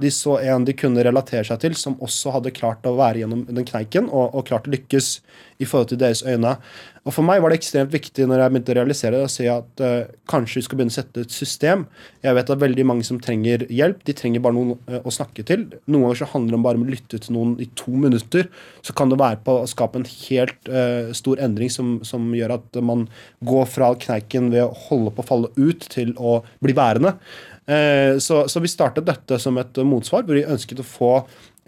De 0.00 0.10
så 0.14 0.38
en 0.40 0.66
de 0.66 0.76
kunne 0.76 1.04
relatere 1.06 1.46
seg 1.48 1.62
til, 1.62 1.76
som 1.78 1.98
også 2.04 2.34
hadde 2.36 2.54
klart 2.54 2.86
å 2.86 2.96
være 2.98 3.22
gjennom 3.22 3.46
den 3.50 3.68
kneiken 3.68 4.10
og, 4.10 4.34
og 4.34 4.48
klart 4.50 4.68
å 4.68 4.74
lykkes 4.74 5.18
i 5.62 5.68
forhold 5.68 5.92
til 5.92 6.00
deres 6.00 6.24
øyne. 6.26 6.56
Og 7.04 7.12
For 7.12 7.26
meg 7.26 7.42
var 7.44 7.52
det 7.52 7.58
ekstremt 7.60 7.92
viktig 7.92 8.24
når 8.28 8.40
jeg 8.40 8.52
begynte 8.52 8.72
å 8.72 8.76
realisere 8.78 9.18
det, 9.18 9.26
å 9.28 9.32
si 9.32 9.44
at 9.50 9.82
uh, 9.84 10.06
kanskje 10.30 10.60
vi 10.60 10.64
skal 10.64 10.78
begynne 10.80 10.94
å 10.94 10.96
sette 10.96 11.24
et 11.26 11.34
system. 11.34 11.84
Jeg 12.24 12.36
vet 12.38 12.52
at 12.54 12.62
veldig 12.62 12.86
mange 12.88 13.04
som 13.04 13.18
trenger 13.20 13.66
hjelp, 13.68 14.00
de 14.08 14.16
trenger 14.16 14.44
bare 14.44 14.56
noen 14.56 14.78
uh, 14.88 15.02
å 15.04 15.12
snakke 15.12 15.44
til. 15.46 15.66
Noen 15.84 16.06
ganger 16.06 16.22
så 16.22 16.30
handler 16.32 16.54
det 16.54 16.60
om 16.60 16.64
bare 16.64 16.80
å 16.80 16.88
lytte 16.88 17.20
til 17.20 17.36
noen 17.36 17.54
i 17.60 17.68
to 17.76 17.92
minutter. 17.92 18.48
Så 18.86 18.96
kan 18.96 19.12
det 19.12 19.20
være 19.20 19.42
på 19.44 19.58
å 19.60 19.68
skape 19.68 20.00
en 20.00 20.08
helt 20.08 20.72
uh, 20.72 21.12
stor 21.16 21.42
endring 21.44 21.72
som, 21.72 21.98
som 22.08 22.32
gjør 22.36 22.56
at 22.56 22.80
man 22.80 23.04
går 23.44 23.68
fra 23.68 23.92
kneiken 24.00 24.48
ved 24.54 24.64
å 24.64 24.72
holde 24.88 25.12
på 25.12 25.26
å 25.26 25.28
falle 25.34 25.52
ut, 25.60 25.84
til 25.92 26.16
å 26.16 26.38
bli 26.64 26.72
værende. 26.76 27.18
Eh, 27.66 28.18
så, 28.18 28.44
så 28.48 28.60
vi 28.60 28.68
startet 28.68 29.08
dette 29.08 29.40
som 29.40 29.58
et 29.60 29.82
motsvar, 29.86 30.24
hvor 30.26 30.36
vi 30.36 30.46
ønsket 30.46 30.82
å 30.82 30.88
få 30.88 31.12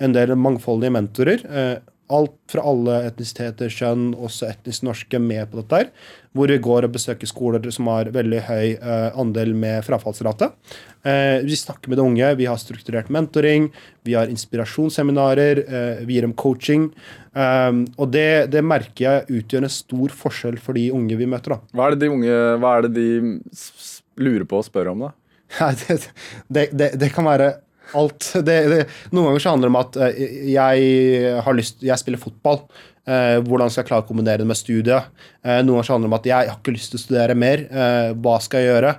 en 0.03 0.17
del 0.17 0.35
mangfoldige 0.37 0.93
mentorer. 0.93 1.45
Eh, 1.49 1.77
alt 2.07 2.37
fra 2.53 2.63
alle 2.71 3.01
etnisiteter, 3.09 3.73
kjønn, 3.73 4.13
også 4.15 4.47
etnisk 4.47 4.85
norske, 4.87 5.19
med 5.19 5.49
på 5.51 5.59
dette 5.59 5.81
her. 5.81 5.89
Hvor 6.37 6.53
vi 6.53 6.61
går 6.63 6.87
og 6.87 6.93
besøker 6.95 7.27
skoler 7.27 7.65
som 7.75 7.89
har 7.91 8.13
veldig 8.15 8.43
høy 8.47 8.77
eh, 8.77 9.17
andel 9.19 9.57
med 9.59 9.83
frafallsrate. 9.87 10.53
Vi 11.07 11.55
snakker 11.55 11.87
med 11.87 12.01
de 12.01 12.03
unge, 12.03 12.29
vi 12.35 12.49
har 12.51 12.57
strukturert 12.59 13.13
mentoring, 13.15 13.69
vi 14.03 14.17
har 14.19 14.27
inspirasjonsseminarer, 14.27 15.61
vi 16.03 16.17
gir 16.17 16.27
dem 16.27 16.33
coaching. 16.35 16.89
Og 17.31 18.11
det, 18.11 18.49
det 18.51 18.65
merker 18.67 19.05
jeg 19.05 19.37
utgjør 19.39 19.69
en 19.69 19.71
stor 19.71 20.17
forskjell 20.25 20.59
for 20.59 20.75
de 20.75 20.89
unge 20.91 21.15
vi 21.21 21.29
møter. 21.31 21.55
da. 21.55 21.61
Hva 21.79 21.87
er 21.87 21.95
det 21.95 22.03
de 22.03 22.11
unge 22.11 22.41
Hva 22.59 22.73
er 22.73 22.89
det 22.89 22.93
de 22.99 23.07
lurer 24.19 24.49
på 24.51 24.59
og 24.59 24.67
spør 24.67 24.91
om, 24.97 25.07
da? 25.07 25.13
Nei, 25.61 25.73
det, 25.83 26.01
det, 26.49 26.67
det, 26.73 26.91
det 27.01 27.13
kan 27.15 27.27
være 27.29 27.53
alt. 27.95 28.33
Noen 28.43 29.29
ganger 29.29 29.43
så 29.43 29.55
handler 29.55 29.69
det 29.69 29.73
om 29.73 29.81
at 29.81 29.99
eh, 30.09 30.21
jeg 30.51 31.33
har 31.47 31.57
lyst 31.57 31.85
Jeg 31.87 32.03
spiller 32.03 32.23
fotball. 32.23 32.65
Eh, 33.07 33.39
hvordan 33.47 33.71
skal 33.71 33.85
jeg 33.85 33.91
klare 33.93 34.05
å 34.05 34.09
kombinere 34.09 34.43
det 34.43 34.49
med 34.51 34.59
studiet? 34.59 35.13
Eh, 35.45 35.61
noen 35.61 35.77
ganger 35.77 35.89
så 35.89 35.97
handler 35.97 36.09
det 36.09 36.13
om 36.15 36.19
at 36.19 36.31
jeg 36.33 36.51
har 36.51 36.59
ikke 36.59 36.75
lyst 36.77 36.93
til 36.93 37.01
å 37.01 37.05
studere 37.05 37.39
mer. 37.39 37.67
Hva 38.23 38.39
skal 38.43 38.65
jeg 38.65 38.75
gjøre? 38.75 38.97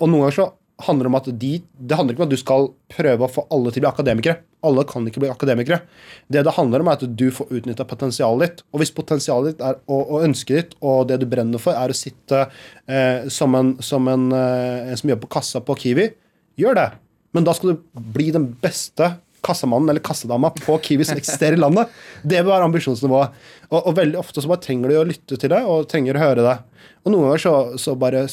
Og 0.00 0.06
noen 0.08 0.24
ganger 0.24 0.38
så 0.40 0.48
handler 0.80 1.06
det 1.06 1.12
om 1.12 1.18
at 1.20 1.32
de, 1.42 1.52
det 1.60 1.96
handler 1.98 2.16
ikke 2.16 2.24
om 2.24 2.30
at 2.30 2.34
du 2.34 2.40
skal 2.40 2.70
prøve 2.90 3.26
å 3.26 3.30
få 3.30 3.46
alle 3.52 3.70
til 3.70 3.82
å 3.82 3.86
bli 3.86 3.92
akademikere. 3.92 4.49
Alle 4.66 4.84
kan 4.88 5.06
ikke 5.08 5.22
bli 5.22 5.30
akademikere. 5.32 5.80
Det 6.28 6.42
det 6.44 6.54
handler 6.56 6.82
om, 6.82 6.90
er 6.90 6.98
at 6.98 7.16
du 7.16 7.28
får 7.32 7.52
utnytta 7.60 7.86
potensialet 7.88 8.44
ditt. 8.44 8.64
Og 8.74 8.82
hvis 8.82 8.92
potensialet 8.96 9.54
ditt 9.54 9.64
er, 9.64 9.78
og, 9.88 10.02
og 10.02 10.26
ønsket 10.26 10.58
ditt 10.58 10.76
og 10.80 11.06
det 11.08 11.20
du 11.22 11.26
brenner 11.30 11.62
for, 11.62 11.76
er 11.76 11.92
å 11.92 11.96
sitte 11.96 12.44
eh, 12.44 13.26
som, 13.32 13.56
en, 13.56 13.74
som 13.84 14.08
en, 14.12 14.28
eh, 14.36 14.92
som 15.00 15.12
jobber 15.12 15.26
på 15.26 15.34
kassa 15.38 15.62
på 15.64 15.78
Kiwi, 15.80 16.10
gjør 16.60 16.76
det. 16.76 16.86
Men 17.36 17.46
da 17.46 17.54
skal 17.56 17.74
du 17.74 18.06
bli 18.14 18.30
den 18.34 18.50
beste 18.60 19.14
kassamannen 19.46 19.88
eller 19.88 20.04
kassadama 20.04 20.52
på 20.56 20.76
Kiwi 20.84 21.06
som 21.08 21.18
eksisterer 21.20 21.56
i 21.56 21.60
landet. 21.60 21.92
Det 22.22 22.42
bør 22.42 22.54
være 22.56 22.70
ambisjonsnivået. 22.70 23.36
Og, 23.70 23.78
og 23.80 23.94
veldig 23.96 24.20
ofte 24.20 24.42
så 24.42 24.50
bare 24.50 24.64
trenger 24.66 24.92
du 24.92 24.98
å 25.00 25.06
lytte 25.08 25.40
til 25.40 25.52
det 25.52 25.62
og 25.64 25.88
trenger 25.90 26.18
å 26.18 26.24
høre 26.26 26.46
det. 26.46 26.56
Og 27.04 27.14
noen 27.14 27.30
ganger 27.30 27.44
så, 27.46 27.54
så 27.80 27.96
bare 27.98 28.26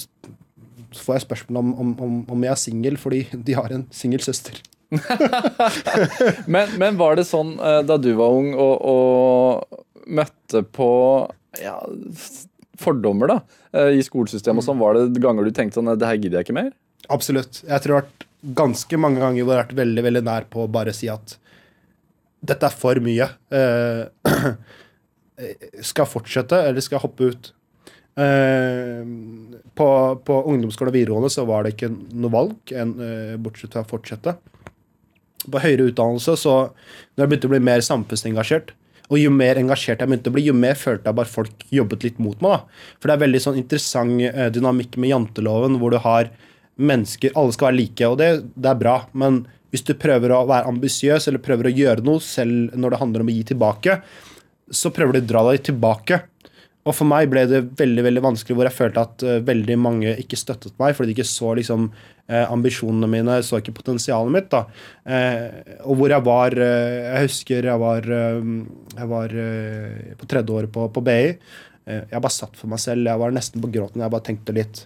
får 0.97 1.17
jeg 1.17 1.27
spørsmål 1.27 1.61
om, 1.61 1.75
om, 1.83 1.93
om, 2.03 2.17
om 2.35 2.43
jeg 2.43 2.53
er 2.53 2.59
singel 2.59 2.99
fordi 2.99 3.27
de 3.31 3.55
har 3.57 3.71
en 3.73 3.87
singel 3.95 4.23
søster. 4.23 4.59
Men, 6.53 6.69
men 6.79 6.99
var 6.99 7.17
det 7.19 7.25
sånn 7.27 7.57
eh, 7.59 7.81
da 7.83 7.97
du 7.99 8.13
var 8.15 8.31
ung 8.31 8.53
og, 8.55 8.75
og 8.87 9.83
møtte 10.07 10.61
på 10.63 10.91
ja, 11.59 11.75
fordommer 12.79 13.33
da, 13.33 13.37
eh, 13.75 13.97
i 13.97 14.05
skolesystemet 14.05 14.63
og 14.63 14.67
sånn, 14.67 14.79
var 14.79 14.97
det 14.97 15.23
ganger 15.23 15.47
du 15.47 15.51
tenkte 15.55 15.79
sånn 15.79 15.91
det 15.97 16.07
her 16.07 16.19
gidder 16.19 16.39
jeg 16.39 16.47
ikke 16.47 16.59
mer? 16.59 16.71
Absolutt. 17.13 17.61
Jeg 17.67 17.83
tror 17.83 17.93
det 17.93 17.97
har 17.97 18.07
vært 18.07 18.27
ganske 18.57 18.99
mange 19.01 19.21
ganger 19.21 19.43
hvor 19.43 19.53
jeg 19.53 19.59
har 19.59 19.65
vært 19.65 19.77
veldig 19.81 20.07
veldig 20.07 20.23
nær 20.27 20.47
på 20.51 20.63
å 20.63 20.71
bare 20.71 20.95
si 20.95 21.09
at 21.11 21.37
dette 22.47 22.67
er 22.69 22.75
for 22.75 22.99
mye. 23.03 23.27
Uh, 23.49 24.05
skal 25.87 26.03
jeg 26.03 26.11
fortsette, 26.11 26.59
eller 26.69 26.83
skal 26.85 26.99
jeg 26.99 27.05
hoppe 27.07 27.31
ut? 27.31 27.49
Uh, 28.17 29.01
på, 29.77 29.87
på 30.25 30.37
ungdomsskole 30.49 30.89
og 30.89 30.95
videregående 30.95 31.29
så 31.33 31.45
var 31.49 31.65
det 31.65 31.75
ikke 31.75 31.91
noe 31.93 32.33
valg 32.33 32.73
en, 32.77 32.93
uh, 33.01 33.33
bortsett 33.41 33.73
fra 33.73 33.85
å 33.85 33.89
fortsette. 33.89 34.35
På 35.51 35.61
høyere 35.63 35.89
utdannelse, 35.91 36.35
så 36.39 36.55
når 37.15 37.23
jeg 37.23 37.31
begynte 37.31 37.49
å 37.49 37.53
bli 37.53 37.63
mer 37.63 37.83
samfunnsengasjert, 37.85 38.73
og 39.07 39.21
jo 39.21 39.31
mer 39.31 39.59
engasjert 39.59 40.01
jeg 40.03 40.09
begynte 40.09 40.31
å 40.31 40.35
bli, 40.35 40.47
jo 40.49 40.55
mer 40.57 40.75
følte 40.75 41.07
jeg 41.07 41.17
bare 41.19 41.31
folk 41.31 41.63
jobbet 41.71 42.03
litt 42.03 42.17
mot 42.19 42.41
meg. 42.43 42.57
da. 42.57 42.95
For 42.99 43.07
det 43.07 43.15
er 43.15 43.23
veldig 43.23 43.43
sånn 43.43 43.59
interessant 43.61 44.23
eh, 44.27 44.49
dynamikk 44.51 44.97
med 44.99 45.13
janteloven, 45.13 45.79
hvor 45.79 45.95
du 45.95 46.01
har 46.03 46.33
mennesker 46.77 47.33
Alle 47.33 47.55
skal 47.55 47.71
være 47.71 47.77
like, 47.79 48.05
og 48.05 48.19
det, 48.19 48.27
det 48.53 48.69
er 48.69 48.77
bra. 48.77 48.97
Men 49.17 49.45
hvis 49.73 49.85
du 49.87 49.95
prøver 49.97 50.35
å 50.35 50.43
være 50.49 50.69
ambisiøs 50.69 51.25
eller 51.29 51.41
prøver 51.43 51.69
å 51.69 51.73
gjøre 51.73 52.05
noe, 52.05 52.21
selv 52.21 52.75
når 52.77 52.93
det 52.93 52.99
handler 53.01 53.23
om 53.23 53.31
å 53.31 53.37
gi 53.37 53.47
tilbake, 53.49 53.95
så 54.69 54.91
prøver 54.93 55.17
du 55.17 55.23
å 55.23 55.29
dra 55.31 55.43
deg 55.47 55.63
tilbake. 55.71 56.19
Og 56.87 56.95
for 56.95 57.09
meg 57.09 57.27
ble 57.31 57.43
det 57.49 57.63
veldig 57.77 58.03
veldig 58.05 58.23
vanskelig, 58.23 58.55
hvor 58.55 58.67
jeg 58.69 58.77
følte 58.77 59.03
at 59.03 59.25
uh, 59.27 59.39
veldig 59.47 59.77
mange 59.81 60.13
ikke 60.21 60.39
støttet 60.39 60.77
meg, 60.79 60.95
fordi 60.95 61.11
de 61.11 61.17
ikke 61.17 61.27
så 61.27 61.51
liksom 61.59 61.89
uh, 61.91 62.45
ambisjonene 62.45 63.09
mine, 63.11 63.39
så 63.43 63.59
ikke 63.59 63.75
potensialet 63.81 64.33
mitt. 64.33 64.49
da. 64.53 64.63
Uh, 65.03 65.73
og 65.83 65.99
hvor 65.99 66.15
jeg 66.15 66.25
var 66.27 66.55
Jeg 66.57 67.27
husker 67.27 67.67
jeg 67.67 67.81
var, 67.81 68.05
jeg 68.07 69.07
var 69.11 69.33
på 70.19 70.29
tredje 70.29 70.53
året 70.53 70.71
på, 70.71 70.87
på 70.93 71.03
BI. 71.03 71.33
jeg 71.87 72.21
bare 72.21 72.33
satt 72.33 72.55
for 72.55 72.71
meg 72.71 72.79
selv. 72.83 73.07
Jeg 73.07 73.19
var 73.19 73.35
nesten 73.35 73.63
på 73.63 73.71
gråten. 73.71 74.03
Jeg 74.03 74.13
bare 74.13 74.27
tenkte 74.31 74.55
litt 74.55 74.85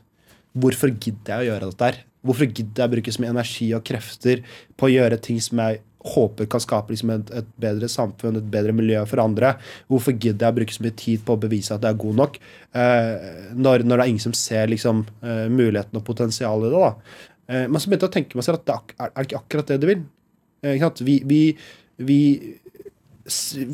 Hvorfor 0.52 0.92
gidder 0.92 1.38
jeg 1.38 1.46
å 1.46 1.48
gjøre 1.48 1.70
dette 1.70 1.88
her? 1.88 2.02
Hvorfor 2.28 2.50
gidder 2.50 2.84
jeg 2.84 2.90
å 2.90 2.92
bruke 2.92 3.14
så 3.14 3.22
mye 3.24 3.32
energi 3.34 3.68
og 3.74 3.86
krefter 3.88 4.42
på 4.78 4.90
å 4.90 4.92
gjøre 4.92 5.22
ting 5.24 5.40
som 5.42 5.62
jeg 5.64 5.80
håper 6.02 6.48
kan 6.50 6.62
skape 6.64 6.94
liksom 6.94 7.12
et, 7.14 7.32
et, 7.42 7.50
bedre 7.62 7.90
samfunn, 7.92 8.40
et 8.40 8.52
bedre 8.54 8.74
miljø 8.76 9.04
for 9.10 9.22
andre. 9.24 9.54
Hvorfor 9.92 10.16
gidder 10.16 10.48
jeg 10.48 10.56
å 10.56 10.58
bruke 10.58 10.76
så 10.76 10.86
mye 10.86 10.98
tid 10.98 11.26
på 11.26 11.36
å 11.36 11.42
bevise 11.42 11.76
at 11.76 11.86
jeg 11.86 11.94
er 11.94 12.02
god 12.02 12.22
nok, 12.22 12.40
eh, 12.74 13.28
når, 13.54 13.86
når, 13.86 13.94
det 13.96 14.06
er 14.06 14.14
ingen 14.14 14.26
som 14.26 14.38
ser 14.38 14.72
liksom, 14.72 15.04
eh, 15.22 15.46
muligheten 15.52 16.00
og 16.00 16.08
potensialet 16.08 16.72
i 16.72 16.74
det? 16.74 16.88
da. 16.88 17.20
Eh, 17.52 17.68
men 17.68 17.78
så 17.78 17.92
begynte 17.92 18.08
jeg 18.08 18.14
å 18.14 18.18
tenke 18.18 18.40
meg 18.40 18.48
selv 18.48 18.62
at 18.62 18.68
det 18.68 18.80
er, 18.80 18.98
er, 19.06 19.14
det 19.20 19.30
ikke 19.30 19.44
akkurat 19.44 19.72
det 19.74 19.80
du 19.84 19.88
vil. 19.92 20.04
Eh, 20.66 20.88
vi, 21.06 21.18
vi, 21.30 21.42
vi, 22.10 22.20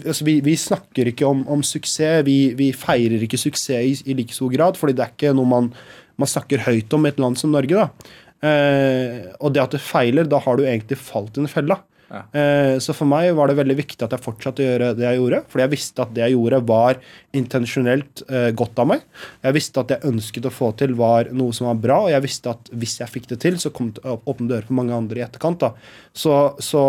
altså 0.03 0.27
vi, 0.27 0.59
snakker 0.59 1.13
ikke 1.13 1.27
om, 1.27 1.47
om 1.51 1.63
suksess, 1.65 2.23
vi, 2.27 2.71
feirer 2.75 3.23
ikke 3.23 3.39
suksess 3.39 3.75
i, 3.77 3.97
i, 4.07 4.19
like 4.19 4.35
stor 4.35 4.51
grad, 4.53 4.79
fordi 4.79 4.97
det 4.97 5.05
er 5.05 5.15
ikke 5.15 5.35
noe 5.37 5.51
man, 5.51 5.73
man 6.19 6.31
snakker 6.31 6.65
høyt 6.67 6.95
om 6.95 7.07
i 7.07 7.13
et 7.13 7.21
land 7.23 7.39
som 7.39 7.55
Norge. 7.55 7.85
da. 7.87 8.15
Eh, 8.47 9.29
og 9.41 9.53
det 9.53 9.63
at 9.63 9.73
du 9.73 9.81
feiler, 9.81 10.27
da 10.29 10.39
har 10.43 10.57
du 10.57 10.65
egentlig 10.65 10.99
falt 11.01 11.37
i 11.37 11.43
en 11.43 11.51
felle. 11.51 11.77
Ja. 12.07 12.21
Eh, 12.39 12.77
så 12.83 12.93
for 12.95 13.09
meg 13.09 13.33
var 13.35 13.49
det 13.49 13.57
veldig 13.59 13.75
viktig 13.81 14.05
at 14.05 14.13
jeg 14.15 14.23
fortsatte 14.23 14.63
å 14.63 14.67
gjøre 14.67 14.91
det 14.97 15.05
jeg 15.05 15.19
gjorde. 15.19 15.41
Fordi 15.51 15.65
jeg 15.65 15.73
visste 15.73 16.03
at 16.03 16.13
det 16.15 16.23
jeg 16.23 16.35
gjorde, 16.37 16.61
var 16.69 17.01
intensjonelt 17.37 18.23
eh, 18.29 18.49
godt 18.57 18.83
av 18.83 18.89
meg. 18.93 19.03
Jeg 19.43 19.57
visste 19.57 19.83
at 19.83 19.91
det 19.91 19.99
jeg 19.99 20.13
ønsket 20.13 20.47
å 20.47 20.53
få 20.53 20.71
til, 20.79 20.95
var 20.99 21.31
noe 21.35 21.55
som 21.55 21.69
var 21.71 21.81
bra. 21.83 21.99
Og 22.05 22.13
jeg 22.13 22.25
visste 22.27 22.53
at 22.53 22.71
hvis 22.71 22.97
jeg 23.01 23.13
fikk 23.13 23.27
det 23.33 23.41
til, 23.43 23.59
så 23.61 23.73
kom 23.75 23.91
det 23.95 24.05
åpne 24.17 24.51
dører 24.53 24.69
for 24.69 24.79
mange 24.79 24.95
andre 24.95 25.21
i 25.21 25.27
etterkant. 25.27 25.67
Da. 25.67 25.73
Så, 26.15 26.37
så 26.63 26.85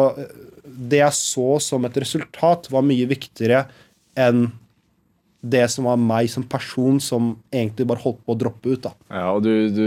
det 0.63 1.03
jeg 1.03 1.19
så 1.19 1.51
som 1.63 1.87
et 1.89 2.01
resultat, 2.05 2.71
var 2.73 2.87
mye 2.87 3.09
viktigere 3.11 3.67
enn 4.19 4.49
det 5.41 5.69
som 5.71 5.87
var 5.87 5.99
meg 6.03 6.27
som 6.31 6.43
person, 6.51 6.99
som 7.01 7.31
egentlig 7.55 7.87
bare 7.87 8.03
holdt 8.03 8.21
på 8.27 8.35
å 8.35 8.39
droppe 8.39 8.73
ut. 8.73 8.83
da. 8.89 8.93
Ja, 9.07 9.27
og 9.37 9.45
du, 9.47 9.53
du 9.71 9.85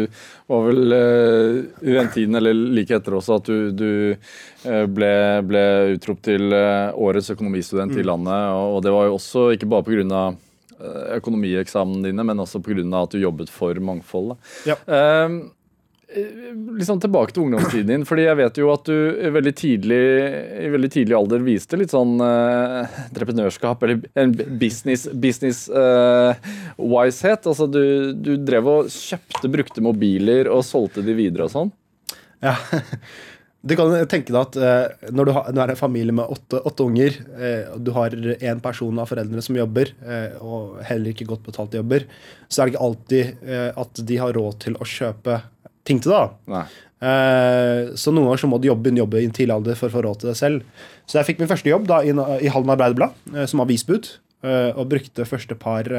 var 0.48 0.68
vel 0.70 0.96
uh, 0.96 1.58
i 1.84 1.96
den 1.98 2.12
tiden, 2.14 2.38
eller 2.40 2.56
like 2.56 2.96
etter 2.96 3.18
også, 3.18 3.42
at 3.42 3.50
du, 3.50 3.72
du 3.76 3.90
uh, 4.16 4.86
ble, 4.88 5.12
ble 5.48 5.66
utropt 5.98 6.24
til 6.30 6.56
uh, 6.56 6.96
årets 6.96 7.34
økonomistudent 7.36 7.92
mm. 7.92 8.00
i 8.00 8.08
landet. 8.08 8.46
Og, 8.56 8.78
og, 8.78 8.80
det 8.86 8.96
var 8.96 9.10
jo 9.10 9.18
også 9.20 9.50
ikke 9.58 9.70
bare 9.72 9.88
pga. 9.90 10.30
Økonomieksamen 11.20 12.08
dine, 12.08 12.24
men 12.26 12.40
også 12.42 12.58
pga. 12.66 12.82
at 13.04 13.12
du 13.14 13.20
jobbet 13.22 13.52
for 13.54 13.78
mangfold. 13.78 14.32
Da. 14.32 14.72
Ja. 14.72 14.80
Uh, 14.88 15.52
liksom 16.78 17.00
tilbake 17.00 17.34
til 17.34 17.46
ungdomstiden 17.46 17.92
din, 17.92 18.06
fordi 18.08 18.26
jeg 18.26 18.38
vet 18.40 18.60
jo 18.60 18.70
at 18.74 18.90
du 18.90 19.32
veldig 19.36 19.54
tidlig, 19.58 20.00
i 20.66 20.70
veldig 20.74 20.92
tidlig 20.92 21.18
alder 21.18 21.44
viste 21.46 21.80
litt 21.80 21.94
sånn 21.94 22.18
uh, 22.20 22.88
eller 23.16 24.02
en 24.20 24.36
business, 24.60 25.08
business 25.14 25.68
uh. 25.70 26.36
Altså 26.78 27.68
du, 27.72 27.84
du, 28.14 28.36
drev 28.38 28.68
og 28.68 28.92
kjøpte 28.92 29.52
brukte 29.52 29.84
mobiler 29.84 30.50
og 30.52 30.66
solgte 30.68 31.04
de 31.06 31.16
videre 31.18 31.48
og 31.48 31.54
sånn. 31.56 31.76
Ja. 32.44 32.58
Du 33.62 33.76
kan 33.78 33.92
tenke 34.10 34.34
deg 34.34 34.40
at 34.40 34.56
uh, 34.58 35.10
når 35.14 35.28
du, 35.28 35.32
har, 35.36 35.50
du 35.54 35.60
er 35.62 35.72
en 35.74 35.78
familie 35.78 36.16
med 36.18 36.34
åtte, 36.34 36.58
åtte 36.66 36.86
unger, 36.88 37.18
uh, 37.30 37.76
og 37.76 37.84
du 37.86 37.92
har 37.94 38.16
én 38.18 38.62
person 38.64 39.02
av 39.02 39.12
foreldrene 39.12 39.44
som 39.46 39.58
jobber, 39.58 39.92
uh, 40.02 40.42
og 40.42 40.80
heller 40.88 41.14
ikke 41.14 41.28
godt 41.30 41.46
betalte 41.46 41.78
jobber, 41.78 42.08
så 42.50 42.64
er 42.64 42.66
det 42.68 42.74
ikke 42.74 42.88
alltid 42.88 43.52
at 43.82 44.02
de 44.10 44.18
har 44.18 44.34
råd 44.36 44.58
til 44.66 44.80
å 44.82 44.88
kjøpe 44.88 45.38
ting 45.92 46.02
til 46.04 46.16
det. 46.16 46.66
Uh, 47.02 47.98
så 47.98 48.14
noen 48.14 48.30
ganger 48.30 48.44
så 48.44 48.50
må 48.50 48.60
du 48.62 48.68
jobbe, 48.70 48.94
jobbe 48.94 49.24
i 49.24 49.26
en 49.26 49.34
tidlig 49.34 49.56
alder 49.56 49.78
for 49.80 49.90
å 49.90 49.96
få 49.96 50.06
råd 50.06 50.22
til 50.22 50.32
det 50.32 50.38
selv. 50.38 50.86
Så 51.10 51.18
jeg 51.18 51.32
fikk 51.32 51.42
min 51.42 51.50
første 51.50 51.72
jobb 51.72 51.90
da 51.90 52.04
i, 52.06 52.14
i 52.14 52.52
Halden 52.54 52.74
Arbeiderblad 52.76 53.34
uh, 53.34 53.48
som 53.50 53.64
avisbud. 53.66 54.14
Uh, 54.42 54.70
og 54.74 54.88
brukte 54.90 55.28
første 55.30 55.58
par 55.58 55.90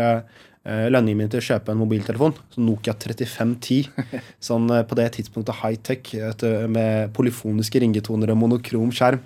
lønningen 0.62 1.18
min 1.18 1.30
til 1.30 1.40
å 1.40 1.42
kjøpe 1.42 1.72
en 1.72 1.78
mobiltelefon. 1.80 2.36
Så 2.54 2.62
Nokia 2.62 2.92
3510. 2.94 3.88
sånn 4.46 4.68
på 4.86 4.94
det 4.94 5.08
tidspunktet 5.16 5.58
high-tech 5.58 6.12
med 6.70 7.10
polyfoniske 7.16 7.80
ringetoner 7.82 8.30
og 8.30 8.38
monokrom 8.44 8.92
skjerm. 8.94 9.18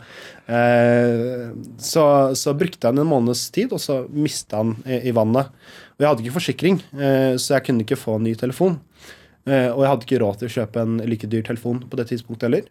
Så, 1.76 2.06
så, 2.40 2.54
brukte 2.56 2.88
jeg 2.88 2.96
den 2.96 3.02
en 3.04 3.10
måneds 3.10 3.44
tid, 3.52 3.76
og 3.76 3.84
så 3.84 3.98
mista 4.08 4.62
den 4.64 4.78
i, 4.88 5.10
i, 5.10 5.12
vannet. 5.12 5.52
Og 5.98 6.06
jeg 6.06 6.08
hadde 6.08 6.24
ikke 6.24 6.38
forsikring, 6.38 6.80
så 7.36 7.58
jeg 7.58 7.66
kunne 7.68 7.84
ikke 7.84 8.00
få 8.00 8.16
en 8.16 8.24
ny 8.30 8.32
telefon. 8.40 8.80
Eh, 9.46 9.68
og 9.70 9.84
jeg 9.84 9.90
hadde 9.92 10.06
ikke 10.08 10.20
råd 10.22 10.40
til 10.40 10.48
å 10.48 10.54
kjøpe 10.56 10.82
en 10.82 10.98
like 11.06 11.28
dyr 11.30 11.44
telefon 11.46 11.84
på 11.86 11.98
det 12.00 12.08
tidspunktet 12.10 12.48
heller. 12.48 12.68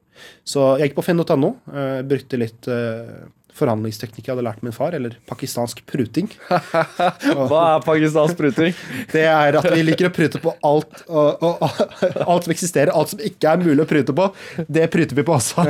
Så 0.47 0.73
jeg 0.75 0.89
gikk 0.89 0.97
på 0.99 1.05
finn.no, 1.07 1.53
uh, 1.71 2.01
brukte 2.07 2.39
litt 2.39 2.67
uh, 2.71 3.27
forhandlingsteknikk 3.55 4.27
jeg 4.27 4.33
hadde 4.33 4.45
lært 4.45 4.63
min 4.65 4.75
far, 4.75 4.95
eller 4.97 5.15
pakistansk 5.29 5.81
pruting. 5.87 6.27
Hva 6.49 7.61
er 7.75 7.85
pakistansk 7.85 8.37
pruting? 8.39 8.75
det 9.13 9.23
er 9.29 9.59
at 9.59 9.67
vi 9.71 9.85
liker 9.85 10.09
å 10.09 10.13
prute 10.15 10.41
på 10.43 10.53
alt, 10.65 11.05
og, 11.07 11.43
og, 11.45 11.63
og, 11.63 12.19
alt 12.25 12.47
som 12.47 12.55
eksisterer. 12.55 12.93
Alt 12.95 13.13
som 13.13 13.23
ikke 13.23 13.53
er 13.53 13.63
mulig 13.63 13.85
å 13.85 13.89
prute 13.89 14.15
på, 14.15 14.27
det 14.67 14.87
pruter 14.93 15.17
vi 15.17 15.25
på 15.27 15.35
også. 15.37 15.67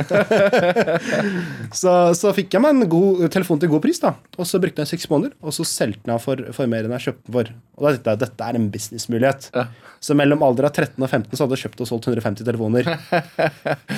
så, 1.82 1.96
så, 2.18 2.34
fikk 2.36 2.56
jeg 2.56 2.64
meg 2.64 2.74
en 2.74 2.90
god 2.90 3.26
telefon 3.34 3.62
til 3.62 3.72
god 3.72 3.84
pris, 3.86 4.02
da. 4.02 4.16
Og 4.36 4.48
så 4.48 4.60
brukte 4.62 4.82
jeg 4.82 4.96
seks 4.96 5.10
måneder, 5.12 5.36
og 5.42 5.54
så 5.54 5.66
solgte 5.68 6.12
jeg 6.12 6.24
for, 6.24 6.46
for 6.56 6.70
mer 6.70 6.86
enn 6.86 6.96
jeg 6.98 7.10
kjøpte 7.10 7.30
den 7.30 7.38
for. 7.38 7.52
Og 7.76 7.86
da 7.86 7.92
tenkte 7.92 8.12
jeg 8.12 8.18
at 8.18 8.24
dette 8.24 8.48
er 8.48 8.58
en 8.58 8.70
businessmulighet. 8.72 9.50
Ja. 9.54 9.68
Så 10.06 10.16
mellom 10.18 10.42
alder 10.44 10.68
av 10.68 10.74
13 10.74 11.02
og 11.02 11.08
15 11.08 11.32
så 11.32 11.44
hadde 11.44 11.56
jeg 11.56 11.66
kjøpt 11.66 11.84
og 11.84 11.88
solgt 11.90 12.08
150 12.10 12.46
telefoner. 12.46 12.88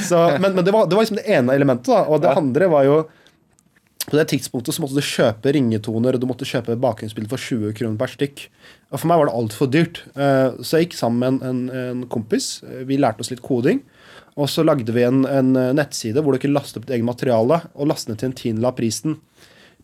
Så, 0.09 0.21
men, 0.39 0.55
men 0.55 0.65
det, 0.65 0.73
var, 0.75 0.87
det, 0.89 0.97
var, 0.97 1.03
liksom 1.03 1.19
det 1.19 1.27
ene 1.39 1.57
elementet, 1.57 1.91
da. 1.91 2.05
Og 2.09 2.23
det 2.23 2.33
andre 2.33 2.69
var 2.71 2.87
jo 2.87 2.99
på 4.09 4.17
det 4.17 4.25
tidspunktet 4.33 4.75
så 4.75 4.83
måtte 4.83 4.97
du 4.97 5.05
kjøpe 5.05 5.53
ringetoner 5.53 6.17
og 6.17 6.23
du 6.23 6.27
måtte 6.31 6.49
kjøpe 6.49 6.79
bakgrunnsbilder 6.81 7.31
for 7.33 7.45
20 7.45 7.77
kroner 7.77 7.99
per 8.01 8.13
stykk. 8.15 8.47
Og 8.89 9.03
For 9.03 9.11
meg 9.11 9.21
var 9.21 9.29
det 9.29 9.37
altfor 9.37 9.71
dyrt. 9.73 10.03
Eh, 10.17 10.57
Så 10.65 10.79
jeg 10.79 10.89
gikk 10.89 10.99
sammen 10.99 11.21
med 11.21 11.49
en, 11.49 11.63
en, 11.69 12.07
kompis. 12.09 12.63
Vi 12.89 12.97
lærte 12.97 13.25
oss 13.25 13.33
litt 13.33 13.45
koding. 13.45 13.83
Og 14.39 14.49
så 14.49 14.65
lagde 14.65 14.95
vi 14.95 15.05
en, 15.05 15.25
en 15.27 15.53
nettside 15.77 16.23
hvor 16.23 16.33
du 16.33 16.41
kunne 16.41 16.57
laste 16.57 16.79
opp 16.79 16.87
ditt 16.87 16.97
eget 16.97 17.09
materiale 17.09 17.63
og 17.75 17.91
laste 17.91 18.13
ned 18.13 18.21
til 18.21 18.31
en 18.31 18.39
tiendedel 18.39 18.71
av 18.71 18.79
prisen. 18.79 19.19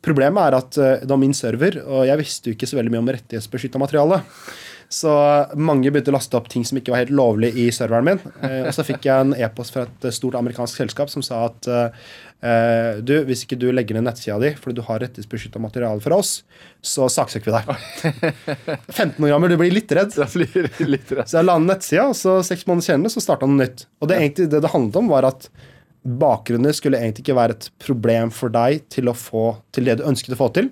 Problemet 0.05 0.47
er 0.47 0.59
at 0.59 0.79
eh, 0.79 1.01
det 1.03 1.11
var 1.11 1.20
min 1.20 1.37
server, 1.37 1.81
og 1.85 2.07
jeg 2.09 2.20
visste 2.20 2.51
jo 2.51 2.57
ikke 2.57 2.68
så 2.68 2.79
veldig 2.79 2.93
mye 2.95 3.03
om 3.05 3.11
rettighetsbeskytta 3.14 3.81
materiale. 3.81 4.22
Så 4.93 5.11
mange 5.59 5.91
begynte 5.91 6.12
å 6.12 6.14
laste 6.14 6.37
opp 6.39 6.51
ting 6.53 6.64
som 6.66 6.79
ikke 6.79 6.93
var 6.93 7.03
helt 7.03 7.14
lovlig 7.16 7.51
i 7.59 7.70
serveren 7.75 8.09
min. 8.11 8.20
Eh, 8.45 8.62
og 8.68 8.72
så 8.77 8.85
fikk 8.87 9.09
jeg 9.09 9.27
en 9.27 9.37
e-post 9.37 9.75
fra 9.75 9.87
et 9.89 10.09
stort 10.14 10.37
amerikansk 10.39 10.85
selskap 10.85 11.12
som 11.12 11.25
sa 11.25 11.47
at 11.49 11.70
eh, 12.45 13.01
du, 13.05 13.14
hvis 13.28 13.45
ikke 13.47 13.59
du 13.61 13.66
legger 13.74 13.97
ned 13.99 14.07
nettsida 14.09 14.36
di 14.42 14.53
fordi 14.61 14.78
du 14.78 14.84
har 14.86 15.01
rettighetsbeskytta 15.03 15.62
materiale 15.62 16.03
fra 16.05 16.18
oss, 16.20 16.36
så 16.84 17.09
saksøker 17.12 17.51
vi 17.51 17.57
deg. 17.57 18.24
15 18.99 19.18
år 19.24 19.34
gammel, 19.34 19.55
du 19.55 19.61
blir 19.61 19.72
litt 19.74 19.92
redd. 19.97 20.14
Blir 20.36 20.68
litt 20.92 21.12
redd. 21.14 21.28
Så 21.30 21.40
jeg 21.40 21.49
la 21.49 21.59
ned 21.61 21.72
nettsida, 21.72 22.09
og 22.12 22.18
så 22.18 22.38
seks 22.47 22.66
måneder 22.68 22.90
senere 22.92 23.14
så 23.14 23.22
starta 23.24 23.49
noe 23.49 23.62
nytt. 23.64 23.86
Og 24.01 24.11
det, 24.11 24.20
egentlig, 24.20 24.51
det 24.53 24.62
det 24.64 24.72
handlet 24.74 25.01
om, 25.01 25.11
var 25.12 25.28
at 25.32 25.49
bakgrunner 26.05 26.74
skulle 26.76 27.01
egentlig 27.01 27.24
ikke 27.24 27.38
være 27.38 27.55
et 27.57 27.70
problem 27.80 28.32
for 28.34 28.53
deg 28.53 28.82
til 28.92 29.09
å 29.09 29.14
få 29.16 29.47
til 29.72 29.88
det 29.88 29.99
du 30.01 30.09
ønsket 30.11 30.36
å 30.36 30.40
få 30.42 30.51
til. 30.57 30.68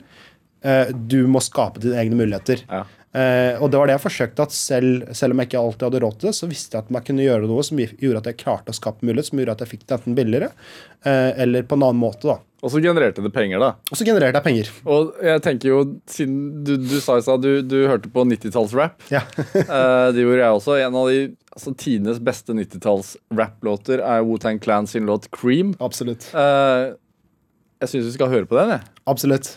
Uh, 0.63 0.91
Du 0.93 1.23
må 1.27 1.41
skape 1.43 1.81
dine 1.83 1.97
egne 2.03 2.19
muligheter. 2.21 2.61
Ja. 2.69 2.85
Eh, 3.13 3.59
og 3.61 3.69
det 3.73 3.77
var 3.81 3.91
det 3.91 3.97
jeg 3.99 4.05
forsøkte, 4.07 4.47
at 4.47 4.55
selv, 4.57 5.11
selv 5.17 5.35
om 5.35 5.43
jeg 5.43 5.51
ikke 5.51 5.61
alltid 5.61 5.85
hadde 5.89 6.01
råd 6.05 6.15
til 6.21 6.31
det, 6.31 6.37
så 6.39 6.49
visste 6.49 6.79
jeg 6.79 6.87
at 6.87 6.95
man 6.95 7.05
kunne 7.05 7.27
gjøre 7.27 7.51
noe 7.51 7.65
som 7.67 7.81
gjorde 7.83 8.23
at 8.23 8.31
jeg 8.31 8.41
klarte 8.41 8.73
å 8.73 8.79
skape 8.79 9.05
mulighet, 9.05 9.29
som 9.29 9.43
gjorde 9.43 9.59
at 9.59 9.65
jeg 9.67 9.73
fikk 9.75 9.85
det 9.85 9.99
enten 9.99 10.17
billigere 10.17 10.49
eh, 11.05 11.31
eller 11.45 11.69
på 11.69 11.77
en 11.77 11.85
annen 11.91 12.01
måte. 12.01 12.31
da. 12.31 12.39
Og 12.63 12.71
så 12.71 12.79
genererte 12.79 13.25
det 13.25 13.33
penger, 13.35 13.59
da. 13.59 13.73
Og 13.91 13.99
så 13.99 14.07
genererte 14.07 14.39
jeg 14.39 14.47
penger. 14.47 14.69
Og 14.87 15.17
jeg 15.27 15.43
tenker 15.43 15.73
jo, 15.73 15.81
siden 16.09 16.37
du, 16.65 16.77
du 16.79 16.95
sa 17.03 17.17
i 17.19 17.25
stad 17.27 17.43
du, 17.43 17.57
du 17.67 17.81
hørte 17.91 18.11
på 18.13 18.25
90-talls-rap. 18.33 19.03
Ja. 19.13 19.25
Eh, 19.63 20.09
det 20.13 20.25
gjorde 20.25 20.43
jeg 20.43 20.57
også. 20.57 20.75
En 20.83 20.97
av 20.99 21.09
de 21.11 21.21
altså, 21.55 21.73
tidenes 21.79 22.19
beste 22.23 22.55
90-talls-rap-låter 22.57 24.03
er 24.05 24.25
Wu-Tang 24.27 24.61
Clan 24.63 24.89
sin 24.91 25.07
låt 25.09 25.29
'Cream'. 25.33 25.75
Absolutt. 25.83 26.29
Eh, 26.35 26.93
jeg 27.83 27.91
syns 27.93 28.09
vi 28.11 28.15
skal 28.15 28.31
høre 28.33 28.47
på 28.47 28.59
den. 28.59 28.77
jeg. 28.77 28.89
Absolutt. 29.11 29.57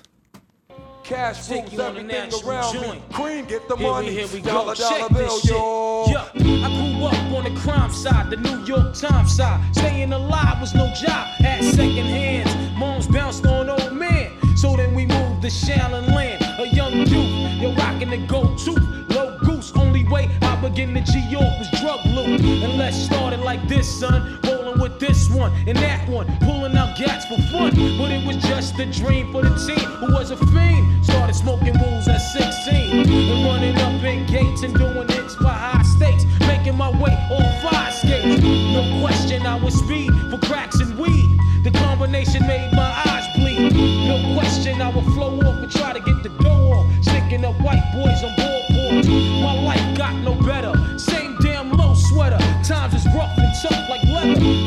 Cash 1.06 1.48
Take 1.48 1.66
rules 1.66 1.80
everything 1.80 2.08
national 2.08 2.50
around 2.50 2.82
me. 2.82 3.02
Cream, 3.14 3.46
get 3.46 3.68
the 3.70 3.76
Here 3.76 3.86
we, 3.88 3.92
money. 3.94 4.12
here 4.12 4.28
we 4.34 4.42
go. 4.42 4.52
dollar, 4.52 4.74
Check 4.74 4.90
dollar 4.98 5.10
bill, 5.10 5.28
this 5.36 5.42
shit. 5.42 5.52
yo. 5.52 6.06
Yeah, 6.08 6.66
I 6.66 6.70
grew 6.98 7.06
up 7.06 7.38
on 7.38 7.44
the 7.54 7.60
crime 7.60 7.92
side, 7.92 8.32
the 8.32 8.38
New 8.38 8.64
York 8.66 8.96
Times 8.96 9.36
side. 9.36 9.62
Staying 9.76 10.14
alive 10.14 10.60
was 10.60 10.74
no 10.74 10.88
job, 10.96 11.28
had 11.38 11.64
second 11.64 12.08
hands. 12.08 12.56
Moms 12.80 13.06
bounced 13.06 13.46
on 13.46 13.70
old 13.70 13.94
men. 13.94 14.32
So 14.58 14.76
then 14.76 14.96
we 14.96 15.06
moved 15.06 15.44
to 15.44 15.50
Shallon 15.50 16.08
Land, 16.16 16.44
a 16.60 16.68
young 16.76 16.94
youth. 16.94 17.62
You're 17.62 17.74
rocking 17.76 18.10
the 18.10 18.26
gold 18.26 18.58
tooth, 18.58 18.80
low 19.12 19.38
goose. 19.46 19.72
Only 19.76 20.08
way 20.08 20.28
I 20.42 20.56
begin 20.60 20.96
to 20.96 21.02
G 21.02 21.20
York 21.30 21.54
was 21.60 21.70
drug 21.82 22.04
loot. 22.08 22.42
And 22.42 22.80
let's 22.80 22.98
start 22.98 23.32
it 23.34 23.42
like 23.42 23.68
this, 23.68 23.88
son. 24.00 24.40
With 24.80 25.00
this 25.00 25.30
one 25.30 25.52
and 25.68 25.78
that 25.78 26.08
one, 26.10 26.28
pulling 26.40 26.76
out 26.76 26.98
gats 26.98 27.26
for 27.26 27.38
fun. 27.52 27.72
But 27.98 28.12
it 28.12 28.26
was 28.26 28.38
just 28.38 28.78
a 28.80 28.86
dream 28.86 29.32
for 29.32 29.42
the 29.42 29.56
team 29.66 29.90
who 30.00 30.14
was 30.14 30.32
a 30.32 30.38
fiend. 30.38 31.06
Started 31.06 31.36
smoking 31.36 31.74
rules 31.80 32.08
at 32.08 32.18
16 32.18 33.10
and 33.10 33.46
running 33.46 33.76
up 33.78 34.04
in 34.04 34.26
gates 34.26 34.64
and 34.64 34.74
doing 34.76 35.08
hits 35.08 35.36
for 35.36 35.48
high 35.48 35.82
stakes. 35.84 36.26
Making 36.42 36.78
my 36.78 36.90
way 37.02 37.14
on 37.32 37.62
fire 37.62 37.92
skates. 37.92 38.42
No 38.44 39.02
question, 39.02 39.46
I 39.46 39.56
was 39.56 39.76
speed 39.76 40.12
for 40.30 40.38
cracks 40.46 40.80
and 40.80 40.98
weed. 41.00 41.40
The 41.64 41.72
combination 41.72 42.46
made 42.46 42.72
my 42.74 43.04
eyes 43.08 43.26
bleed. 43.36 43.74
No 44.08 44.36
question, 44.38 44.82
I 44.82 44.90
would 44.90 45.06
flow 45.16 45.40
off 45.40 45.64
and 45.64 45.72
try 45.72 45.94
to 45.94 46.00
get 46.00 46.22
the 46.22 46.30
dough 46.44 46.74
off. 46.74 46.86
Sticking 47.02 47.44
up 47.44 47.56
white 47.62 47.84
boys 47.94 48.24
on 48.24 48.32
boardboards. 48.36 49.08
My 49.42 49.54
life 49.64 49.98
got 49.98 50.14
no 50.22 50.36
better. 50.36 50.74
Same 51.00 51.38
damn 51.42 51.72
low 51.72 51.94
sweater. 51.96 52.38
Times 52.64 52.94
is 52.94 53.06
rough 53.16 53.36
and 53.38 53.52
tough 53.62 53.90
like 53.90 54.04
leather. 54.04 54.65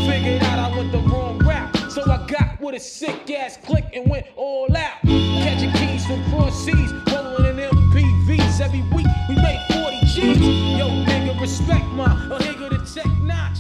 With 2.69 2.77
a 2.77 2.85
sick 2.85 3.31
ass 3.31 3.57
click 3.65 3.87
and 3.95 4.11
went 4.11 4.27
all 4.37 4.69
out. 4.77 5.01
Catching 5.43 5.73
keys 5.73 6.05
from 6.07 6.23
cross 6.31 6.65
seas, 6.65 6.93
rolling 7.11 7.59
in 7.59 7.71
MPVs. 7.71 8.61
Every 8.61 8.83
week 8.95 9.07
we 9.29 9.37
made 9.37 9.61
40 9.73 10.01
G's. 10.05 10.37
Yo, 10.77 10.89
nigga, 11.09 11.41
respect 11.41 11.87
my 11.97 12.05
a 12.05 12.39
nigga 12.39 12.69
to 12.69 12.95
tech 12.95 13.11
notch. 13.23 13.59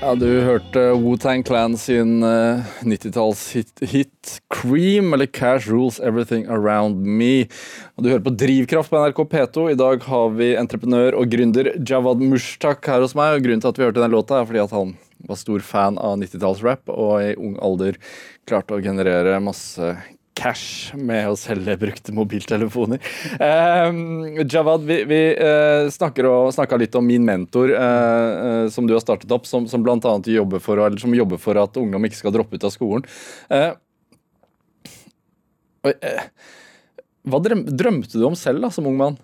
Ja, 0.00 0.14
Du 0.14 0.40
hørte 0.40 0.94
Wu-Tang 0.96 1.42
Clan 1.44 1.76
sin 1.76 2.22
uh, 2.22 2.64
90-tallshit 2.80 3.84
hit 3.84 4.40
'Cream', 4.48 5.12
eller 5.12 5.26
'Cash 5.26 5.68
Rules 5.68 6.00
Everything 6.00 6.46
Around 6.48 7.04
Me'. 7.04 7.50
Og 7.96 8.04
Du 8.04 8.08
hører 8.08 8.24
på 8.24 8.30
Drivkraft 8.30 8.90
på 8.90 8.96
NRK 8.96 9.20
P2. 9.28 9.70
I 9.70 9.76
dag 9.76 10.02
har 10.02 10.32
vi 10.40 10.54
entreprenør 10.56 11.20
og 11.20 11.28
gründer 11.28 11.74
Jawad 11.84 12.24
Mushtak 12.24 12.86
her 12.86 13.04
hos 13.04 13.14
meg. 13.14 13.34
og 13.36 13.44
Grunnen 13.44 13.60
til 13.60 13.68
at 13.68 13.78
vi 13.78 13.84
hørte 13.84 14.00
den 14.00 14.16
låta, 14.16 14.40
er 14.40 14.48
fordi 14.48 14.64
at 14.64 14.72
han 14.72 14.96
var 15.28 15.40
stor 15.40 15.64
fan 15.64 15.98
av 15.98 16.18
90-tallsrap, 16.22 16.90
og 16.92 17.12
i 17.24 17.34
ung 17.36 17.58
alder 17.62 17.98
klarte 18.48 18.76
å 18.76 18.82
generere 18.84 19.40
masse 19.44 19.94
cash 20.40 20.94
med 20.96 21.28
å 21.28 21.36
selge 21.38 21.76
brukte 21.80 22.14
mobiltelefoner. 22.16 23.02
Uh, 23.40 24.40
Jawad, 24.44 24.86
vi, 24.88 25.02
vi 25.10 25.20
uh, 25.36 25.90
snakka 25.90 26.78
litt 26.80 26.96
om 26.98 27.06
min 27.06 27.26
mentor, 27.26 27.72
uh, 27.74 28.64
eh, 28.64 28.64
som 28.72 28.88
du 28.88 28.94
har 28.96 29.04
startet 29.04 29.32
opp, 29.34 29.48
som, 29.48 29.68
som 29.68 29.84
bl.a. 29.84 30.16
Jobber, 30.30 30.62
for, 30.62 30.80
jobber 31.14 31.40
for 31.40 31.60
at 31.60 31.76
ungdom 31.80 32.08
ikke 32.08 32.20
skal 32.22 32.34
droppe 32.34 32.56
ut 32.56 32.66
av 32.66 32.74
skolen. 32.74 33.06
Eh, 33.52 33.72
eh, 35.90 36.24
hva 37.28 37.42
drøm, 37.44 37.66
drømte 37.68 38.16
du 38.16 38.24
om 38.28 38.38
selv 38.38 38.64
da, 38.64 38.72
som 38.72 38.88
ung 38.88 38.98
mann? 39.00 39.20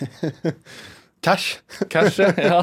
Cash. 1.20 1.58
Cash, 1.92 2.18
ja. 2.20 2.62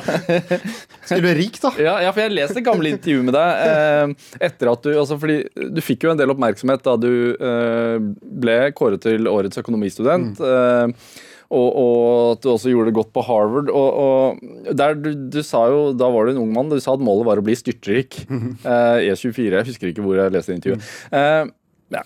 Skulle 1.06 1.22
bli 1.22 1.34
rik, 1.38 1.60
da. 1.62 1.72
Ja, 1.78 1.94
ja, 2.02 2.12
for 2.14 2.24
jeg 2.24 2.34
leste 2.34 2.64
gamle 2.66 2.90
intervju 2.96 3.22
med 3.28 3.36
deg 3.38 3.64
eh, 3.68 4.14
etter 4.50 4.72
at 4.72 4.82
du 4.82 4.96
altså 4.96 5.18
fordi 5.22 5.44
Du 5.76 5.82
fikk 5.86 6.08
jo 6.08 6.14
en 6.14 6.20
del 6.20 6.34
oppmerksomhet 6.34 6.82
da 6.86 6.96
du 6.98 7.12
eh, 7.38 7.98
ble 8.42 8.58
kåret 8.78 9.06
til 9.06 9.30
årets 9.30 9.62
økonomistudent. 9.62 10.42
Eh, 10.42 11.14
og, 11.48 11.68
og 11.80 12.32
at 12.34 12.44
du 12.44 12.50
også 12.52 12.72
gjorde 12.74 12.90
det 12.90 12.98
godt 12.98 13.14
på 13.16 13.24
Harvard. 13.24 13.70
Og, 13.72 14.02
og 14.02 14.74
der 14.76 14.98
du, 15.00 15.12
du 15.32 15.40
sa 15.46 15.68
jo, 15.72 15.94
Da 15.96 16.10
var 16.12 16.28
du 16.28 16.34
en 16.34 16.42
ung 16.42 16.52
mann. 16.56 16.74
Du 16.74 16.82
sa 16.84 16.98
at 16.98 17.04
målet 17.04 17.30
var 17.30 17.40
å 17.40 17.46
bli 17.46 17.56
styrtrik. 17.58 18.24
Eh, 18.68 19.14
E24. 19.14 19.52
Jeg 19.54 19.68
husker 19.70 19.92
ikke 19.92 20.04
hvor 20.04 20.18
jeg 20.18 20.34
leste 20.34 20.56
intervjuet. 20.56 20.84
Eh, 21.16 21.46
ja, 21.94 22.02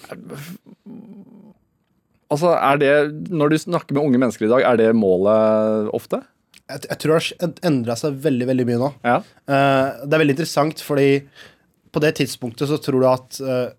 altså, 2.30 2.52
er 2.54 2.82
det, 2.82 2.92
Når 3.34 3.54
du 3.54 3.58
snakker 3.64 3.98
med 3.98 4.04
unge 4.04 4.20
mennesker 4.22 4.46
i 4.46 4.52
dag, 4.52 4.66
er 4.68 4.80
det 4.82 4.92
målet 4.98 5.90
ofte? 5.96 6.22
Jeg, 6.72 6.88
jeg 6.90 7.02
tror 7.04 7.14
det 7.14 7.22
har 7.22 7.54
endra 7.72 7.98
seg 8.00 8.18
veldig 8.26 8.50
veldig 8.52 8.68
mye 8.70 8.82
nå. 8.82 8.92
Ja. 9.08 9.20
Uh, 9.46 10.02
det 10.06 10.16
er 10.16 10.24
veldig 10.24 10.38
interessant, 10.38 10.84
fordi 10.86 11.12
på 11.92 12.02
det 12.04 12.16
tidspunktet 12.22 12.72
så 12.72 12.80
tror 12.80 13.04
du 13.04 13.08
at 13.10 13.40
uh, 13.44 13.70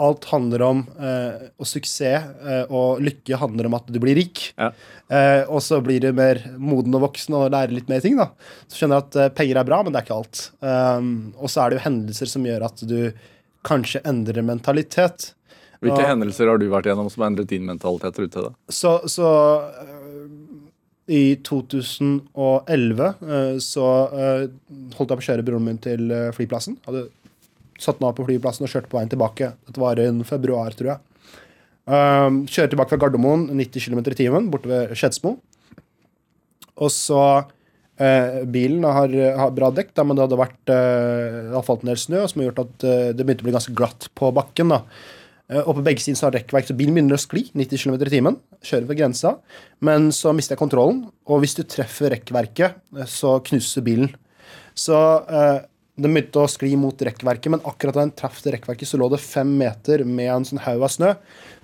alt 0.00 0.24
handler 0.30 0.62
om 0.64 0.82
uh, 0.96 1.48
Og 1.60 1.68
suksess 1.68 2.24
eh, 2.48 2.62
og 2.72 3.02
lykke 3.04 3.36
handler 3.36 3.68
om 3.68 3.76
at 3.76 3.90
du 3.92 3.98
blir 4.02 4.16
rik. 4.16 4.40
Ja. 4.56 4.70
Eh, 5.12 5.42
og 5.52 5.60
så 5.64 5.80
blir 5.84 6.00
du 6.00 6.08
mer 6.16 6.40
moden 6.56 6.94
og 6.96 7.04
voksen 7.08 7.36
og 7.36 7.50
lærer 7.52 7.74
litt 7.76 7.90
mer 7.92 8.00
ting. 8.04 8.16
da 8.16 8.30
Så 8.70 8.80
skjønner 8.80 9.02
du 9.02 9.04
at 9.04 9.20
eh, 9.20 9.34
penger 9.36 9.60
er 9.60 9.68
bra, 9.68 9.82
men 9.82 9.92
det 9.92 10.00
er 10.00 10.06
ikke 10.06 10.16
alt. 10.16 10.42
Um, 10.64 11.12
og 11.36 11.52
så 11.52 11.62
er 11.62 11.70
det 11.70 11.78
jo 11.78 11.86
hendelser 11.86 12.32
som 12.32 12.48
gjør 12.48 12.66
at 12.70 12.84
du 12.88 12.98
kanskje 13.66 14.02
endrer 14.08 14.46
mentalitet. 14.46 15.32
Hvilke 15.82 16.06
hendelser 16.06 16.48
har 16.48 16.60
du 16.62 16.68
vært 16.70 16.86
gjennom 16.88 17.10
som 17.10 17.24
har 17.24 17.32
endret 17.32 17.50
din 17.50 17.66
mentalitet 17.66 18.20
rundt 18.22 18.36
det? 18.38 18.46
da? 18.46 18.52
Så, 18.72 18.94
så 19.10 19.28
i 21.12 21.36
2011 21.44 23.14
øh, 23.20 23.56
så 23.60 23.86
øh, 24.08 24.44
holdt 24.96 25.12
jeg 25.12 25.18
på 25.18 25.20
å 25.20 25.26
kjøre 25.28 25.44
broren 25.46 25.66
min 25.66 25.80
til 25.82 26.08
øh, 26.08 26.30
flyplassen. 26.36 26.78
Hadde 26.86 27.06
satt 27.82 27.98
den 27.98 28.08
av 28.08 28.14
på 28.16 28.26
flyplassen 28.28 28.64
og 28.64 28.72
kjørte 28.72 28.88
på 28.90 28.98
veien 28.98 29.10
tilbake. 29.12 29.52
Dette 29.68 29.82
var 29.82 30.00
i 30.00 30.08
februar, 30.24 30.74
tror 30.78 30.94
jeg. 30.94 31.00
Kjører 31.82 32.70
tilbake 32.70 32.92
fra 32.92 32.98
Gardermoen, 33.02 33.48
90 33.58 33.88
km 33.88 34.04
i 34.06 34.18
timen, 34.20 34.46
borte 34.52 34.70
ved 34.70 34.92
Skedsmo. 34.94 35.32
Og 36.78 36.92
så 36.94 37.24
Bilen 38.54 38.86
har, 38.86 39.10
har 39.40 39.50
bra 39.54 39.72
dekk, 39.74 39.90
da, 39.98 40.04
men 40.06 40.16
det 40.16 40.22
hadde 40.24 40.38
vært 40.38 40.72
har 40.72 41.66
falt 41.66 41.82
en 41.82 41.90
del 41.90 41.98
snø, 41.98 42.22
som 42.30 42.40
har 42.40 42.48
gjort 42.48 42.62
at 42.62 42.86
det 43.18 43.26
begynte 43.26 43.42
å 43.42 43.48
bli 43.48 43.56
ganske 43.58 43.74
glatt 43.78 44.06
på 44.18 44.30
bakken. 44.38 44.70
da. 44.76 44.80
Eh, 45.50 45.60
Og 45.66 45.74
på 45.76 45.82
begge 45.84 46.00
sider 46.00 46.16
så 46.16 46.28
har 46.30 46.36
rekkverk, 46.38 46.66
så 46.70 46.76
bilen 46.76 46.94
begynner 46.94 47.18
å 47.18 47.22
skli 47.22 47.46
90 47.54 47.82
km 47.82 47.94
i 48.06 48.10
timen. 48.14 48.36
Kjører 48.62 48.86
ved 48.88 48.98
grensa. 48.98 49.36
Men 49.80 50.10
så 50.14 50.32
mister 50.34 50.54
jeg 50.54 50.62
kontrollen, 50.62 51.04
og 51.26 51.40
hvis 51.42 51.56
du 51.58 51.62
treffer 51.64 52.10
rekkverket, 52.14 52.74
eh, 52.96 53.04
så 53.10 53.38
knuser 53.44 53.82
bilen. 53.82 54.14
Så 54.74 54.94
eh, 55.28 55.60
den 56.00 56.14
begynte 56.14 56.40
å 56.40 56.48
skli 56.48 56.74
mot 56.80 56.96
rekkverket, 56.96 57.50
men 57.52 57.60
akkurat 57.68 57.94
da 57.94 58.00
den 58.06 58.14
traff 58.16 58.40
det 58.42 58.54
rekkverket, 58.54 58.88
så 58.88 58.96
lå 58.98 59.10
det 59.12 59.20
fem 59.20 59.50
meter 59.58 60.04
med 60.08 60.30
en 60.32 60.44
sånn 60.48 60.62
haug 60.64 60.82
av 60.86 60.88
snø. 60.94 61.10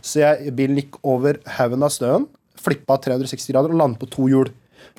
Så 0.04 0.20
jeg, 0.20 0.52
bilen 0.58 0.76
gikk 0.82 0.98
over 1.08 1.38
haugen 1.56 1.82
av 1.86 1.90
snøen, 1.94 2.26
flippa 2.58 2.98
360 3.00 3.52
grader 3.54 3.72
og 3.72 3.78
landet 3.80 4.00
på 4.02 4.10
to 4.10 4.26
hjul. 4.28 4.50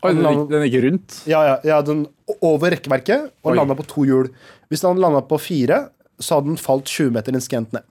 Oi, 0.01 0.13
Den 0.13 0.23
landet, 0.23 0.39
land- 0.39 0.49
den 0.55 0.63
gikk 0.71 0.83
rundt? 0.87 1.15
ja, 1.27 1.41
ja, 1.45 1.55
ja, 1.67 1.81
den 1.83 2.05
over 2.41 2.71
rekkverket 2.71 3.29
og 3.43 3.55
landa 3.55 3.75
på 3.75 3.85
to 3.87 4.05
hjul. 4.07 4.29
Hvis 4.71 4.81
den 4.81 4.93
hadde 4.95 5.03
landa 5.03 5.21
på 5.27 5.37
fire, 5.39 5.89
så 6.19 6.39
hadde 6.39 6.47
den 6.53 6.57
falt 6.57 6.85
20 6.87 7.11
meter 7.11 7.35
inskjent 7.35 7.71
ned. 7.75 7.83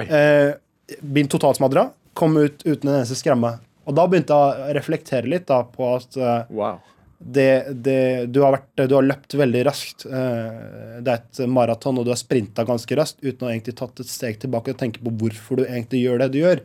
Eh, 0.00 0.54
begynte 1.00 1.36
totalsmadra. 1.36 1.90
Kom 2.16 2.36
ut 2.36 2.64
uten 2.64 2.88
en 2.88 2.96
eneste 3.00 3.18
skremme. 3.18 3.56
Og 3.88 3.96
da 3.98 4.06
begynte 4.08 4.32
jeg 4.36 4.64
å 4.64 4.72
reflektere 4.78 5.28
litt 5.30 5.46
da, 5.50 5.62
på 5.66 5.88
at 5.96 6.16
eh, 6.16 6.50
Wow. 6.54 6.80
det, 7.18 7.48
det, 7.84 7.98
du, 8.32 8.40
har 8.44 8.56
vært, 8.56 8.68
du 8.88 8.94
har 8.94 9.06
løpt 9.06 9.34
veldig 9.38 9.62
raskt. 9.68 10.06
Eh, 10.06 11.00
det 11.02 11.14
er 11.16 11.22
et 11.22 11.42
maraton, 11.50 11.98
og 11.98 12.06
du 12.06 12.12
har 12.14 12.20
sprinta 12.20 12.64
ganske 12.68 12.98
raskt 12.98 13.22
uten 13.24 13.48
å 13.48 13.50
egentlig 13.52 13.76
tatt 13.80 14.04
et 14.04 14.10
steg 14.10 14.38
tilbake 14.42 14.74
og 14.74 14.78
tenke 14.80 15.02
på 15.02 15.14
hvorfor 15.22 15.62
du 15.62 15.66
egentlig 15.66 16.04
gjør 16.04 16.22
det 16.24 16.30
du 16.34 16.38
gjør. 16.42 16.62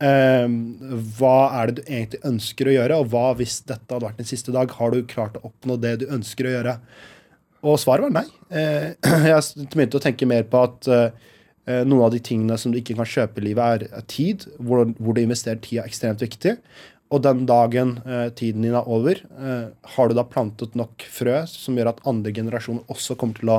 Eh, 0.00 0.48
hva 1.20 1.36
er 1.60 1.70
det 1.70 1.78
du 1.78 1.88
egentlig 1.92 2.22
ønsker 2.32 2.70
å 2.70 2.76
gjøre, 2.78 2.98
og 3.02 3.12
hva 3.12 3.26
hvis 3.38 3.60
dette 3.68 3.92
hadde 3.92 4.08
vært 4.08 4.20
din 4.22 4.30
siste 4.32 4.54
dag? 4.56 4.72
Har 4.80 4.94
du 4.96 5.02
klart 5.06 5.38
å 5.38 5.46
oppnå 5.52 5.78
det 5.80 5.98
du 6.02 6.06
ønsker 6.10 6.48
å 6.48 6.54
gjøre? 6.58 6.76
Og 7.68 7.76
svaret 7.76 8.06
var 8.08 8.14
nei. 8.22 8.26
Eh, 8.50 8.86
jeg 9.30 9.68
begynte 9.74 10.00
å 10.00 10.02
tenke 10.02 10.28
mer 10.28 10.46
på 10.50 10.62
at 10.64 10.88
eh, 10.90 11.28
noen 11.66 12.02
av 12.06 12.10
de 12.14 12.18
tingene 12.24 12.56
som 12.58 12.72
du 12.72 12.78
ikke 12.80 12.96
kan 12.98 13.06
kjøpe 13.06 13.38
i 13.38 13.44
livet, 13.50 13.84
er, 13.92 14.02
tid. 14.10 14.46
Hvor, 14.58 14.88
hvor 14.98 15.14
du 15.14 15.20
investerer 15.22 15.60
tid, 15.62 15.78
er 15.82 15.90
ekstremt 15.90 16.22
viktig. 16.24 16.56
Og 17.10 17.22
den 17.26 17.44
dagen 17.46 17.96
eh, 18.06 18.28
tiden 18.38 18.62
din 18.62 18.74
er 18.78 18.86
over, 18.86 19.18
eh, 19.18 19.68
har 19.96 20.08
du 20.10 20.14
da 20.14 20.22
plantet 20.30 20.76
nok 20.78 21.02
frø 21.10 21.40
som 21.50 21.74
gjør 21.78 21.88
at 21.90 22.02
andre 22.06 22.30
generasjoner 22.34 22.86
også 22.90 23.16
kommer 23.18 23.34
til 23.40 23.50
å 23.50 23.56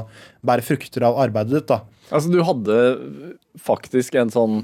bære 0.48 0.64
frukter 0.64 1.04
av 1.04 1.20
arbeidet 1.20 1.58
ditt. 1.58 1.68
da. 1.72 1.82
Altså, 2.12 2.32
du 2.32 2.40
hadde 2.48 2.78
faktisk 3.60 4.16
en 4.22 4.32
sånn 4.32 4.62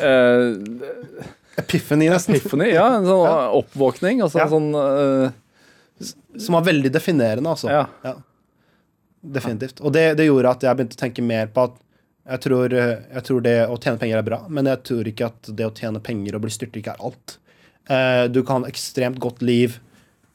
eh, 0.00 0.56
Epiphany, 1.60 2.08
nesten. 2.08 2.36
epiphany, 2.38 2.70
ja, 2.72 2.86
en 2.96 3.04
sånn 3.08 3.26
oppvåkning. 3.60 4.20
Altså 4.24 4.40
Ja. 4.40 4.48
sånn 4.52 4.70
eh, 4.78 5.30
Som 6.38 6.54
var 6.54 6.64
veldig 6.68 6.92
definerende, 6.94 7.50
altså. 7.50 7.68
Ja. 7.72 8.14
Definitivt. 9.20 9.80
Og 9.82 9.92
det, 9.92 10.12
det 10.20 10.28
gjorde 10.28 10.52
at 10.54 10.62
jeg 10.64 10.78
begynte 10.78 10.96
å 10.96 11.00
tenke 11.02 11.24
mer 11.26 11.48
på 11.52 11.64
at 11.68 11.76
jeg 12.28 12.40
tror, 12.44 12.72
eh, 12.76 12.96
jeg 13.14 13.24
tror 13.24 13.42
det 13.44 13.56
å 13.68 13.78
tjene 13.80 13.98
penger 14.00 14.18
er 14.20 14.26
bra, 14.26 14.40
men 14.48 14.68
jeg 14.70 14.82
tror 14.84 15.08
ikke 15.10 15.30
at 15.32 15.50
det 15.56 15.66
å 15.66 15.74
tjene 15.74 16.02
penger 16.04 16.36
og 16.36 16.44
bli 16.44 16.50
styrtrik 16.52 16.88
er 16.92 17.00
alt. 17.00 17.38
Eh, 17.88 18.28
Du 18.28 18.42
kan 18.42 18.62
ha 18.64 18.68
ekstremt 18.68 19.18
godt 19.18 19.40
liv 19.42 19.78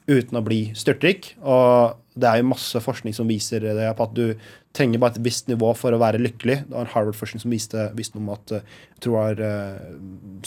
uten 0.08 0.36
å 0.36 0.44
bli 0.44 0.74
styrtrik, 0.76 1.36
og 1.41 1.96
det 2.20 2.28
er 2.30 2.41
jo 2.41 2.50
masse 2.52 2.78
forskning 2.84 3.14
som 3.16 3.30
viser 3.30 3.64
det 3.64 3.88
på 3.98 4.04
at 4.04 4.14
du 4.14 4.36
trenger 4.74 5.00
bare 5.00 5.16
et 5.16 5.24
visst 5.24 5.48
nivå 5.48 5.70
for 5.78 5.94
å 5.94 6.00
være 6.02 6.20
lykkelig. 6.22 6.58
Det 6.68 6.74
var 6.74 6.86
en 6.86 6.91
Harvard-forskning 6.91 7.41
som 7.41 7.54
viste, 7.54 7.86
viste 7.96 8.18
noe 8.18 8.26
om 8.26 8.34
at 8.36 8.52
eh, 8.58 8.66
jeg 8.96 9.06
tror 9.06 9.14
det 9.14 9.24
var 9.24 9.41
eh, 9.48 9.98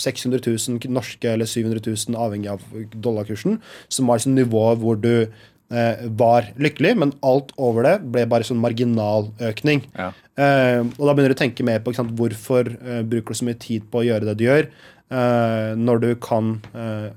600 0.02 0.42
000 0.44 0.92
norske 0.92 1.30
eller 1.30 1.46
700 1.46 1.82
000, 1.86 2.18
avhengig 2.18 2.50
av 2.52 2.62
dollarkursen, 2.94 3.60
som 3.88 4.06
var 4.10 4.18
liksom 4.18 4.34
nivået 4.36 4.82
hvor 4.82 4.98
du 5.00 5.28
var 5.66 6.52
lykkelig, 6.62 6.92
men 7.02 7.10
alt 7.26 7.48
over 7.58 7.82
det 7.82 7.94
ble 8.14 8.22
bare 8.30 8.46
sånn 8.46 8.60
marginaløkning. 8.62 9.80
Ja. 9.96 10.12
Eh, 10.36 10.82
og 10.84 11.00
da 11.00 11.14
begynner 11.14 11.32
du 11.32 11.36
å 11.38 11.40
tenke 11.40 11.64
mer 11.66 11.80
på 11.82 11.94
sant, 11.96 12.12
hvorfor 12.18 12.68
eh, 12.76 13.00
bruker 13.08 13.32
du 13.32 13.38
så 13.40 13.48
mye 13.48 13.58
tid 13.60 13.86
på 13.90 14.02
å 14.02 14.04
gjøre 14.06 14.28
det 14.28 14.36
du 14.38 14.44
gjør, 14.44 14.68
eh, 15.08 15.70
når 15.80 16.02
du 16.02 16.08
kan 16.20 16.52
eh, 16.76 17.08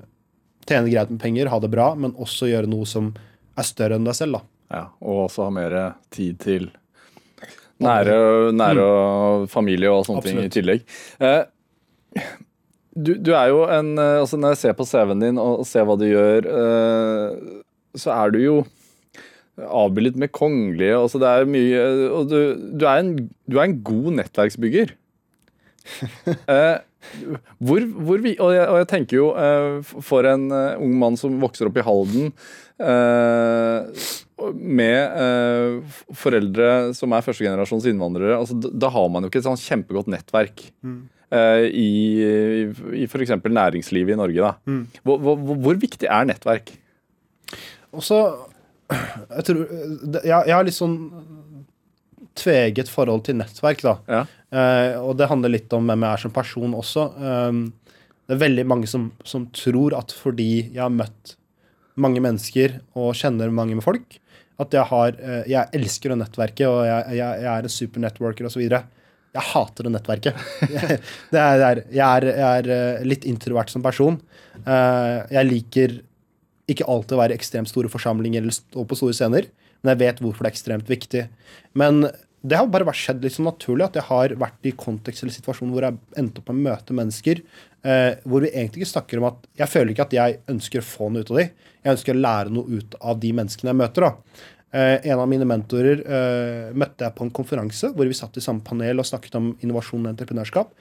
tjene 0.69 0.91
greit 0.91 1.11
med 1.11 1.19
penger, 1.21 1.51
ha 1.51 1.59
det 1.59 1.71
bra, 1.73 1.91
men 1.99 2.15
også 2.15 2.49
gjøre 2.49 2.71
noe 2.71 2.87
som 2.87 3.11
er 3.59 3.67
større 3.67 3.99
enn 3.99 4.07
deg 4.07 4.15
selv. 4.15 4.41
Ja, 4.71 4.87
og 5.03 5.25
også 5.27 5.47
ha 5.47 5.53
mer 5.53 5.77
tid 6.13 6.39
til 6.41 6.69
nære, 7.83 8.15
nære 8.55 8.85
mm. 8.85 9.47
familie 9.51 9.91
og 9.91 10.05
sånne 10.07 10.23
ting 10.23 10.39
i 10.43 10.51
tillegg. 10.53 10.85
Eh, 11.19 11.41
du, 12.95 13.13
du 13.19 13.33
er 13.35 13.51
jo 13.51 13.63
en 13.69 13.93
eh, 14.01 14.19
altså 14.19 14.39
Når 14.39 14.55
jeg 14.55 14.59
ser 14.63 14.77
på 14.77 14.85
CV-en 14.87 15.21
din 15.21 15.39
og 15.41 15.65
ser 15.67 15.85
hva 15.87 15.97
du 15.99 16.07
gjør, 16.07 16.47
eh, 16.49 17.59
så 17.97 18.13
er 18.15 18.35
du 18.35 18.39
jo 18.41 18.57
avbildet 19.59 20.19
med 20.19 20.31
kongelige. 20.35 20.97
Altså 20.97 21.21
det 21.21 21.29
er 21.29 21.49
mye 21.49 21.79
Og 22.15 22.29
du, 22.29 22.37
du, 22.79 22.85
er, 22.85 23.01
en, 23.01 23.15
du 23.49 23.57
er 23.57 23.65
en 23.67 23.79
god 23.83 24.13
nettverksbygger. 24.21 24.95
Eh, 26.29 26.77
hvor, 27.63 27.83
hvor 28.03 28.19
vi, 28.21 28.33
og, 28.43 28.51
jeg, 28.53 28.65
og 28.67 28.77
jeg 28.81 28.87
tenker 28.91 29.17
jo 29.17 29.27
eh, 29.39 29.93
for 30.05 30.27
en 30.27 30.49
uh, 30.51 30.81
ung 30.83 30.97
mann 30.99 31.15
som 31.17 31.37
vokser 31.41 31.69
opp 31.69 31.79
i 31.79 31.85
Halden 31.85 32.27
eh, 32.83 34.09
med 34.53 34.99
eh, 35.23 36.01
foreldre 36.19 36.67
som 36.97 37.15
er 37.15 37.23
førstegenerasjons 37.23 37.87
innvandrere, 37.89 38.35
altså, 38.37 38.57
da, 38.59 38.73
da 38.85 38.91
har 38.93 39.07
man 39.11 39.25
jo 39.25 39.31
ikke 39.31 39.41
et 39.41 39.47
sånn 39.47 39.59
kjempegodt 39.59 40.11
nettverk. 40.11 40.67
Mm. 40.83 40.99
I, 41.29 41.89
i 42.99 43.03
f.eks. 43.05 43.35
næringslivet 43.45 44.15
i 44.15 44.17
Norge. 44.17 44.41
Da. 44.41 44.77
Hvor, 45.05 45.19
hvor, 45.21 45.57
hvor 45.61 45.77
viktig 45.77 46.07
er 46.09 46.25
nettverk? 46.25 46.71
Og 47.95 48.05
så 48.05 48.19
jeg, 48.89 49.43
tror, 49.45 49.65
jeg, 49.69 50.29
jeg 50.29 50.55
har 50.55 50.65
litt 50.65 50.77
sånn 50.77 50.97
tveget 52.39 52.89
forhold 52.91 53.25
til 53.27 53.37
nettverk, 53.39 53.83
da. 53.85 53.95
Ja. 54.09 54.21
Eh, 54.49 54.95
og 55.01 55.17
det 55.19 55.27
handler 55.29 55.51
litt 55.53 55.73
om 55.75 55.89
hvem 55.89 56.05
jeg 56.05 56.15
er 56.15 56.23
som 56.23 56.33
person 56.33 56.77
også. 56.77 57.05
Eh, 57.19 57.99
det 58.29 58.37
er 58.37 58.43
veldig 58.45 58.65
mange 58.69 58.89
som, 58.89 59.09
som 59.25 59.47
tror 59.55 59.95
at 59.97 60.13
fordi 60.15 60.51
jeg 60.69 60.81
har 60.81 60.93
møtt 60.93 61.35
mange 61.99 62.21
mennesker 62.23 62.79
og 62.97 63.15
kjenner 63.17 63.51
mange 63.53 63.75
med 63.77 63.85
folk, 63.85 64.19
at 64.59 64.75
jeg 64.75 64.85
har 64.89 65.15
eh, 65.23 65.43
Jeg 65.49 65.71
elsker 65.79 66.13
å 66.13 66.19
nettverke, 66.19 66.67
og 66.67 66.81
jeg, 66.87 67.19
jeg, 67.19 67.43
jeg 67.45 67.51
er 67.51 67.67
en 67.67 67.73
super 67.73 68.03
networker 68.03 68.49
osv. 68.49 68.63
Jeg 68.65 69.45
hater 69.53 69.83
det 69.87 69.93
nettverket. 69.95 70.43
Er, 70.67 70.95
det 71.31 71.43
er, 71.43 71.83
jeg, 71.93 72.05
er, 72.05 72.27
jeg 72.29 72.49
er 72.49 72.71
eh, 72.75 73.07
litt 73.07 73.27
introvert 73.29 73.71
som 73.71 73.85
person. 73.85 74.19
Eh, 74.65 75.17
jeg 75.35 75.49
liker 75.49 75.97
ikke 76.71 76.87
alltid 76.89 77.19
være 77.19 77.35
ekstremt 77.37 77.71
store 77.71 77.91
forsamlinger 77.91 78.43
eller 78.43 78.55
stå 78.55 78.85
på 78.87 78.97
store 78.97 79.17
scener, 79.17 79.49
men 79.81 79.93
jeg 79.93 80.01
vet 80.01 80.23
hvorfor 80.23 80.45
det 80.45 80.51
er 80.51 80.57
ekstremt 80.57 80.91
viktig. 80.91 81.23
Men 81.79 82.03
det 82.39 82.55
har 82.55 82.69
bare 82.71 82.87
vært 82.87 82.99
skjedd 83.01 83.23
litt 83.23 83.35
sånn 83.35 83.49
naturlig 83.49 83.89
at 83.89 83.97
jeg 83.99 84.07
har 84.07 84.33
vært 84.39 84.67
i 84.69 84.75
kontekst 84.79 85.25
eller 85.25 85.35
situasjon 85.35 85.73
hvor 85.73 85.83
jeg 85.83 85.97
endte 86.19 86.39
opp 86.39 86.51
med 86.51 86.61
å 86.61 86.67
møte 86.69 86.95
mennesker 86.95 87.41
eh, 87.41 88.13
hvor 88.23 88.45
vi 88.45 88.51
egentlig 88.53 88.85
ikke 88.85 88.93
snakker 88.93 89.19
om 89.19 89.27
at 89.31 89.49
Jeg 89.59 89.71
føler 89.73 89.91
ikke 89.91 90.05
at 90.07 90.15
jeg 90.15 90.39
ønsker 90.53 90.79
å 90.79 90.87
få 90.87 91.09
noe 91.11 91.25
ut 91.25 91.33
av 91.33 91.41
de. 91.41 91.49
Jeg 91.83 91.97
ønsker 91.97 92.15
å 92.15 92.23
lære 92.23 92.55
noe 92.55 92.79
ut 92.79 92.95
av 93.01 93.19
de 93.19 93.33
menneskene 93.35 93.73
jeg 93.73 93.81
møter. 93.81 94.07
da. 94.07 94.47
Eh, 94.71 95.09
en 95.09 95.19
av 95.19 95.25
mine 95.29 95.47
mentorer 95.49 96.03
eh, 96.05 96.73
møtte 96.77 97.01
jeg 97.01 97.15
på 97.17 97.25
en 97.25 97.31
konferanse 97.33 97.89
hvor 97.95 98.05
vi 98.05 98.17
satt 98.17 98.35
i 98.37 98.43
samme 98.43 98.61
panel 98.61 99.01
og 99.01 99.07
snakket 99.09 99.39
om 99.39 99.47
innovasjon 99.63 100.03
og 100.03 100.11
entreprenørskap. 100.11 100.75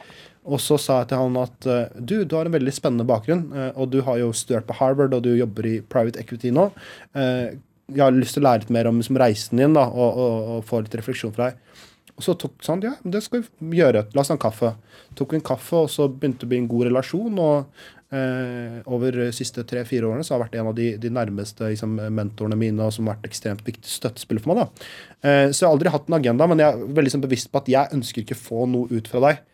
Og 0.49 0.61
så 0.61 0.77
sa 0.81 1.01
jeg 1.01 1.11
til 1.13 1.23
han 1.23 1.39
at 1.41 1.69
eh, 1.69 1.95
du, 1.97 2.19
du 2.29 2.37
har 2.37 2.49
en 2.49 2.57
veldig 2.57 2.75
spennende 2.77 3.09
bakgrunn, 3.09 3.47
og 3.75 3.89
du 3.93 4.03
har 4.05 4.21
jo 4.21 4.35
studert 4.37 4.69
på 4.69 4.77
Harvard, 4.77 5.17
og 5.17 5.25
du 5.25 5.33
jobber 5.33 5.71
i 5.71 5.79
private 5.81 6.21
equity 6.21 6.53
nå. 6.53 6.69
Jeg 7.17 8.03
har 8.03 8.13
lyst 8.13 8.37
til 8.37 8.45
å 8.45 8.51
lære 8.51 8.67
litt 8.67 8.75
mer 8.77 8.91
om 8.91 9.01
liksom, 9.01 9.17
reisen 9.21 9.61
din 9.61 9.77
da, 9.77 9.87
og, 9.89 10.21
og, 10.21 10.51
og 10.59 10.67
få 10.69 10.83
litt 10.85 10.97
refleksjon 10.99 11.33
fra 11.37 11.49
deg. 11.49 11.87
Og 12.19 12.25
så 12.27 12.35
tok 12.35 12.59
han 12.67 12.83
ja, 12.83 12.97
det 13.07 13.23
skal 13.25 13.45
vi 13.47 13.79
gjøre. 13.79 14.09
La 14.13 14.25
oss 14.25 14.29
ta 14.29 14.35
en 14.35 14.43
kaffe. 14.43 14.73
Tok 15.17 15.33
vi 15.33 15.39
en 15.39 15.47
kaffe, 15.47 15.85
og 15.85 15.93
så 15.93 16.09
begynte 16.11 16.43
det 16.43 16.49
å 16.49 16.51
bli 16.51 16.59
en 16.65 16.71
god 16.71 16.89
relasjon. 16.91 17.39
Og 17.39 17.85
eh, 18.15 18.79
over 18.89 19.19
de 19.21 19.29
siste 19.37 19.65
tre-fire 19.69 20.09
årene 20.09 20.25
så 20.27 20.35
har 20.35 20.41
jeg 20.41 20.47
vært 20.47 20.57
en 20.61 20.71
av 20.71 20.77
de, 20.79 20.89
de 21.01 21.11
nærmeste 21.13 21.73
liksom, 21.73 21.99
mentorene 22.15 22.59
mine, 22.59 22.85
og 22.85 22.95
som 22.95 23.09
har 23.09 23.19
vært 23.19 23.29
ekstremt 23.31 23.65
viktig 23.67 23.91
støttespiller 23.91 24.45
for 24.45 24.59
meg. 24.59 24.87
Eh, 25.23 25.49
så 25.51 25.65
jeg 25.65 25.69
har 25.69 25.77
aldri 25.77 25.93
hatt 25.95 26.09
en 26.09 26.19
agenda, 26.21 26.49
men 26.51 26.63
jeg 26.63 26.71
er 26.71 26.97
veldig 27.01 27.15
sånn, 27.15 27.27
bevisst 27.27 27.53
på 27.53 27.63
at 27.63 27.73
jeg 27.75 27.99
ønsker 27.99 28.25
ikke 28.25 28.39
få 28.39 28.69
noe 28.71 28.91
ut 28.93 29.11
fra 29.11 29.25
deg. 29.29 29.45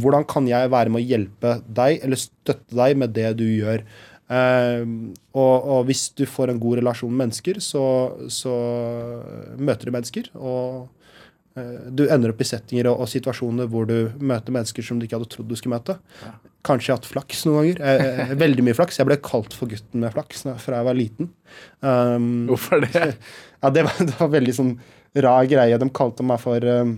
Hvordan 0.00 0.28
kan 0.30 0.46
jeg 0.46 0.70
være 0.70 0.92
med 0.92 1.02
å 1.02 1.08
hjelpe 1.08 1.56
deg, 1.66 1.98
eller 2.06 2.22
støtte 2.22 2.78
deg 2.78 3.00
med 3.00 3.16
det 3.16 3.32
du 3.40 3.46
gjør? 3.48 3.82
Eh, 4.30 4.86
og, 5.34 5.54
og 5.58 5.84
hvis 5.88 6.06
du 6.14 6.24
får 6.30 6.52
en 6.52 6.62
god 6.62 6.82
relasjon 6.82 7.10
med 7.10 7.26
mennesker, 7.26 7.58
så, 7.64 7.84
så 8.30 8.54
møter 9.58 9.90
du 9.90 9.96
mennesker. 9.96 10.32
og 10.38 10.88
Du 11.90 12.04
ender 12.06 12.30
opp 12.30 12.40
i 12.40 12.46
settinger 12.46 12.86
og, 12.92 13.02
og 13.02 13.10
situasjoner 13.10 13.66
hvor 13.70 13.88
du 13.88 14.12
møter 14.22 14.54
mennesker 14.54 14.84
som 14.86 15.00
du 15.00 15.06
ikke 15.06 15.18
hadde 15.18 15.30
trodd 15.32 15.50
du 15.50 15.56
skulle 15.58 15.74
møte. 15.74 15.96
Kanskje 16.66 16.90
jeg 16.90 16.94
har 16.94 17.00
hatt 17.00 17.10
flaks 17.10 17.42
noen 17.48 17.58
ganger. 17.58 17.82
Eh, 17.82 18.22
eh, 18.24 18.32
veldig 18.38 18.64
mye 18.66 18.76
flaks. 18.78 19.00
Jeg 19.00 19.08
ble 19.08 19.18
kalt 19.24 19.56
for 19.56 19.70
gutten 19.70 20.04
med 20.04 20.14
flaks 20.14 20.46
fra 20.62 20.80
jeg 20.80 20.88
var 20.88 20.98
liten. 20.98 21.30
Um, 21.82 22.46
Hvorfor 22.50 22.84
det? 22.84 23.04
ja, 23.62 23.72
det 23.74 23.86
var, 23.88 23.98
det 23.98 24.16
var 24.20 24.32
veldig 24.36 24.56
sånn 24.56 24.74
rar 25.26 25.50
greie. 25.50 25.80
De 25.82 25.90
kalte 25.96 26.26
meg 26.26 26.42
for 26.42 26.70
um, 26.70 26.96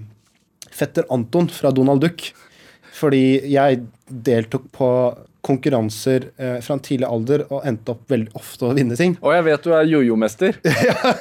fetter 0.73 1.09
Anton 1.15 1.49
fra 1.53 1.73
Donald 1.75 2.05
Duck. 2.05 2.29
Fordi 2.93 3.25
jeg 3.49 3.85
deltok 4.07 4.69
på 4.75 4.89
konkurranser 5.43 6.29
eh, 6.37 6.59
fra 6.63 6.77
en 6.77 6.83
tidlig 6.83 7.09
alder 7.09 7.45
og 7.49 7.65
endte 7.67 7.95
opp 7.97 8.11
veldig 8.11 8.31
ofte 8.39 8.69
å 8.69 8.75
vinne 8.77 8.97
ting. 8.99 9.17
Og 9.21 9.35
jeg 9.35 9.47
vet 9.49 9.65
du 9.67 9.73
er 9.75 9.89
jojo-mester. 9.91 10.59
ja, 10.89 11.15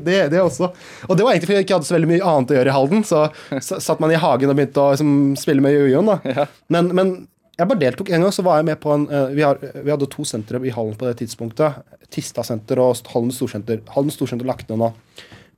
det, 0.00 0.20
det 0.32 0.40
også. 0.40 0.70
Og 1.06 1.18
det 1.18 1.26
var 1.26 1.34
egentlig 1.34 1.50
fordi 1.50 1.58
jeg 1.60 1.66
ikke 1.66 1.76
hadde 1.76 1.88
så 1.90 1.96
veldig 1.98 2.10
mye 2.14 2.30
annet 2.32 2.54
å 2.54 2.58
gjøre 2.58 2.72
i 2.72 2.76
Halden. 2.78 3.04
Så, 3.08 3.26
satt 3.60 4.00
man 4.00 4.14
i 4.14 4.20
hagen 4.20 4.52
og 4.52 4.56
begynte 4.56 4.80
å 4.80 4.94
liksom, 4.94 5.12
spille 5.40 5.64
med 5.64 5.76
jojoen. 5.76 6.14
Ja. 6.32 6.46
Men, 6.72 6.88
men 6.96 7.12
jeg 7.58 7.68
bare 7.68 7.82
deltok 7.82 8.12
en 8.14 8.24
gang, 8.24 8.32
så 8.34 8.44
var 8.46 8.60
jeg 8.60 8.68
med 8.70 8.80
på 8.80 8.94
en 8.94 9.04
eh, 9.12 9.34
vi, 9.36 9.44
har, 9.44 9.60
vi 9.60 9.92
hadde 9.92 10.08
to 10.14 10.24
sentre 10.28 10.62
i 10.64 10.72
Halden 10.72 10.96
på 10.96 11.08
det 11.10 11.18
tidspunktet. 11.20 11.82
Tista 12.14 12.44
senter 12.46 12.80
og 12.80 12.96
Halden 13.12 13.34
storsenter. 13.36 13.84
Halden 13.92 14.14
storsenter 14.14 14.48
lagt 14.48 14.72
ned 14.72 14.80
nå. 14.80 14.94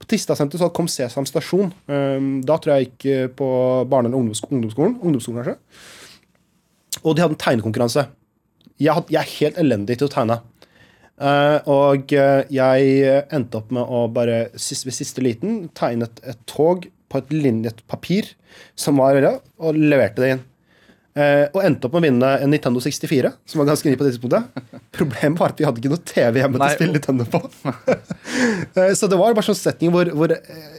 På 0.00 0.08
Tista 0.08 0.34
senter 0.34 0.58
så 0.58 0.70
kom 0.74 0.88
Sesam 0.88 1.26
stasjon. 1.28 1.70
Um, 1.86 2.38
da 2.48 2.56
tror 2.56 2.74
jeg 2.74 2.82
jeg 2.82 2.90
gikk 2.90 3.08
eh, 3.12 3.32
på 3.36 3.48
barne- 3.86 4.08
eller 4.08 4.18
ungdomsskolen. 4.18 4.96
Ungdomsskolen 4.98 5.44
kanskje. 5.44 5.58
Og 7.04 7.16
de 7.16 7.24
hadde 7.24 7.36
en 7.36 7.42
tegnekonkurranse. 7.42 8.06
Jeg, 8.80 8.94
had, 8.96 9.10
jeg 9.12 9.20
er 9.20 9.34
helt 9.38 9.60
elendig 9.60 9.98
til 10.00 10.08
å 10.08 10.12
tegne. 10.12 10.40
Uh, 11.20 11.58
og 11.68 12.14
eh, 12.16 12.46
jeg 12.48 13.08
endte 13.28 13.58
opp 13.58 13.72
med 13.76 13.84
å 13.84 14.06
bare 14.08 14.46
sist, 14.56 14.86
ved 14.86 14.96
siste 14.96 15.20
liten 15.20 15.66
tegnet 15.76 16.22
et 16.24 16.38
tog 16.48 16.86
på 17.10 17.20
et 17.20 17.34
linjet 17.34 17.82
papir 17.90 18.30
som 18.78 18.96
var 19.02 19.18
ja, 19.20 19.34
og 19.60 19.76
leverte 19.76 20.24
det 20.24 20.30
inn. 20.32 20.46
Uh, 21.10 21.50
og 21.50 21.64
endte 21.66 21.88
opp 21.88 21.96
med 21.96 22.04
å 22.04 22.06
vinne 22.06 22.28
en 22.38 22.52
Nintendo 22.54 22.80
64, 22.80 23.32
som 23.50 23.60
var 23.60 23.72
ganske 23.72 23.90
ny 23.90 23.96
på 23.98 24.06
det 24.06 24.14
tidspunktet. 24.14 24.62
Problemet 24.96 25.40
var 25.42 25.52
at 25.52 25.58
vi 25.58 25.66
hadde 25.66 25.82
ikke 25.82 25.90
noe 25.90 26.04
TV 26.06 26.38
hjemme 26.38 26.60
til 26.60 26.66
å 26.68 26.76
spille 26.76 26.94
Nintendo 26.94 27.26
på. 27.32 27.40
uh, 28.78 28.92
så 28.98 29.10
det 29.10 29.18
var 29.18 29.34
bare 29.34 29.48
sånn 29.48 29.58
setting 29.58 29.90
hvor, 29.92 30.08
hvor 30.14 30.32
eh, 30.36 30.70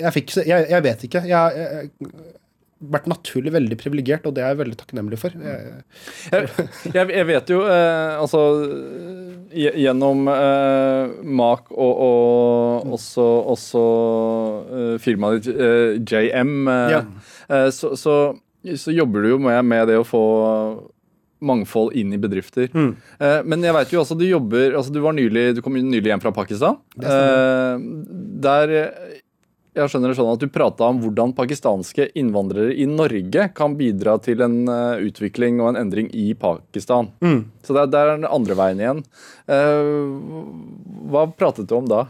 jeg 0.00 0.14
fikk 0.16 0.34
jeg, 0.40 0.66
jeg 0.72 0.86
vet 0.88 1.04
ikke. 1.10 1.22
Jeg 1.28 1.36
har 1.36 2.37
vært 2.78 3.08
naturlig 3.10 3.50
veldig 3.54 3.76
privilegert, 3.80 4.26
og 4.28 4.34
det 4.36 4.42
er 4.44 4.52
jeg 4.52 4.58
veldig 4.60 4.76
takknemlig 4.78 5.18
for. 5.18 5.32
Jeg, 5.34 5.72
Jeg, 6.30 6.48
jeg, 6.94 7.08
jeg 7.16 7.26
vet 7.26 7.50
jo 7.50 7.62
eh, 7.66 8.12
altså 8.20 8.42
Gjennom 9.58 10.28
eh, 10.28 11.14
Mak 11.24 11.72
og, 11.72 12.02
og 12.04 12.92
også, 12.98 13.24
også 13.54 13.82
eh, 14.78 14.92
firmaet 15.02 15.40
ditt 15.48 15.56
eh, 15.56 15.96
JM, 16.04 16.52
eh, 16.68 16.92
Ja. 16.92 17.00
eh, 17.48 17.70
så, 17.74 17.94
så, 17.98 18.14
så 18.76 18.94
jobber 18.94 19.24
du 19.24 19.32
jo 19.34 19.40
med, 19.42 19.58
med 19.66 19.88
det 19.90 19.96
å 19.98 20.06
få 20.06 20.22
mangfold 21.38 21.92
inn 21.94 22.10
i 22.10 22.18
bedrifter. 22.18 22.66
Mm. 22.74 22.96
Men 23.46 23.62
jeg 23.62 23.74
vet 23.76 23.92
jo 23.94 24.00
altså 24.02 24.16
du 24.18 24.24
jobber 24.26 24.72
altså 24.74 24.90
Du 24.90 24.96
var 25.04 25.14
nylig, 25.14 25.44
du 25.54 25.60
kom 25.62 25.76
nylig 25.78 26.10
hjem 26.10 26.22
fra 26.24 26.32
Pakistan. 26.34 26.80
Der 26.98 28.72
jeg 29.78 29.92
skjønner 29.92 30.12
det 30.12 30.18
sånn 30.18 30.32
at 30.32 30.42
Du 30.42 30.48
prata 30.52 30.88
om 30.90 30.98
hvordan 31.02 31.34
pakistanske 31.36 32.08
innvandrere 32.18 32.74
i 32.74 32.88
Norge 32.90 33.48
kan 33.56 33.76
bidra 33.78 34.18
til 34.24 34.42
en 34.44 34.60
eh, 34.72 35.06
utvikling 35.08 35.62
og 35.62 35.72
en 35.72 35.80
endring 35.84 36.10
i 36.16 36.32
Pakistan. 36.38 37.12
Mm. 37.24 37.40
Så 37.62 37.76
det 37.76 37.86
er, 37.86 37.92
det 37.94 38.02
er 38.02 38.12
den 38.16 38.28
andre 38.28 38.58
veien 38.58 38.82
igjen. 38.82 39.06
Eh, 39.48 39.94
hva 41.12 41.28
pratet 41.38 41.70
du 41.70 41.78
om 41.78 41.88
da? 41.88 42.06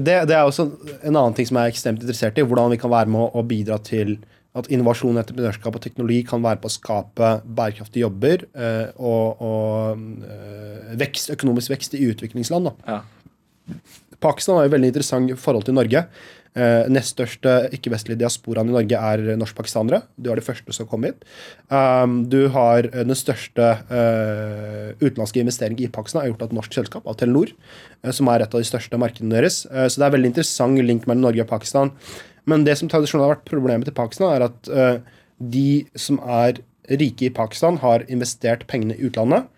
det, 0.00 0.14
det 0.28 0.36
er 0.36 0.46
også 0.46 0.68
en 1.04 1.16
annen 1.16 1.34
ting 1.36 1.48
som 1.48 1.58
jeg 1.58 1.68
er 1.68 1.74
ekstremt 1.74 2.02
interessert 2.02 2.38
i. 2.38 2.44
Hvordan 2.46 2.72
vi 2.72 2.80
kan 2.80 2.92
være 2.92 3.10
med 3.12 3.36
å 3.36 3.44
bidra 3.46 3.78
til 3.84 4.16
at 4.54 4.68
innovasjon, 4.70 5.18
entreprenørskap 5.18 5.76
og 5.76 5.82
teknologi 5.82 6.22
kan 6.28 6.42
være 6.44 6.60
på 6.62 6.70
å 6.70 6.74
skape 6.76 7.30
bærekraftige 7.44 8.04
jobber 8.04 8.44
eh, 8.54 8.92
og, 9.02 9.42
og 9.42 10.28
eh, 10.28 10.94
vekst, 11.00 11.32
økonomisk 11.34 11.74
vekst 11.74 11.96
i 11.98 12.04
utviklingsland. 12.12 12.70
Da. 12.70 12.74
Ja. 12.86 13.00
Pakistan 14.24 14.58
har 14.58 14.68
jo 14.68 14.74
veldig 14.74 14.90
interessant 14.90 15.36
forhold 15.40 15.68
til 15.68 15.76
Norge. 15.76 16.06
Eh, 16.54 16.86
nest 16.86 17.16
største 17.16 17.52
ikke-vestlige 17.74 18.20
diasporaen 18.20 18.68
i 18.70 18.74
Norge 18.76 18.98
er 18.98 19.38
norskpakistanere. 19.40 20.04
Du 20.14 20.28
er 20.30 20.38
det 20.38 20.46
første 20.46 20.74
som 20.76 20.86
kom 20.86 21.02
hit. 21.02 21.24
Um, 21.66 22.20
du 22.30 22.46
har 22.54 22.86
eh, 22.92 23.02
den 23.02 23.18
største 23.18 23.72
uh, 23.90 24.92
utenlandske 25.00 25.42
investeringen 25.42 25.88
i 25.88 25.90
Pakistan 25.90 26.22
er 26.22 26.30
gjort 26.30 26.44
av 26.44 26.52
et 26.52 26.58
norsk 26.60 26.76
selskap, 26.78 27.08
av 27.10 27.18
Telenor, 27.18 27.50
eh, 28.04 28.14
som 28.14 28.30
er 28.30 28.44
et 28.44 28.54
av 28.54 28.62
de 28.62 28.68
største 28.70 29.00
markedene 29.02 29.34
deres. 29.34 29.64
Eh, 29.66 29.88
så 29.90 29.98
det 29.98 30.06
er 30.06 30.14
veldig 30.14 30.30
interessant 30.30 30.84
link 30.86 31.08
mellom 31.10 31.26
Norge 31.26 31.42
og 31.42 31.50
Pakistan. 31.50 31.90
Men 32.46 32.62
det 32.68 32.78
som 32.78 32.92
tradisjonelt 32.92 33.26
har 33.26 33.34
vært 33.34 33.50
problemet 33.50 33.90
til 33.90 33.98
Pakistan, 33.98 34.30
er 34.36 34.46
at 34.46 35.02
de 35.40 35.68
som 35.98 36.20
er 36.22 36.60
rike 36.92 37.26
i 37.26 37.32
Pakistan, 37.34 37.80
har 37.80 38.04
investert 38.12 38.66
pengene 38.70 38.94
i 38.94 39.08
utlandet. 39.08 39.48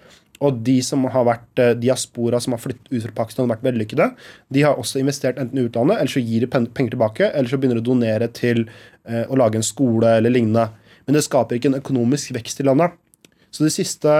Og 0.44 0.58
de 0.66 0.76
som 0.84 1.04
har 1.12 1.24
vært 1.28 1.62
eh, 1.62 1.74
diaspora 1.80 2.40
som 2.42 2.56
har 2.56 2.60
flyttet 2.60 2.90
ut 2.92 3.04
fra 3.06 3.14
Pakistan 3.22 3.46
og 3.46 3.54
vært 3.54 3.64
vellykkede, 3.64 4.10
de 4.52 4.64
har 4.66 4.80
også 4.80 5.00
investert 5.00 5.40
enten 5.40 5.60
i 5.60 5.64
utlandet, 5.68 6.00
eller 6.00 6.12
så 6.12 6.22
gir 6.22 6.44
de 6.44 6.50
penger 6.52 6.92
tilbake, 6.96 7.30
eller 7.30 7.48
så 7.50 7.60
begynner 7.60 7.80
de 7.80 7.84
å 7.84 7.88
donere 7.90 8.28
til 8.36 8.66
eh, 9.08 9.24
å 9.24 9.38
lage 9.40 9.60
en 9.60 9.66
skole 9.66 10.16
eller 10.18 10.34
lignende. 10.34 10.68
Men 11.06 11.16
det 11.16 11.24
skaper 11.24 11.58
ikke 11.58 11.72
en 11.72 11.80
økonomisk 11.80 12.34
vekst 12.36 12.60
i 12.60 12.66
landet. 12.66 12.96
Så 13.54 13.64
de 13.64 13.72
siste 13.72 14.18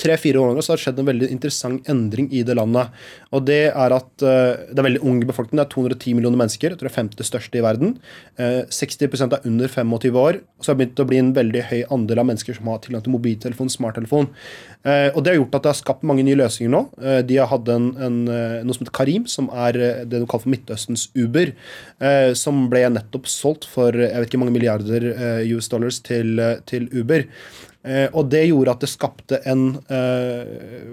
tre-fire 0.00 0.40
årene 0.40 0.62
så 0.64 0.72
har 0.72 0.80
det 0.80 0.84
skjedd 0.86 1.00
en 1.02 1.08
veldig 1.08 1.28
interessant 1.34 1.88
endring 1.90 2.28
i 2.32 2.42
det 2.46 2.56
landet. 2.58 2.92
Og 3.32 3.44
det 3.48 3.62
er 3.70 3.94
at 3.96 4.24
eh, 4.26 4.68
det 4.70 4.80
er 4.80 4.88
veldig 4.88 5.02
ung 5.08 5.20
befolkning. 5.28 5.60
Det 5.60 5.66
er 5.66 5.74
210 5.74 6.16
millioner 6.18 6.40
mennesker. 6.40 6.72
Jeg 6.72 6.80
tror 6.80 6.88
det 6.88 6.92
er 6.92 6.98
femte 6.98 7.26
største 7.26 7.60
i 7.60 7.64
verden. 7.64 7.96
Eh, 8.40 8.62
60% 8.72 9.36
er 9.36 9.48
under 9.48 9.72
25 9.72 10.20
år. 10.22 10.40
Og 10.42 10.64
så 10.64 10.72
har 10.72 10.78
det 10.78 10.82
begynt 10.84 11.04
å 11.04 11.08
bli 11.10 11.20
en 11.22 11.32
veldig 11.36 11.64
høy 11.70 11.80
andel 11.94 12.22
av 12.22 12.28
mennesker 12.30 12.58
som 12.58 12.70
har 12.72 12.82
tilgang 12.84 13.04
til 13.04 13.16
mobiltelefon, 13.16 13.72
smarttelefon. 13.72 14.30
Eh, 14.82 15.08
og 15.12 15.22
det 15.22 15.34
har 15.34 15.40
gjort 15.40 15.58
at 15.58 15.66
det 15.66 15.72
har 15.72 15.80
skapt 15.80 16.06
mange 16.08 16.24
nye 16.26 16.38
løsninger 16.40 16.72
nå. 16.72 16.84
Eh, 17.02 17.20
de 17.26 17.40
har 17.40 17.50
hatt 17.52 17.68
en, 17.72 17.90
en, 18.02 18.20
eh, 18.28 18.60
noe 18.66 18.76
som 18.76 18.86
heter 18.86 18.96
Karim, 18.98 19.26
som 19.30 19.50
er 19.52 19.78
eh, 19.78 20.04
det 20.04 20.22
de 20.22 20.26
kaller 20.26 20.46
for 20.46 20.54
Midtøstens 20.54 21.08
Uber. 21.18 21.54
Eh, 22.02 22.30
som 22.38 22.66
ble 22.72 22.84
nettopp 22.90 23.28
solgt 23.30 23.68
for 23.70 23.94
eh, 23.94 24.10
jeg 24.10 24.24
vet 24.24 24.32
ikke 24.32 24.42
mange 24.42 24.56
milliarder 24.56 25.10
eh, 25.12 25.52
US 25.54 25.70
dollars 25.72 26.00
til, 26.04 26.34
eh, 26.42 26.58
til 26.68 26.88
Uber. 26.94 27.26
Eh, 27.82 28.06
og 28.14 28.28
det 28.30 28.44
gjorde 28.46 28.76
at 28.76 28.84
det 28.84 28.90
skapte 28.92 29.40
en 29.50 29.64
eh, 29.90 30.92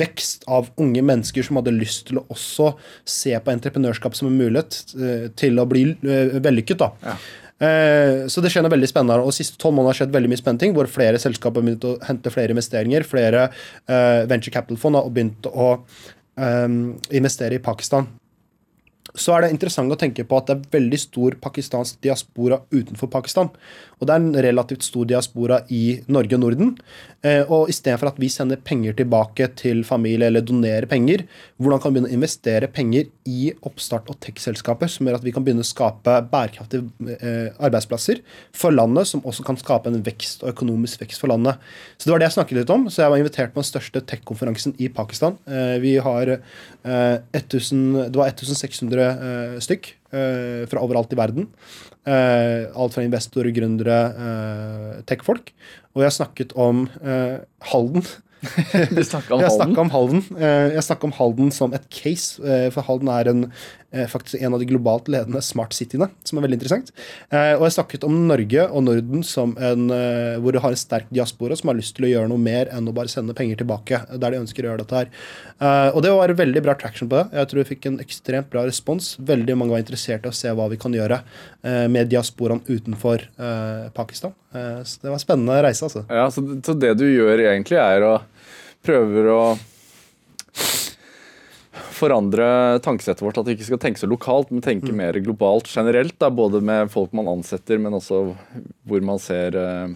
vekst 0.00 0.46
av 0.48 0.70
unge 0.80 1.02
mennesker 1.04 1.44
som 1.44 1.58
hadde 1.60 1.74
lyst 1.76 2.06
til 2.08 2.22
å 2.22 2.26
også 2.32 2.70
se 3.04 3.34
på 3.36 3.52
entreprenørskap 3.52 4.16
som 4.16 4.30
en 4.30 4.38
mulighet 4.40 4.94
eh, 4.96 5.26
til 5.36 5.60
å 5.60 5.68
bli 5.68 5.90
vellykket. 6.02 6.80
da. 6.80 6.92
Ja. 7.04 7.16
Så 7.62 8.42
det 8.42 8.50
skjer 8.50 8.64
noe 8.64 8.72
veldig 8.72 8.88
spennende. 8.90 9.20
Og 9.22 9.30
de 9.30 9.36
siste 9.36 9.54
tolv 9.60 9.76
månedene 9.76 9.92
har 9.92 9.98
skjedd 10.00 10.14
veldig 10.16 10.30
mye 10.32 10.40
spennende 10.40 10.64
ting, 10.64 10.72
hvor 10.74 10.88
flere 10.90 11.20
selskaper 11.22 11.62
har 11.62 11.68
begynt 11.68 11.84
å 11.86 11.92
hente 12.08 12.32
flere 12.34 12.50
investeringer. 12.56 13.04
Flere 13.06 13.44
venture 14.26 14.50
capital-fond 14.50 14.98
har 14.98 15.12
begynt 15.14 15.46
å 15.46 15.68
investere 17.14 17.60
i 17.60 17.62
Pakistan 17.62 18.08
så 19.14 19.34
er 19.34 19.44
det 19.44 19.52
interessant 19.52 19.92
å 19.92 19.98
tenke 20.00 20.24
på 20.24 20.38
at 20.38 20.48
det 20.48 20.54
er 20.56 20.76
veldig 20.78 20.98
stor 21.00 21.36
pakistansk 21.42 21.98
diaspora 22.04 22.62
utenfor 22.72 23.10
Pakistan. 23.12 23.50
Og 24.00 24.08
det 24.08 24.14
er 24.14 24.22
en 24.22 24.44
relativt 24.46 24.86
stor 24.86 25.06
diaspora 25.06 25.60
i 25.70 26.00
Norge 26.10 26.38
og 26.38 26.42
Norden. 26.42 26.70
Eh, 27.22 27.44
og 27.44 27.70
istedenfor 27.70 28.10
at 28.10 28.18
vi 28.18 28.30
sender 28.32 28.58
penger 28.64 28.96
tilbake 28.98 29.50
til 29.60 29.84
familie 29.86 30.30
eller 30.30 30.42
donerer 30.42 30.88
penger, 30.90 31.26
hvordan 31.60 31.82
kan 31.82 31.92
vi 31.92 31.98
begynne 32.00 32.10
å 32.10 32.16
investere 32.16 32.70
penger 32.72 33.10
i 33.28 33.52
oppstart- 33.62 34.08
og 34.10 34.18
tech-selskaper, 34.24 34.90
som 34.90 35.06
gjør 35.06 35.20
at 35.20 35.26
vi 35.26 35.34
kan 35.36 35.44
begynne 35.44 35.62
å 35.62 35.68
skape 35.68 36.16
bærekraftige 36.32 37.14
eh, 37.20 37.52
arbeidsplasser 37.62 38.24
for 38.56 38.74
landet, 38.74 39.12
som 39.12 39.22
også 39.28 39.46
kan 39.46 39.60
skape 39.60 39.92
en 39.92 40.02
vekst 40.02 40.42
og 40.42 40.54
økonomisk 40.54 41.04
vekst 41.04 41.22
for 41.22 41.30
landet. 41.30 41.60
Så 41.94 42.08
det 42.08 42.16
var 42.16 42.24
det 42.24 42.30
jeg 42.30 42.38
snakket 42.40 42.62
litt 42.62 42.74
om. 42.74 42.88
Så 42.88 43.04
jeg 43.04 43.14
var 43.14 43.22
invitert 43.22 43.54
på 43.54 43.62
den 43.62 43.70
største 43.70 44.02
tech-konferansen 44.08 44.74
i 44.82 44.90
Pakistan. 44.90 45.38
Eh, 45.46 45.76
vi 45.84 45.94
har 46.02 46.34
eh, 46.38 47.16
1000, 47.36 48.08
det 48.08 48.18
var 48.18 48.32
1600 48.32 49.01
eh, 49.06 49.54
stykk 49.62 49.88
eh, 50.14 50.64
fra 50.70 50.82
overalt 50.84 51.12
i 51.14 51.18
verden. 51.18 51.48
Eh, 52.06 52.68
alt 52.72 52.96
fra 52.96 53.04
investorer, 53.04 53.52
gründere, 53.54 53.98
tech-folk. 55.08 55.52
Og 55.96 56.04
jeg 56.06 56.16
snakket 56.18 56.54
om 56.58 56.86
Halden. 57.72 58.06
Du 58.96 59.04
snakka 59.04 59.34
om 59.36 59.42
snakka 59.50 59.80
om 59.80 59.90
Halden 59.92 60.22
Eh, 60.38 60.74
Jeg 60.74 60.84
snakket 60.86 61.06
om 61.10 61.14
Halden 61.14 61.52
som 61.54 61.74
et 61.76 61.84
case, 61.90 62.42
eh, 62.42 62.68
for 62.74 62.82
Halden 62.82 63.08
er 63.12 63.28
en, 63.30 63.52
eh, 63.92 64.06
faktisk 64.10 64.42
en 64.42 64.54
av 64.54 64.60
de 64.60 64.66
globalt 64.66 65.06
ledende 65.06 65.42
smart 65.42 65.72
cityene, 65.76 66.08
som 66.24 66.38
er 66.38 66.46
veldig 66.46 66.58
interessant. 66.58 66.90
Og 67.30 67.62
jeg 67.66 67.76
snakket 67.76 68.04
om 68.04 68.16
Norge 68.26 68.64
og 68.70 68.84
Norden 68.84 69.22
som 69.22 69.56
en, 69.58 69.88
hvor 70.40 70.52
du 70.52 70.58
har 70.58 70.70
en 70.70 70.76
sterk 70.76 71.06
diaspora 71.12 71.56
som 71.56 71.68
har 71.68 71.76
lyst 71.76 71.94
til 71.96 72.06
å 72.06 72.10
gjøre 72.10 72.28
noe 72.28 72.38
mer 72.38 72.66
enn 72.72 72.88
å 72.88 72.94
bare 72.94 73.08
sende 73.08 73.34
penger 73.34 73.56
tilbake, 73.62 74.00
der 74.18 74.30
de 74.30 74.40
ønsker 74.40 74.64
å 74.64 74.72
gjøre 74.72 74.84
dette 74.84 74.96
her. 74.96 75.92
Og 75.94 76.02
det 76.02 76.10
var 76.10 76.28
veldig 76.28 76.62
bra 76.62 76.74
traction 76.74 77.08
på 77.08 77.20
det. 77.20 77.32
Jeg 77.32 77.48
tror 77.48 77.62
vi 77.62 77.74
fikk 77.74 77.86
en 77.86 77.98
ekstremt 77.98 78.50
bra 78.50 78.64
respons. 78.64 79.16
Veldig 79.20 79.56
mange 79.56 79.76
var 79.76 79.84
interessert 79.84 80.24
i 80.24 80.32
å 80.32 80.34
se 80.34 80.48
hva 80.48 80.68
vi 80.70 80.76
kan 80.80 80.92
gjøre 80.92 81.22
med 81.88 82.08
diasporaen 82.08 82.64
utenfor 82.66 83.28
Pakistan. 83.94 84.32
Eh, 84.54 84.82
Så 84.84 85.00
det 85.02 85.08
var 85.10 85.18
en 85.18 85.24
spennende 85.24 85.58
reise, 85.64 85.88
altså. 85.88 86.04
Ja, 86.08 86.28
så, 86.30 86.44
så 86.64 86.74
det 86.78 86.94
du 87.00 87.06
gjør 87.08 87.44
egentlig 87.48 87.80
er 87.80 88.06
å 88.06 88.14
prøver 88.82 89.28
å 89.30 89.42
forandre 91.92 92.46
tankesettet 92.82 93.22
vårt, 93.22 93.38
at 93.38 93.46
vi 93.46 93.54
ikke 93.56 93.68
skal 93.70 93.80
tenke 93.82 94.00
så 94.00 94.08
lokalt, 94.10 94.50
men 94.52 94.64
tenke 94.64 94.92
mer 94.96 95.16
globalt 95.22 95.70
generelt. 95.70 96.16
Da, 96.20 96.30
både 96.34 96.60
med 96.64 96.90
folk 96.92 97.14
man 97.16 97.30
ansetter, 97.30 97.78
men 97.80 97.94
også 97.96 98.24
hvor 98.88 99.06
man 99.06 99.20
ser 99.22 99.56
eh, 99.58 99.94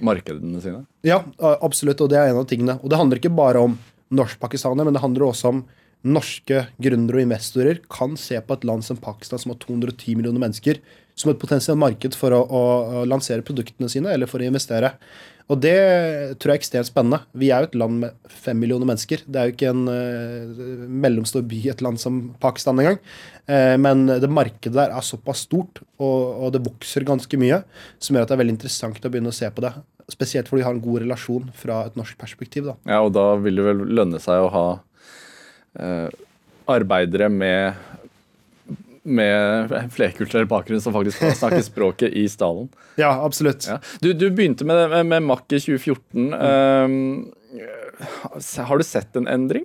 markedene 0.00 0.62
sine. 0.62 0.84
Ja, 1.06 1.22
absolutt, 1.58 2.00
og 2.04 2.12
det 2.12 2.20
er 2.20 2.30
en 2.30 2.40
av 2.42 2.48
tingene. 2.50 2.78
Og 2.80 2.92
det 2.92 3.00
handler 3.00 3.20
ikke 3.20 3.34
bare 3.34 3.64
om 3.66 3.76
norsk-pakistanere, 4.14 4.86
men 4.88 4.96
det 4.96 5.02
handler 5.04 5.28
også 5.28 5.52
om 5.52 5.64
norske 6.00 6.62
gründere 6.80 7.20
og 7.20 7.26
investorer 7.26 7.82
kan 7.92 8.14
se 8.16 8.38
på 8.40 8.56
et 8.56 8.62
land 8.64 8.86
som 8.86 8.96
Pakistan, 9.00 9.40
som 9.42 9.52
har 9.52 9.58
210 9.60 10.16
millioner 10.16 10.40
mennesker, 10.40 10.80
som 11.20 11.32
et 11.32 11.40
potensielt 11.40 11.78
marked 11.80 12.16
for 12.16 12.34
å, 12.34 12.40
å, 12.40 12.62
å 13.00 13.04
lansere 13.08 13.44
produktene 13.46 13.90
sine 13.92 14.14
eller 14.14 14.30
for 14.30 14.40
å 14.40 14.48
investere. 14.48 14.94
Og 15.50 15.58
det 15.58 15.74
tror 16.38 16.52
jeg 16.52 16.60
er 16.60 16.60
ekstremt 16.60 16.86
spennende. 16.86 17.24
Vi 17.34 17.48
er 17.50 17.64
jo 17.64 17.70
et 17.70 17.78
land 17.80 18.04
med 18.04 18.34
fem 18.44 18.58
millioner 18.60 18.86
mennesker. 18.86 19.24
Det 19.26 19.40
er 19.40 19.48
jo 19.48 19.54
ikke 19.56 19.72
en 19.72 19.82
uh, 19.90 20.84
mellomstor 20.86 21.42
by 21.50 21.58
i 21.64 21.72
et 21.72 21.82
land 21.82 21.98
som 21.98 22.20
Pakistan 22.42 22.78
engang. 22.78 23.00
Uh, 23.50 23.74
men 23.82 24.04
det 24.06 24.30
markedet 24.30 24.76
der 24.76 24.94
er 24.94 25.06
såpass 25.06 25.42
stort, 25.48 25.82
og, 25.98 26.44
og 26.46 26.54
det 26.54 26.62
vokser 26.68 27.06
ganske 27.08 27.40
mye, 27.42 27.64
som 27.98 28.14
gjør 28.14 28.28
at 28.28 28.30
det 28.30 28.36
er 28.36 28.42
veldig 28.44 28.56
interessant 28.60 29.02
å 29.02 29.10
begynne 29.10 29.34
å 29.34 29.40
se 29.40 29.50
på 29.50 29.66
det. 29.66 29.74
Spesielt 30.10 30.50
fordi 30.50 30.62
vi 30.62 30.68
har 30.68 30.78
en 30.78 30.84
god 30.86 31.02
relasjon 31.02 31.50
fra 31.58 31.82
et 31.88 31.98
norsk 31.98 32.18
perspektiv. 32.20 32.70
da. 32.70 32.78
Ja, 32.86 33.02
og 33.02 33.10
da 33.18 33.32
vil 33.42 33.58
det 33.58 33.66
vel 33.66 33.84
lønne 33.90 34.22
seg 34.22 34.46
å 34.46 34.52
ha 34.54 34.66
eh, 35.78 36.08
arbeidere 36.70 37.28
med 37.30 37.99
med 39.02 39.72
flerkulturell 39.94 40.46
bakgrunn 40.50 40.80
som 40.84 40.92
faktisk 40.92 41.22
snakker 41.38 41.62
språket 41.64 42.12
i 42.12 42.26
stallen. 42.28 42.68
Ja, 43.00 43.14
absolutt. 43.24 43.66
Ja. 43.68 43.78
Du, 44.00 44.12
du 44.12 44.26
begynte 44.30 44.66
med, 44.68 44.90
med, 44.92 45.06
med 45.06 45.22
Mack 45.28 45.46
i 45.56 45.60
2014. 45.60 46.34
Um, 46.34 47.32
har 48.66 48.78
du 48.78 48.84
sett 48.84 49.16
en 49.16 49.28
endring? 49.28 49.64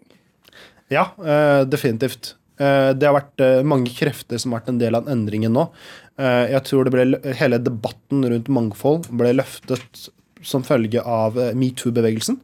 Ja, 0.92 1.10
uh, 1.20 1.62
definitivt. 1.68 2.36
Uh, 2.62 2.94
Det 2.96 3.08
har 3.10 3.18
vært 3.18 3.44
uh, 3.44 3.62
mange 3.68 3.92
krefter 3.92 4.40
som 4.40 4.54
har 4.54 4.62
vært 4.64 4.72
en 4.76 4.80
del 4.82 4.96
av 4.96 5.10
endringen 5.12 5.56
nå. 5.56 5.68
Eh, 6.16 6.46
Jeg 6.54 6.64
tror 6.70 6.88
det 6.88 6.94
ble, 6.94 7.34
Hele 7.36 7.58
debatten 7.60 8.22
rundt 8.32 8.48
mangfold 8.48 9.10
ble 9.20 9.34
løftet 9.36 10.06
som 10.46 10.64
følge 10.64 11.02
av 11.04 11.36
eh, 11.42 11.50
metoo-bevegelsen. 11.58 12.38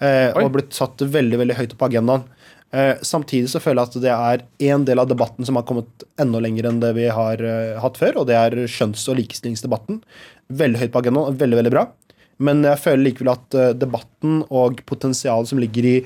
eh, 0.00 0.30
Og 0.40 0.52
blitt 0.54 0.72
satt 0.72 1.02
veldig 1.04 1.40
veldig 1.42 1.56
høyt 1.58 1.74
på 1.76 1.88
agendaen. 1.90 2.24
Eh, 2.72 2.96
Samtidig 3.02 3.50
så 3.50 3.60
føler 3.62 3.82
jeg 3.82 3.90
at 3.90 4.02
det 4.04 4.12
er 4.14 4.74
en 4.74 4.84
del 4.86 5.02
av 5.02 5.08
debatten 5.10 5.46
som 5.46 5.58
har 5.58 5.66
kommet 5.66 6.04
enda 6.20 6.42
lenger 6.42 6.68
enn 6.70 6.82
det 6.82 6.92
vi 6.98 7.08
har 7.10 7.42
eh, 7.42 7.78
hatt 7.82 7.98
før, 7.98 8.22
og 8.22 8.28
det 8.30 8.36
er 8.38 8.60
skjønns- 8.70 9.08
og 9.10 9.18
likestillingsdebatten. 9.18 10.02
Veldig 10.60 10.84
høyt 10.84 10.94
på 10.94 11.02
agendaen, 11.02 11.40
veldig, 11.40 11.58
veldig 11.62 11.74
bra. 11.74 11.88
Men 12.40 12.62
jeg 12.64 12.80
føler 12.80 13.02
likevel 13.04 13.32
at 13.34 13.56
eh, 13.58 13.72
debatten 13.76 14.38
og 14.48 14.78
potensialet 14.88 15.50
som 15.50 15.60
ligger 15.60 15.88
i, 15.90 15.96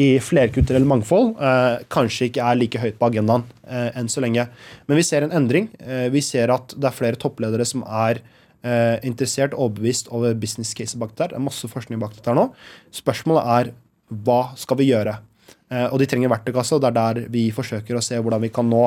i 0.00 0.06
flerkulturell 0.24 0.86
mangfold, 0.88 1.34
eh, 1.36 1.82
kanskje 1.92 2.30
ikke 2.30 2.46
er 2.48 2.60
like 2.60 2.80
høyt 2.80 2.96
på 3.00 3.10
agendaen 3.10 3.44
eh, 3.66 3.90
enn 4.00 4.08
så 4.08 4.22
lenge. 4.24 4.46
Men 4.88 5.00
vi 5.00 5.04
ser 5.04 5.26
en 5.26 5.34
endring. 5.36 5.68
Eh, 5.82 6.06
vi 6.14 6.22
ser 6.24 6.54
at 6.54 6.72
det 6.78 6.88
er 6.88 6.96
flere 6.96 7.20
toppledere 7.20 7.68
som 7.68 7.84
er 7.88 8.22
interessert 9.02 9.56
og 9.56 9.72
overbevist 9.72 10.06
over 10.14 10.36
business 10.38 10.70
case 10.78 10.94
bak 10.94 11.16
der. 11.18 11.32
Det 11.32 11.34
er 11.34 11.42
masse 11.42 11.66
forskning 11.66 11.98
bak 11.98 12.12
dette 12.14 12.30
nå. 12.38 12.44
Spørsmålet 12.94 13.48
er 13.56 13.70
hva 14.22 14.36
skal 14.54 14.78
vi 14.78 14.86
gjøre? 14.86 15.16
Eh, 15.72 15.86
og 15.88 15.98
de 16.00 16.06
trenger 16.10 16.30
verktøykasse, 16.32 16.76
og 16.76 16.82
det 16.82 16.90
er 16.90 16.96
der 16.98 17.30
vi 17.32 17.46
forsøker 17.54 17.96
å 17.96 18.02
se 18.04 18.18
hvordan 18.20 18.42
vi 18.44 18.50
kan 18.52 18.68
nå 18.68 18.82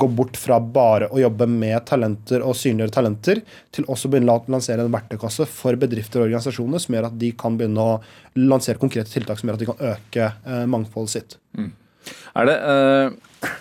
gå 0.00 0.08
bort 0.16 0.38
fra 0.40 0.60
bare 0.60 1.10
å 1.12 1.20
jobbe 1.20 1.48
med 1.50 1.84
talenter 1.88 2.44
og 2.46 2.56
synliggjøre 2.56 2.96
talenter, 2.96 3.42
til 3.74 3.88
også 3.92 4.10
begynne 4.12 4.36
å 4.36 4.44
lansere 4.52 4.86
en 4.86 4.94
verktøykasse 4.94 5.48
for 5.50 5.80
bedrifter 5.80 6.22
og 6.22 6.28
organisasjoner 6.28 6.82
som 6.82 6.96
gjør 6.96 7.10
at 7.10 7.18
de 7.20 7.32
kan 7.40 7.58
begynne 7.60 7.84
å 7.84 7.98
lansere 8.40 8.80
konkrete 8.80 9.12
tiltak 9.12 9.40
som 9.40 9.50
gjør 9.50 9.58
at 9.58 9.64
de 9.64 9.70
kan 9.72 9.84
øke 9.94 10.30
eh, 10.30 10.64
mangfoldet 10.70 11.16
sitt. 11.16 11.38
Er 11.60 12.48
det 12.48 12.56
eh, 12.72 13.58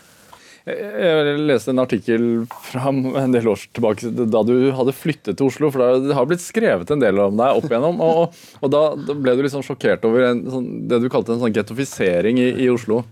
jeg, 0.69 1.35
leste 1.49 1.73
en 1.73 1.81
artikkel 1.83 2.25
fra 2.69 2.91
en 2.91 3.35
del 3.35 3.49
år 3.51 3.61
tilbake 3.75 4.11
da 4.31 4.41
du 4.47 4.71
hadde 4.75 4.95
flyttet 4.95 5.37
til 5.39 5.49
Oslo. 5.49 5.71
For 5.73 6.01
det 6.05 6.17
har 6.17 6.27
blitt 6.29 6.43
skrevet 6.43 6.91
en 6.93 7.03
del 7.03 7.21
om 7.23 7.39
deg 7.39 7.59
opp 7.59 7.69
igjennom. 7.69 8.01
Og, 8.05 8.41
og 8.59 8.73
da, 8.73 8.83
ble 8.97 9.35
du 9.37 9.45
liksom 9.45 9.65
sjokkert 9.65 10.05
over 10.09 10.29
en, 10.31 10.43
sånn, 10.51 10.69
det 10.91 11.01
du 11.03 11.09
kalte 11.11 11.35
en 11.35 11.43
sånn 11.43 11.55
gettofisering 11.55 12.41
i, 12.41 12.51
i 12.65 12.69
Oslo. 12.73 13.03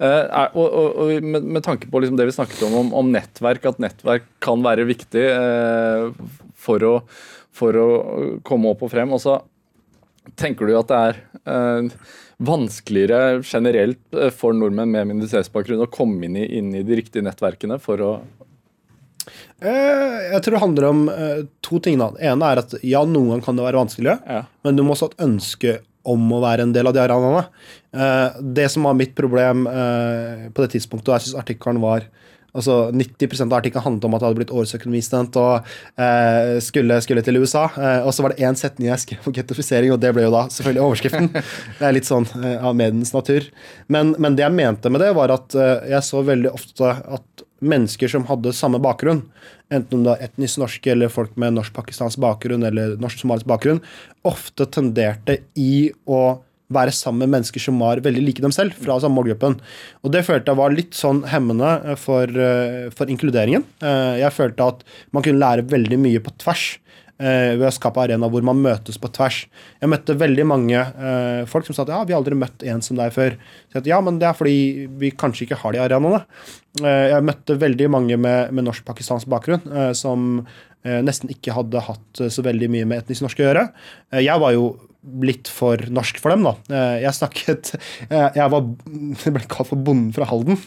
Eh, 0.00 0.46
og, 0.56 0.78
og 0.96 1.10
med, 1.20 1.44
med 1.58 1.64
tanke 1.66 1.90
på 1.90 2.00
liksom 2.00 2.16
det 2.16 2.30
vi 2.30 2.36
snakket 2.38 2.62
om, 2.64 2.78
om, 2.80 2.94
om 3.02 3.12
nettverk, 3.12 3.66
at 3.68 3.82
nettverk 3.82 4.24
kan 4.40 4.64
være 4.64 4.88
viktig 4.88 5.26
eh, 5.28 6.06
for, 6.56 6.86
å, 6.88 6.94
for 7.52 7.76
å 7.76 7.88
komme 8.46 8.72
opp 8.72 8.86
og 8.86 8.94
frem. 8.94 9.16
Og 9.16 9.22
så 9.22 9.40
Tenker 10.36 10.68
du 10.68 10.74
at 10.76 10.90
det 10.90 10.96
er 11.00 11.16
eh, 11.48 11.86
vanskeligere 12.40 13.42
generelt 13.44 14.00
eh, 14.16 14.30
for 14.32 14.56
nordmenn 14.56 14.90
med 14.94 15.10
minoritetsbakgrunn 15.12 15.84
å 15.84 15.90
komme 15.92 16.24
inn 16.28 16.38
i, 16.40 16.46
inn 16.58 16.70
i 16.74 16.82
de 16.86 16.96
riktige 17.02 17.24
nettverkene 17.26 17.80
for 17.82 18.06
å 18.06 18.12
Eh, 19.60 20.14
jeg 20.32 20.40
tror 20.42 20.54
det 20.56 20.60
handler 20.62 20.84
om 20.88 21.00
eh, 21.12 21.42
to 21.62 21.78
ting. 21.84 21.98
da. 22.00 22.06
Det 22.16 22.24
ene 22.32 22.46
er 22.50 22.60
at 22.62 22.72
ja, 22.82 23.02
noen 23.04 23.28
ganger 23.34 23.44
kan 23.44 23.58
det 23.58 23.66
være 23.66 23.78
vanskelig, 23.82 24.14
Ja. 24.26 24.38
men 24.64 24.76
du 24.78 24.82
må 24.82 24.94
også 24.94 25.10
ha 25.10 25.12
et 25.12 25.24
ønske 25.26 25.74
om 26.08 26.24
å 26.32 26.40
være 26.40 26.64
en 26.64 26.72
del 26.72 26.88
av 26.88 26.94
de 26.96 27.02
arenaene. 27.04 27.42
Det 28.56 28.64
som 28.72 28.88
var 28.88 28.96
mitt 28.96 29.12
problem 29.14 29.66
på 29.68 30.64
det 30.64 30.70
tidspunktet, 30.72 31.10
og 31.12 31.18
jeg 31.18 31.26
syns 31.26 31.38
artikkelen 31.42 31.82
var 31.84 32.06
Altså 32.56 32.76
90% 32.94 33.46
av 33.46 33.58
artikkelen 33.60 33.84
handlet 33.84 34.06
om 34.08 34.16
at 34.16 34.22
jeg 34.22 34.30
hadde 34.30 34.40
blitt 34.40 34.54
årets 34.54 34.76
økonomistudent 34.78 35.38
og 35.40 35.68
eh, 36.02 36.56
skulle, 36.64 36.98
skulle 37.04 37.24
til 37.26 37.38
USA. 37.42 37.66
Eh, 37.76 38.00
og 38.06 38.14
så 38.14 38.24
var 38.24 38.34
det 38.34 38.46
én 38.46 38.58
setning 38.58 38.90
jeg 38.90 39.04
skrev 39.04 39.28
om 39.30 39.36
gettofisering, 39.36 39.92
og 39.94 40.00
det 40.02 40.12
ble 40.16 40.26
jo 40.26 40.34
da 40.34 40.46
selvfølgelig 40.52 40.86
overskriften. 40.86 41.30
Det 41.80 41.86
er 41.86 41.94
litt 41.96 42.08
sånn 42.08 42.26
eh, 42.40 42.58
av 42.58 42.74
mediens 42.76 43.14
natur. 43.14 43.46
Men, 43.92 44.14
men 44.18 44.36
det 44.36 44.44
jeg 44.44 44.56
mente 44.56 44.90
med 44.92 45.02
det, 45.02 45.12
var 45.16 45.32
at 45.34 45.54
eh, 45.54 45.92
jeg 45.94 46.06
så 46.06 46.24
veldig 46.26 46.52
ofte 46.52 46.90
at 46.90 47.46
mennesker 47.60 48.08
som 48.10 48.26
hadde 48.28 48.54
samme 48.56 48.80
bakgrunn, 48.82 49.22
enten 49.70 49.98
om 49.98 50.04
det 50.04 50.14
var 50.14 50.22
etnisk 50.24 50.60
norske 50.62 50.92
eller 50.92 51.12
folk 51.12 51.36
med 51.40 51.54
norsk-pakistansk 51.54 52.20
bakgrunn 52.22 52.64
eller 52.66 52.96
norsk-somalisk 53.00 53.48
bakgrunn, 53.48 53.82
ofte 54.26 54.66
tenderte 54.72 55.40
i 55.60 55.90
å 56.08 56.40
være 56.70 56.94
sammen 56.94 57.24
med 57.24 57.34
mennesker 57.36 57.62
som 57.62 57.80
var 57.82 58.02
veldig 58.04 58.22
like 58.24 58.44
dem 58.44 58.54
selv, 58.54 58.76
fra 58.78 58.98
samme 59.02 59.18
målgruppen. 59.18 59.58
Og 60.04 60.12
det 60.14 60.24
følte 60.26 60.52
jeg 60.52 60.60
var 60.60 60.74
litt 60.74 60.98
sånn 60.98 61.24
hemmende 61.30 61.72
eh, 61.82 61.98
for, 61.98 62.30
eh, 62.30 62.86
for 62.94 63.10
inkluderingen. 63.10 63.66
Eh, 63.82 64.20
Jeg 64.22 64.36
følte 64.36 64.68
at 64.74 64.86
man 65.12 65.24
kunne 65.26 65.42
lære 65.42 65.66
veldig 65.70 65.98
mye 66.00 66.22
på 66.22 66.36
tvers 66.38 66.76
ved 67.20 67.66
å 67.68 67.70
skape 67.76 68.00
arena 68.00 68.30
hvor 68.32 68.40
man 68.40 68.62
møtes 68.64 68.96
på 68.96 69.10
tvers. 69.12 69.42
Jeg 69.82 69.90
møtte 69.92 70.14
veldig 70.16 70.46
mange 70.48 70.84
folk 71.52 71.66
som 71.66 71.76
sa 71.76 71.82
at 71.84 71.90
ja, 71.92 71.98
vi 72.08 72.14
har 72.14 72.22
aldri 72.22 72.38
møtt 72.40 72.64
en 72.64 72.80
som 72.80 72.96
deg 72.96 73.12
før. 73.12 73.36
Så 73.68 73.82
at, 73.82 73.90
ja, 73.90 73.98
men 74.00 74.16
det 74.16 74.30
er 74.30 74.38
fordi 74.38 74.86
vi 75.02 75.10
kanskje 75.12 75.44
ikke 75.44 75.58
har 75.60 75.76
de 75.76 75.82
arenaene. 75.84 76.22
Jeg 76.80 77.26
møtte 77.28 77.58
veldig 77.60 77.90
mange 77.92 78.16
med, 78.16 78.54
med 78.56 78.64
norsk-pakistansk 78.70 79.28
bakgrunn 79.28 79.92
som 79.92 80.46
nesten 81.04 81.32
ikke 81.32 81.54
hadde 81.56 81.82
hatt 81.84 82.22
eh, 82.22 82.30
så 82.32 82.44
veldig 82.46 82.70
mye 82.72 82.86
med 82.88 83.02
etnisk 83.02 83.26
norsk 83.26 83.42
å 83.42 83.48
gjøre. 83.48 83.66
Eh, 84.14 84.24
jeg 84.24 84.40
var 84.40 84.54
jo 84.56 84.70
litt 85.00 85.48
for 85.48 85.80
norsk 85.92 86.18
for 86.20 86.32
dem, 86.32 86.44
da. 86.44 86.52
Eh, 86.76 86.96
jeg 87.06 87.16
snakket 87.16 87.70
eh, 88.12 88.26
Jeg 88.36 88.52
var 88.52 88.66
ble 89.36 89.44
kalt 89.48 89.70
for 89.70 89.80
bonden 89.80 90.10
fra 90.16 90.28
Halden. 90.28 90.60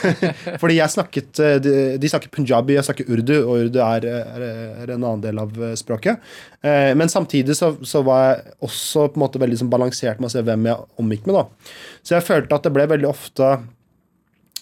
Fordi 0.62 0.78
jeg 0.78 0.94
snakket 0.94 1.42
eh, 1.44 1.58
de, 2.00 2.10
snakker 2.10 2.32
punjabi, 2.32 2.78
jeg 2.78 2.88
snakker 2.88 3.10
urdu, 3.12 3.36
og 3.42 3.66
urdu 3.66 3.80
er, 3.84 4.08
er, 4.08 4.46
en 4.88 4.96
annen 4.96 5.24
del 5.24 5.40
av 5.42 5.52
eh, 5.60 5.76
språket. 5.80 6.24
Eh, 6.64 6.92
Men 6.96 7.12
samtidig 7.12 7.56
så, 7.58 7.74
så 7.84 8.04
var 8.06 8.24
jeg 8.24 8.58
også 8.70 9.08
på 9.10 9.20
en 9.20 9.26
måte 9.26 9.42
veldig 9.42 9.60
sånn 9.60 9.72
balansert 9.72 10.20
med 10.20 10.30
å 10.30 10.34
se 10.34 10.44
hvem 10.44 10.70
jeg 10.70 11.00
omgikk 11.04 11.28
med. 11.28 11.40
da. 11.42 11.74
Så 12.04 12.16
jeg 12.16 12.28
følte 12.28 12.56
at 12.56 12.64
det 12.64 12.74
ble 12.74 12.88
veldig 12.96 13.10
ofte 13.10 13.56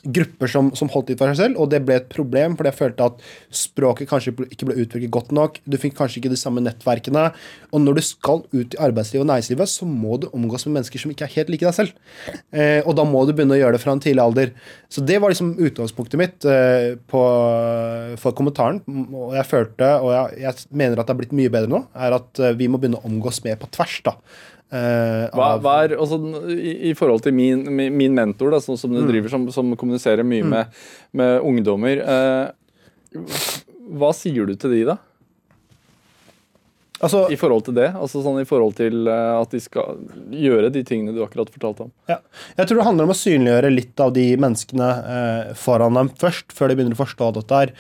grupper 0.03 0.51
som, 0.51 0.71
som 0.75 0.91
holdt 0.91 1.13
litt 1.13 1.21
for 1.21 1.31
seg 1.31 1.39
selv, 1.39 1.61
og 1.63 1.71
det 1.71 1.83
ble 1.87 2.01
et 2.01 2.09
problem, 2.11 2.57
fordi 2.59 2.73
jeg 2.73 2.79
følte 2.79 3.07
at 3.07 3.23
språket 3.55 4.11
kanskje 4.11 4.35
ikke 4.49 4.69
ble 4.69 4.79
utviklet 4.83 5.13
godt 5.15 5.31
nok. 5.37 5.61
Du 5.63 5.79
fikk 5.81 5.95
kanskje 5.99 6.21
ikke 6.21 6.33
de 6.33 6.41
samme 6.41 6.63
nettverkene. 6.65 7.29
Og 7.71 7.85
når 7.85 7.99
du 7.99 8.03
skal 8.07 8.43
ut 8.51 8.75
i 8.75 8.81
arbeidslivet 8.83 9.23
og 9.23 9.31
næringslivet, 9.31 9.71
så 9.71 9.87
må 9.89 10.19
du 10.21 10.29
omgås 10.33 10.67
med 10.67 10.81
mennesker 10.81 11.03
som 11.03 11.15
ikke 11.15 11.29
er 11.29 11.35
helt 11.37 11.53
like 11.55 11.69
deg 11.69 11.77
selv. 11.77 11.95
Eh, 12.51 12.81
og 12.83 12.97
da 12.99 13.07
må 13.09 13.23
du 13.27 13.35
begynne 13.35 13.57
å 13.57 13.61
gjøre 13.61 13.79
det 13.79 13.83
fra 13.85 13.95
en 13.95 14.03
tidlig 14.03 14.25
alder. 14.25 14.55
Så 14.93 15.05
det 15.07 15.21
var 15.23 15.33
liksom 15.33 15.55
utgangspunktet 15.57 16.21
mitt 16.21 16.49
eh, 16.51 16.95
på, 17.11 17.23
for 18.23 18.39
kommentaren. 18.39 18.83
Og 18.89 19.37
jeg 19.39 19.49
følte, 19.49 19.93
og 20.03 20.15
jeg, 20.17 20.43
jeg 20.49 20.73
mener 20.83 20.99
at 20.99 21.07
det 21.07 21.15
har 21.15 21.23
blitt 21.23 21.37
mye 21.37 21.53
bedre 21.53 21.71
nå, 21.71 21.85
er 21.95 22.19
at 22.19 22.43
eh, 22.43 22.57
vi 22.59 22.69
må 22.71 22.83
begynne 22.83 23.01
å 23.01 23.07
omgås 23.09 23.43
mer 23.47 23.61
på 23.61 23.71
tvers, 23.73 24.01
da. 24.09 24.19
Eh, 24.73 25.27
Hva, 25.37 25.49
hva 25.61 25.73
er, 25.85 25.93
altså, 26.01 26.17
i, 26.49 26.71
I 26.89 26.95
forhold 26.97 27.21
til 27.27 27.35
min, 27.37 27.67
min 27.77 28.15
mentor, 28.17 28.55
da, 28.55 28.61
sånn 28.65 28.79
som 28.81 28.95
du 28.95 29.03
driver, 29.05 29.29
som, 29.29 29.45
som 29.53 29.75
kommuniserer 29.77 30.25
mye 30.25 30.47
med, 30.49 30.79
med 31.21 31.45
ungdommer 31.45 32.01
uh, 32.01 33.19
Hva 34.01 34.15
sier 34.17 34.49
du 34.49 34.55
til 34.57 34.73
de, 34.73 34.81
da? 34.95 34.97
Altså, 37.03 37.23
I 37.33 37.39
forhold 37.41 37.67
til 37.67 37.77
det? 37.77 37.89
Altså 37.93 38.23
sånn 38.25 38.41
i 38.43 38.47
forhold 38.49 38.77
til 38.79 39.09
eh, 39.11 39.33
at 39.37 39.53
de 39.55 39.61
skal 39.63 40.01
gjøre 40.33 40.71
de 40.75 40.83
tingene 40.87 41.15
du 41.15 41.23
akkurat 41.25 41.51
fortalte 41.53 41.87
om. 41.87 41.93
Ja. 42.11 42.19
Jeg 42.59 42.69
tror 42.69 42.81
det 42.81 42.87
handler 42.87 43.09
om 43.09 43.15
å 43.15 43.19
synliggjøre 43.19 43.73
litt 43.75 44.03
av 44.03 44.15
de 44.17 44.27
menneskene 44.43 44.89
eh, 45.15 45.53
foran 45.59 45.99
dem 45.99 46.13
først, 46.23 46.55
før 46.57 46.71
de 46.71 46.79
begynner 46.79 46.97
å 46.97 47.03
forstå 47.03 47.31
dette 47.39 47.61
her. 47.63 47.75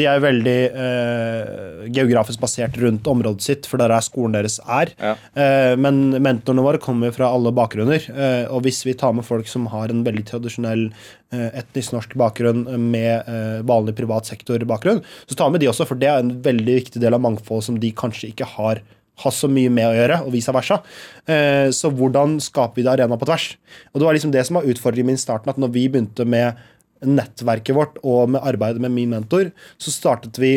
De 0.00 0.08
er 0.08 0.24
veldig 0.24 0.58
eh, 0.86 1.84
geografisk 1.98 2.42
basert 2.42 2.78
rundt 2.82 3.08
området 3.10 3.44
sitt, 3.44 3.68
for 3.70 3.82
der 3.82 3.94
er 3.94 4.04
skolen 4.04 4.36
deres 4.38 4.58
er. 4.64 4.94
Ja. 5.02 5.14
Eh, 5.34 5.74
men 5.80 6.18
mentorene 6.24 6.64
våre 6.64 6.82
kommer 6.82 7.14
fra 7.14 7.30
alle 7.34 7.54
bakgrunner. 7.56 8.04
Eh, 8.14 8.44
og 8.52 8.64
hvis 8.66 8.84
vi 8.86 8.96
tar 8.98 9.16
med 9.16 9.26
folk 9.28 9.50
som 9.50 9.68
har 9.72 9.92
en 9.92 10.04
veldig 10.06 10.26
tradisjonell 10.28 10.88
etnisk 11.36 11.92
norsk 11.92 12.14
bakgrunn 12.18 12.62
med 12.88 13.28
eh, 13.28 13.58
vanlig 13.68 13.96
privat 13.98 14.28
sektor-bakgrunn, 14.30 15.02
så 15.26 15.38
vi 15.38 15.56
med 15.56 15.64
de 15.64 15.68
også, 15.72 15.88
for 15.88 16.00
det 16.00 16.08
er 16.08 16.22
en 16.22 16.36
veldig 16.44 16.78
viktig 16.82 17.02
del 17.02 17.16
av 17.16 17.24
mangfold 17.24 17.66
som 17.66 17.80
de 17.80 17.92
kanskje 17.96 18.32
ikke 18.32 18.48
har 18.56 18.84
har 19.18 19.34
så 19.34 19.48
mye 19.50 19.70
med 19.72 19.88
å 19.88 19.94
gjøre, 19.96 20.20
og 20.26 20.34
vice 20.34 20.52
versa. 20.54 20.80
Eh, 21.26 21.68
så 21.74 21.90
hvordan 21.94 22.38
skaper 22.42 22.78
vi 22.78 22.86
det 22.86 22.94
arena 22.94 23.18
på 23.18 23.26
tvers? 23.28 23.50
Og 23.92 24.00
Det 24.00 24.06
var 24.06 24.14
liksom 24.14 24.34
det 24.34 24.44
som 24.46 24.58
var 24.58 24.68
utfordringen 24.70 25.10
min 25.10 25.18
i 25.18 25.24
starten, 25.24 25.50
at 25.50 25.58
når 25.58 25.72
vi 25.74 25.88
begynte 25.88 26.26
med 26.26 26.58
nettverket 27.02 27.76
vårt 27.76 27.98
og 28.02 28.30
med 28.34 28.42
arbeidet 28.42 28.82
med 28.82 28.94
min 28.94 29.10
mentor, 29.10 29.52
så 29.78 29.94
startet 29.94 30.38
vi 30.38 30.52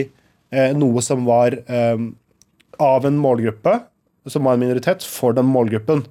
eh, 0.51 0.73
noe 0.77 1.01
som 1.01 1.25
var 1.25 1.57
eh, 1.57 1.97
av 2.81 3.05
en 3.05 3.17
målgruppe, 3.21 3.79
som 4.29 4.45
var 4.45 4.57
en 4.57 4.61
minoritet, 4.61 5.03
for 5.05 5.33
den 5.33 5.49
målgruppen. 5.49 6.05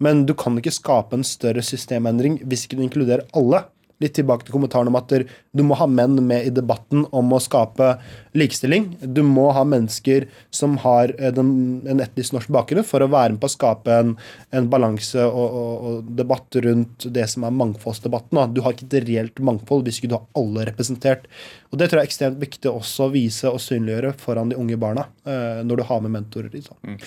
Men 0.00 0.24
du 0.24 0.32
kan 0.32 0.56
ikke 0.56 0.72
skape 0.72 1.16
en 1.16 1.26
større 1.26 1.60
systemendring 1.64 2.40
hvis 2.48 2.64
ikke 2.64 2.78
du 2.78 2.86
inkluderer 2.86 3.26
alle. 3.36 3.66
Litt 4.00 4.16
tilbake 4.16 4.46
til 4.46 4.56
kommentaren 4.56 4.88
om 4.88 4.98
at 4.98 5.12
du 5.52 5.62
må 5.66 5.76
ha 5.76 5.86
menn 5.90 6.16
med 6.24 6.46
i 6.46 6.52
debatten 6.54 7.04
om 7.16 7.32
å 7.34 7.40
skape 7.42 7.94
likestilling. 8.38 8.86
Du 9.02 9.22
må 9.26 9.48
ha 9.56 9.64
mennesker 9.66 10.28
som 10.54 10.76
har 10.84 11.12
eh, 11.18 11.32
den, 11.34 11.50
en 11.90 12.02
etnisk 12.02 12.36
norsk 12.36 12.52
bakgrunn 12.54 12.86
for 12.86 13.02
å 13.02 13.10
være 13.10 13.34
med 13.34 13.42
på 13.42 13.50
å 13.50 13.54
skape 13.56 13.96
en, 14.02 14.14
en 14.54 14.68
balanse 14.70 15.24
og, 15.26 15.56
og, 15.60 15.72
og 15.90 16.12
debatt 16.18 16.60
rundt 16.64 17.08
det 17.12 17.26
som 17.32 17.46
er 17.46 17.56
mangfoldsdebatten. 17.58 18.40
Du 18.54 18.62
har 18.64 18.76
ikke 18.76 18.88
et 18.88 19.08
reelt 19.08 19.42
mangfold 19.42 19.84
hvis 19.86 20.00
ikke 20.00 20.12
du 20.12 20.16
har 20.18 20.28
alle 20.38 20.68
representert. 20.70 21.26
Og 21.70 21.78
Det 21.78 21.90
tror 21.90 22.00
jeg 22.00 22.06
er 22.06 22.10
ekstremt 22.10 22.40
viktig 22.40 22.70
også 22.70 23.06
å 23.06 23.12
vise 23.12 23.50
og 23.50 23.60
synliggjøre 23.62 24.14
foran 24.18 24.50
de 24.50 24.58
unge 24.58 24.78
barna 24.80 25.06
eh, 25.26 25.60
når 25.66 25.82
du 25.82 25.86
har 25.90 26.02
med 26.06 26.14
mentorer. 26.14 26.50
Liksom. 26.54 26.78
Mm. 26.86 26.98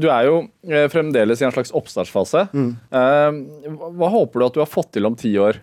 Du 0.00 0.08
er 0.12 0.28
jo 0.28 0.42
eh, 0.68 0.88
fremdeles 0.92 1.40
i 1.40 1.48
en 1.48 1.54
slags 1.54 1.72
oppstartsfase. 1.76 2.48
Eh, 2.52 3.40
hva, 3.72 3.92
hva 3.92 4.12
håper 4.16 4.40
du 4.40 4.48
at 4.48 4.58
du 4.58 4.62
har 4.64 4.70
fått 4.70 4.94
til 4.96 5.08
om 5.08 5.16
ti 5.18 5.32
år? 5.40 5.60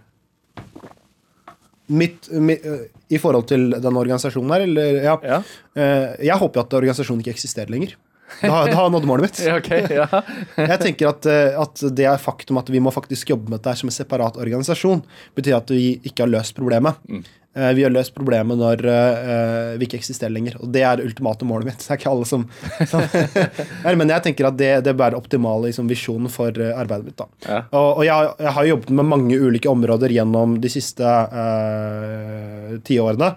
Mitt, 1.87 2.29
mi- 2.31 2.59
øh, 2.65 2.87
I 3.09 3.17
forhold 3.21 3.45
til 3.47 3.69
den 3.81 3.97
organisasjonen 3.97 4.51
her, 4.55 4.61
eller 4.65 5.03
ja, 5.03 5.15
Ja. 5.23 5.41
eh, 5.75 6.25
Jeg 6.25 6.37
håper 6.37 6.59
at 6.61 6.73
organisasjonen 6.73 7.21
ikke 7.21 7.35
eksisterer 7.35 7.69
lenger. 7.69 7.95
Da 8.41 8.49
har 8.49 8.67
jeg 8.67 8.91
nådd 8.91 9.05
målet 9.05 9.21
mitt. 9.27 9.39
Ja, 9.45 9.57
ok, 9.57 9.69
ja. 9.93 10.07
Jeg 10.73 10.79
tenker 10.81 11.09
at, 11.09 11.25
eh, 11.29 11.53
at 11.61 11.83
det 11.95 12.05
er 12.09 12.17
faktum 12.17 12.57
at 12.57 12.69
vi 12.73 12.79
må 12.81 12.91
faktisk 12.91 13.29
jobbe 13.29 13.49
med 13.53 13.61
dette 13.61 13.77
som 13.77 13.87
en 13.87 13.93
separat 13.93 14.35
organisasjon, 14.41 15.03
betyr 15.37 15.55
at 15.59 15.69
vi 15.69 15.99
ikke 16.03 16.23
har 16.25 16.31
løst 16.33 16.55
problemet. 16.57 16.95
Eh, 17.07 17.21
Vi 17.55 17.83
har 17.85 17.93
løst 17.93 18.11
problemet 18.15 18.59
når 18.59 18.81
eh, 18.91 19.69
vi 19.79 19.87
ikke 19.87 19.99
eksisterer 20.01 20.33
lenger. 20.35 20.57
Og 20.59 20.73
det 20.75 20.81
er 20.83 20.99
det 20.99 21.05
ultimate 21.07 21.47
målet 21.47 21.69
mitt. 21.69 21.83
Det 21.83 21.93
er 21.93 21.99
ikke 22.01 22.11
alle 22.11 22.27
som, 22.27 22.43
som 22.91 23.95
Men 24.01 24.11
jeg 24.11 24.25
tenker 24.25 24.49
at 24.49 24.57
det, 24.59 24.71
det 24.87 24.95
være 24.99 25.15
optimale 25.19 25.69
liksom, 25.69 25.87
visjonen 25.87 26.31
for 26.31 26.51
eh, 26.59 26.75
arbeidet 26.75 27.07
mitt. 27.07 27.23
Ja. 27.47 27.61
Og, 27.71 28.01
og 28.01 28.03
jeg, 28.07 28.33
jeg 28.43 28.55
har 28.57 28.71
jobbet 28.71 28.91
med 28.99 29.11
mange 29.13 29.39
ulike 29.39 29.71
områder 29.71 30.11
gjennom 30.11 30.57
de 30.59 30.71
siste 30.73 31.05
uh, 31.05 32.75
ti 32.83 32.99
årene. 32.99 33.31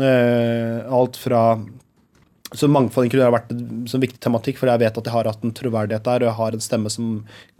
Eh, 0.00 0.94
alt 0.94 1.20
fra 1.20 1.42
så 2.56 2.68
mangfold 2.70 3.12
har 3.20 3.32
vært 3.34 3.50
en 3.52 3.84
sånn 3.90 4.00
viktig 4.00 4.22
tematikk, 4.24 4.56
for 4.56 4.70
jeg 4.70 4.80
vet 4.80 4.96
at 4.96 5.08
jeg 5.08 5.12
har 5.12 5.28
hatt 5.28 5.42
en 5.44 5.52
troverdighet 5.52 6.06
der, 6.06 6.22
og 6.22 6.30
jeg 6.30 6.38
har 6.38 6.54
en 6.56 6.64
stemme 6.64 6.92
som 6.92 7.10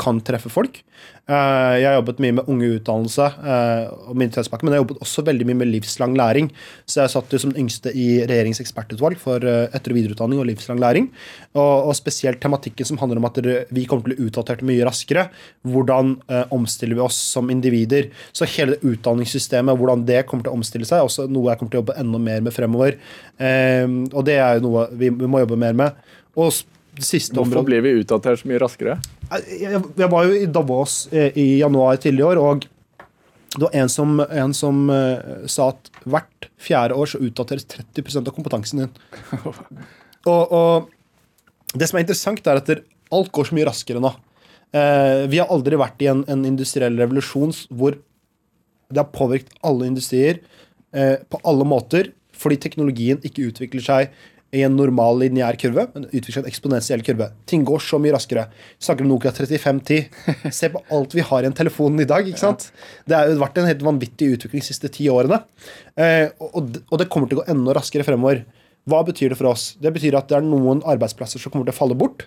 kan 0.00 0.22
treffe 0.24 0.48
folk. 0.52 0.80
Eh, 1.28 1.74
jeg 1.82 1.84
har 1.84 1.98
jobbet 1.98 2.20
mye 2.24 2.34
med 2.38 2.46
unge 2.48 2.68
utdannelse 2.78 3.24
eh, 3.52 3.88
og 4.08 4.14
minoritetspakke, 4.16 4.64
men 4.64 4.72
jeg 4.72 4.78
har 4.78 4.84
jobbet 4.86 5.02
også 5.04 5.24
veldig 5.26 5.46
mye 5.50 5.58
med 5.60 5.68
livslang 5.68 6.14
læring. 6.16 6.48
Så 6.88 7.02
jeg 7.02 7.12
satt 7.12 7.34
jo 7.34 7.40
som 7.42 7.52
den 7.52 7.66
yngste 7.66 7.92
i 7.92 8.06
regjeringens 8.22 8.62
ekspertutvalg 8.64 9.20
for 9.20 9.44
eh, 9.44 9.66
etter- 9.76 9.92
og 9.92 9.98
videreutdanning 9.98 10.40
og 10.40 10.48
livslang 10.48 10.80
læring. 10.80 11.10
Og, 11.52 11.90
og 11.90 11.98
spesielt 11.98 12.40
tematikken 12.40 12.88
som 12.88 13.00
handler 13.02 13.20
om 13.20 13.28
at 13.28 13.42
vi 13.44 13.84
kommer 13.84 14.06
til 14.06 14.14
å 14.14 14.22
bli 14.22 14.28
utdatert 14.28 14.64
mye 14.64 14.86
raskere. 14.88 15.26
Hvordan 15.68 16.16
omstiller 16.54 16.96
vi 16.96 17.04
oss 17.04 17.18
som 17.34 17.52
individer? 17.52 18.08
Så 18.32 18.48
hele 18.48 18.76
det 18.76 18.88
utdanningssystemet, 18.88 19.76
hvordan 19.76 20.06
det 20.08 20.24
kommer 20.28 20.46
til 20.46 20.54
å 20.54 20.58
omstille 20.58 20.88
seg, 20.88 21.02
er 21.02 21.10
også 21.10 21.28
noe 21.28 21.52
jeg 21.52 21.60
kommer 21.60 21.74
til 21.74 21.80
å 21.80 21.84
jobbe 21.84 21.98
enda 22.00 22.22
mer 22.22 22.44
med 22.46 22.56
fremover. 22.56 22.96
Og 23.38 24.24
det 24.28 24.38
er 24.38 24.58
jo 24.58 24.64
noe 24.68 24.88
vi, 24.96 25.10
må 25.10 25.42
jobbe 25.44 25.60
mer 25.60 25.76
med. 25.76 26.08
Og 26.38 26.54
Hvorfor 26.98 27.66
blir 27.66 27.84
vi 27.84 27.94
utdatert 28.00 28.40
så 28.40 28.48
mye 28.50 28.60
raskere? 28.62 28.98
jeg, 29.28 29.60
jeg, 29.62 29.80
jeg 30.00 30.10
var 30.12 30.26
jo 30.28 30.36
i 30.36 30.48
Davos 30.50 30.98
eh, 31.12 31.30
i 31.38 31.46
januar 31.60 31.98
tidligere 32.00 32.38
i 32.38 32.38
år, 32.38 32.42
og 32.42 32.66
det 33.54 33.64
var 33.64 33.74
en 33.80 33.88
som, 33.88 34.18
en 34.20 34.54
som 34.54 34.80
uh, 34.92 35.46
sa 35.48 35.70
at 35.72 35.88
hvert 36.04 36.48
fjerde 36.60 36.96
år 36.98 37.08
så 37.08 37.20
utdateres 37.24 37.64
30% 37.70 38.28
av 38.28 38.34
kompetansen 38.36 38.82
din. 38.82 38.92
og, 40.32 40.52
og 40.52 41.72
det 41.72 41.88
som 41.88 41.98
er 41.98 42.04
interessant, 42.04 42.44
er 42.44 42.60
at 42.60 42.70
alt 43.14 43.32
går 43.32 43.48
så 43.48 43.56
mye 43.56 43.68
raskere 43.70 44.02
nå. 44.04 44.12
Uh, 44.76 45.24
vi 45.32 45.40
har 45.40 45.48
aldri 45.52 45.80
vært 45.80 46.04
i 46.04 46.10
en, 46.12 46.26
en 46.28 46.44
industriell 46.44 47.00
revolusjon 47.00 47.54
hvor 47.72 47.96
det 48.88 49.00
har 49.00 49.08
påvirket 49.14 49.56
alle 49.64 49.88
industrier 49.88 50.42
uh, 50.92 51.16
på 51.24 51.40
alle 51.48 51.64
måter, 51.68 52.12
fordi 52.38 52.60
teknologien 52.60 53.22
ikke 53.24 53.48
utvikler 53.48 53.84
seg 53.84 54.12
i 54.56 54.62
en 54.64 54.76
normal 54.78 55.18
lineær 55.20 55.58
kurve, 55.60 55.84
men 55.92 56.06
utvikler 56.08 56.40
en 56.40 56.48
eksponentiell 56.48 57.02
kurve. 57.04 57.28
Ting 57.50 57.66
går 57.68 57.82
så 57.84 57.98
mye 58.00 58.14
raskere. 58.14 58.46
Vi 58.78 58.86
snakker 58.86 59.04
om 59.04 59.10
Nokia 59.12 59.32
3510. 59.36 60.06
Se 60.58 60.70
på 60.72 60.80
alt 60.96 61.16
vi 61.16 61.24
har 61.28 61.44
i 61.44 61.50
en 61.50 61.56
telefon 61.56 62.00
i 62.00 62.06
dag. 62.08 62.24
ikke 62.28 62.40
sant? 62.40 62.70
Det 63.04 63.16
har 63.18 63.34
vært 63.42 63.60
en 63.60 63.68
helt 63.68 63.84
vanvittig 63.84 64.30
utvikling 64.38 64.64
de 64.64 64.70
siste 64.70 64.88
ti 64.94 65.10
årene. 65.12 65.42
Eh, 66.00 66.32
og 66.40 66.96
det 66.96 67.10
kommer 67.12 67.28
til 67.28 67.40
å 67.40 67.42
gå 67.42 67.50
enda 67.52 67.76
raskere 67.76 68.06
fremover. 68.08 68.46
Hva 68.88 69.02
betyr 69.04 69.34
det 69.34 69.40
for 69.40 69.50
oss? 69.50 69.74
Det 69.82 69.92
betyr 69.92 70.16
at 70.16 70.30
det 70.30 70.38
er 70.38 70.46
noen 70.46 70.80
arbeidsplasser 70.88 71.42
som 71.42 71.52
kommer 71.52 71.68
til 71.68 71.76
å 71.76 71.80
falle 71.82 71.98
bort. 71.98 72.24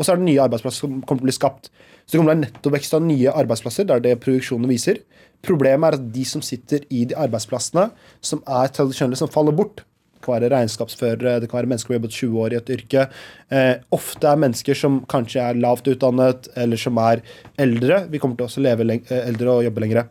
Og 0.00 0.06
så 0.06 0.14
er 0.14 0.18
det 0.18 0.26
nye 0.26 0.42
arbeidsplasser 0.42 0.88
som 0.88 0.98
kommer 1.04 1.22
til 1.22 1.28
å 1.28 1.30
bli 1.30 1.36
skapt. 1.36 1.70
Så 2.02 2.16
det 2.16 2.18
kommer 2.18 2.32
til 2.32 2.32
å 2.32 2.34
være 2.34 2.46
nettovekst 2.48 2.96
av 2.96 3.04
nye 3.06 3.36
arbeidsplasser. 3.44 3.86
Det 3.86 3.94
er 3.94 4.04
det 4.08 4.16
produksjonen 4.24 4.70
viser. 4.72 4.98
Problemet 5.46 5.86
er 5.86 6.00
at 6.00 6.10
de 6.16 6.24
som 6.26 6.42
sitter 6.42 6.82
i 6.90 7.04
de 7.06 7.14
arbeidsplassene 7.14 7.86
som 8.24 8.42
er 8.42 8.74
tradisjonelle, 8.74 9.20
som 9.20 9.30
faller 9.30 9.54
bort 9.54 9.84
Det 10.20 10.26
kan 10.26 10.34
være 10.36 10.48
regnskapsførere, 10.52 11.38
det 11.40 11.48
kan 11.48 11.62
være 11.62 11.68
mennesker 11.70 11.88
som 11.88 11.94
har 11.94 12.00
jobbet 12.02 12.16
20 12.18 12.40
år 12.44 12.52
i 12.52 12.56
et 12.58 12.72
yrke. 12.74 13.04
Eh, 13.48 13.74
ofte 13.96 14.28
er 14.28 14.40
mennesker 14.42 14.76
som 14.76 14.98
kanskje 15.08 15.40
er 15.40 15.56
lavt 15.56 15.88
utdannet, 15.88 16.50
eller 16.60 16.76
som 16.76 16.98
er 17.00 17.22
eldre. 17.56 18.02
Vi 18.12 18.20
kommer 18.20 18.36
til 18.36 18.44
å 18.44 18.64
leve 18.66 18.84
eh, 18.98 19.22
eldre 19.22 19.54
og 19.54 19.64
jobbe 19.64 19.80
lengre. 19.80 20.02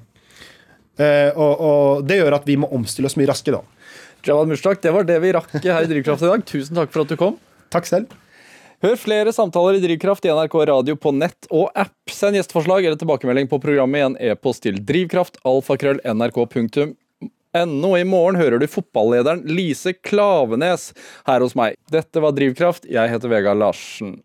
Eh, 0.98 1.30
og, 1.38 1.62
og 1.62 2.08
det 2.10 2.18
gjør 2.18 2.40
at 2.40 2.50
vi 2.50 2.58
må 2.58 2.72
omstille 2.74 3.06
oss 3.06 3.20
mye 3.22 3.30
raskere. 3.30 3.62
da. 3.62 3.94
Jawad 4.26 4.50
Mushtak, 4.50 4.82
det 4.82 4.96
var 4.98 5.06
det 5.06 5.20
vi 5.22 5.36
rakk 5.38 5.54
her 5.62 5.86
i 5.86 5.92
Drivkraft 5.94 6.26
i 6.26 6.32
dag. 6.34 6.42
Tusen 6.50 6.82
takk 6.82 6.90
for 6.90 7.06
at 7.06 7.14
du 7.14 7.20
kom. 7.20 7.38
Takk 7.70 7.86
selv. 7.86 8.10
Hør 8.82 8.96
flere 8.96 9.34
samtaler 9.36 9.78
i 9.78 9.84
Drivkraft 9.84 10.26
i 10.26 10.32
NRK 10.34 10.58
Radio 10.72 10.96
på 10.98 11.14
nett 11.14 11.46
og 11.52 11.70
app. 11.78 11.94
Send 12.10 12.40
gjesteforslag 12.40 12.86
eller 12.88 12.98
tilbakemelding 12.98 13.46
på 13.52 13.62
programmet 13.62 14.00
i 14.00 14.06
en 14.08 14.18
e-post 14.32 14.64
til 14.66 14.82
drivkraft 14.82 15.38
alfakrøll 17.58 17.98
I 17.98 18.06
morgen 18.06 18.38
hører 18.38 18.62
du 18.62 18.68
fotballederen 18.70 19.42
Lise 19.50 19.94
Klavenes 19.94 20.92
her 21.26 21.42
hos 21.42 21.56
meg. 21.58 21.80
Dette 21.90 22.22
var 22.22 22.36
Drivkraft. 22.38 22.86
Jeg 22.86 23.10
heter 23.10 23.32
Vegard 23.32 23.58
Larsen. 23.58 24.20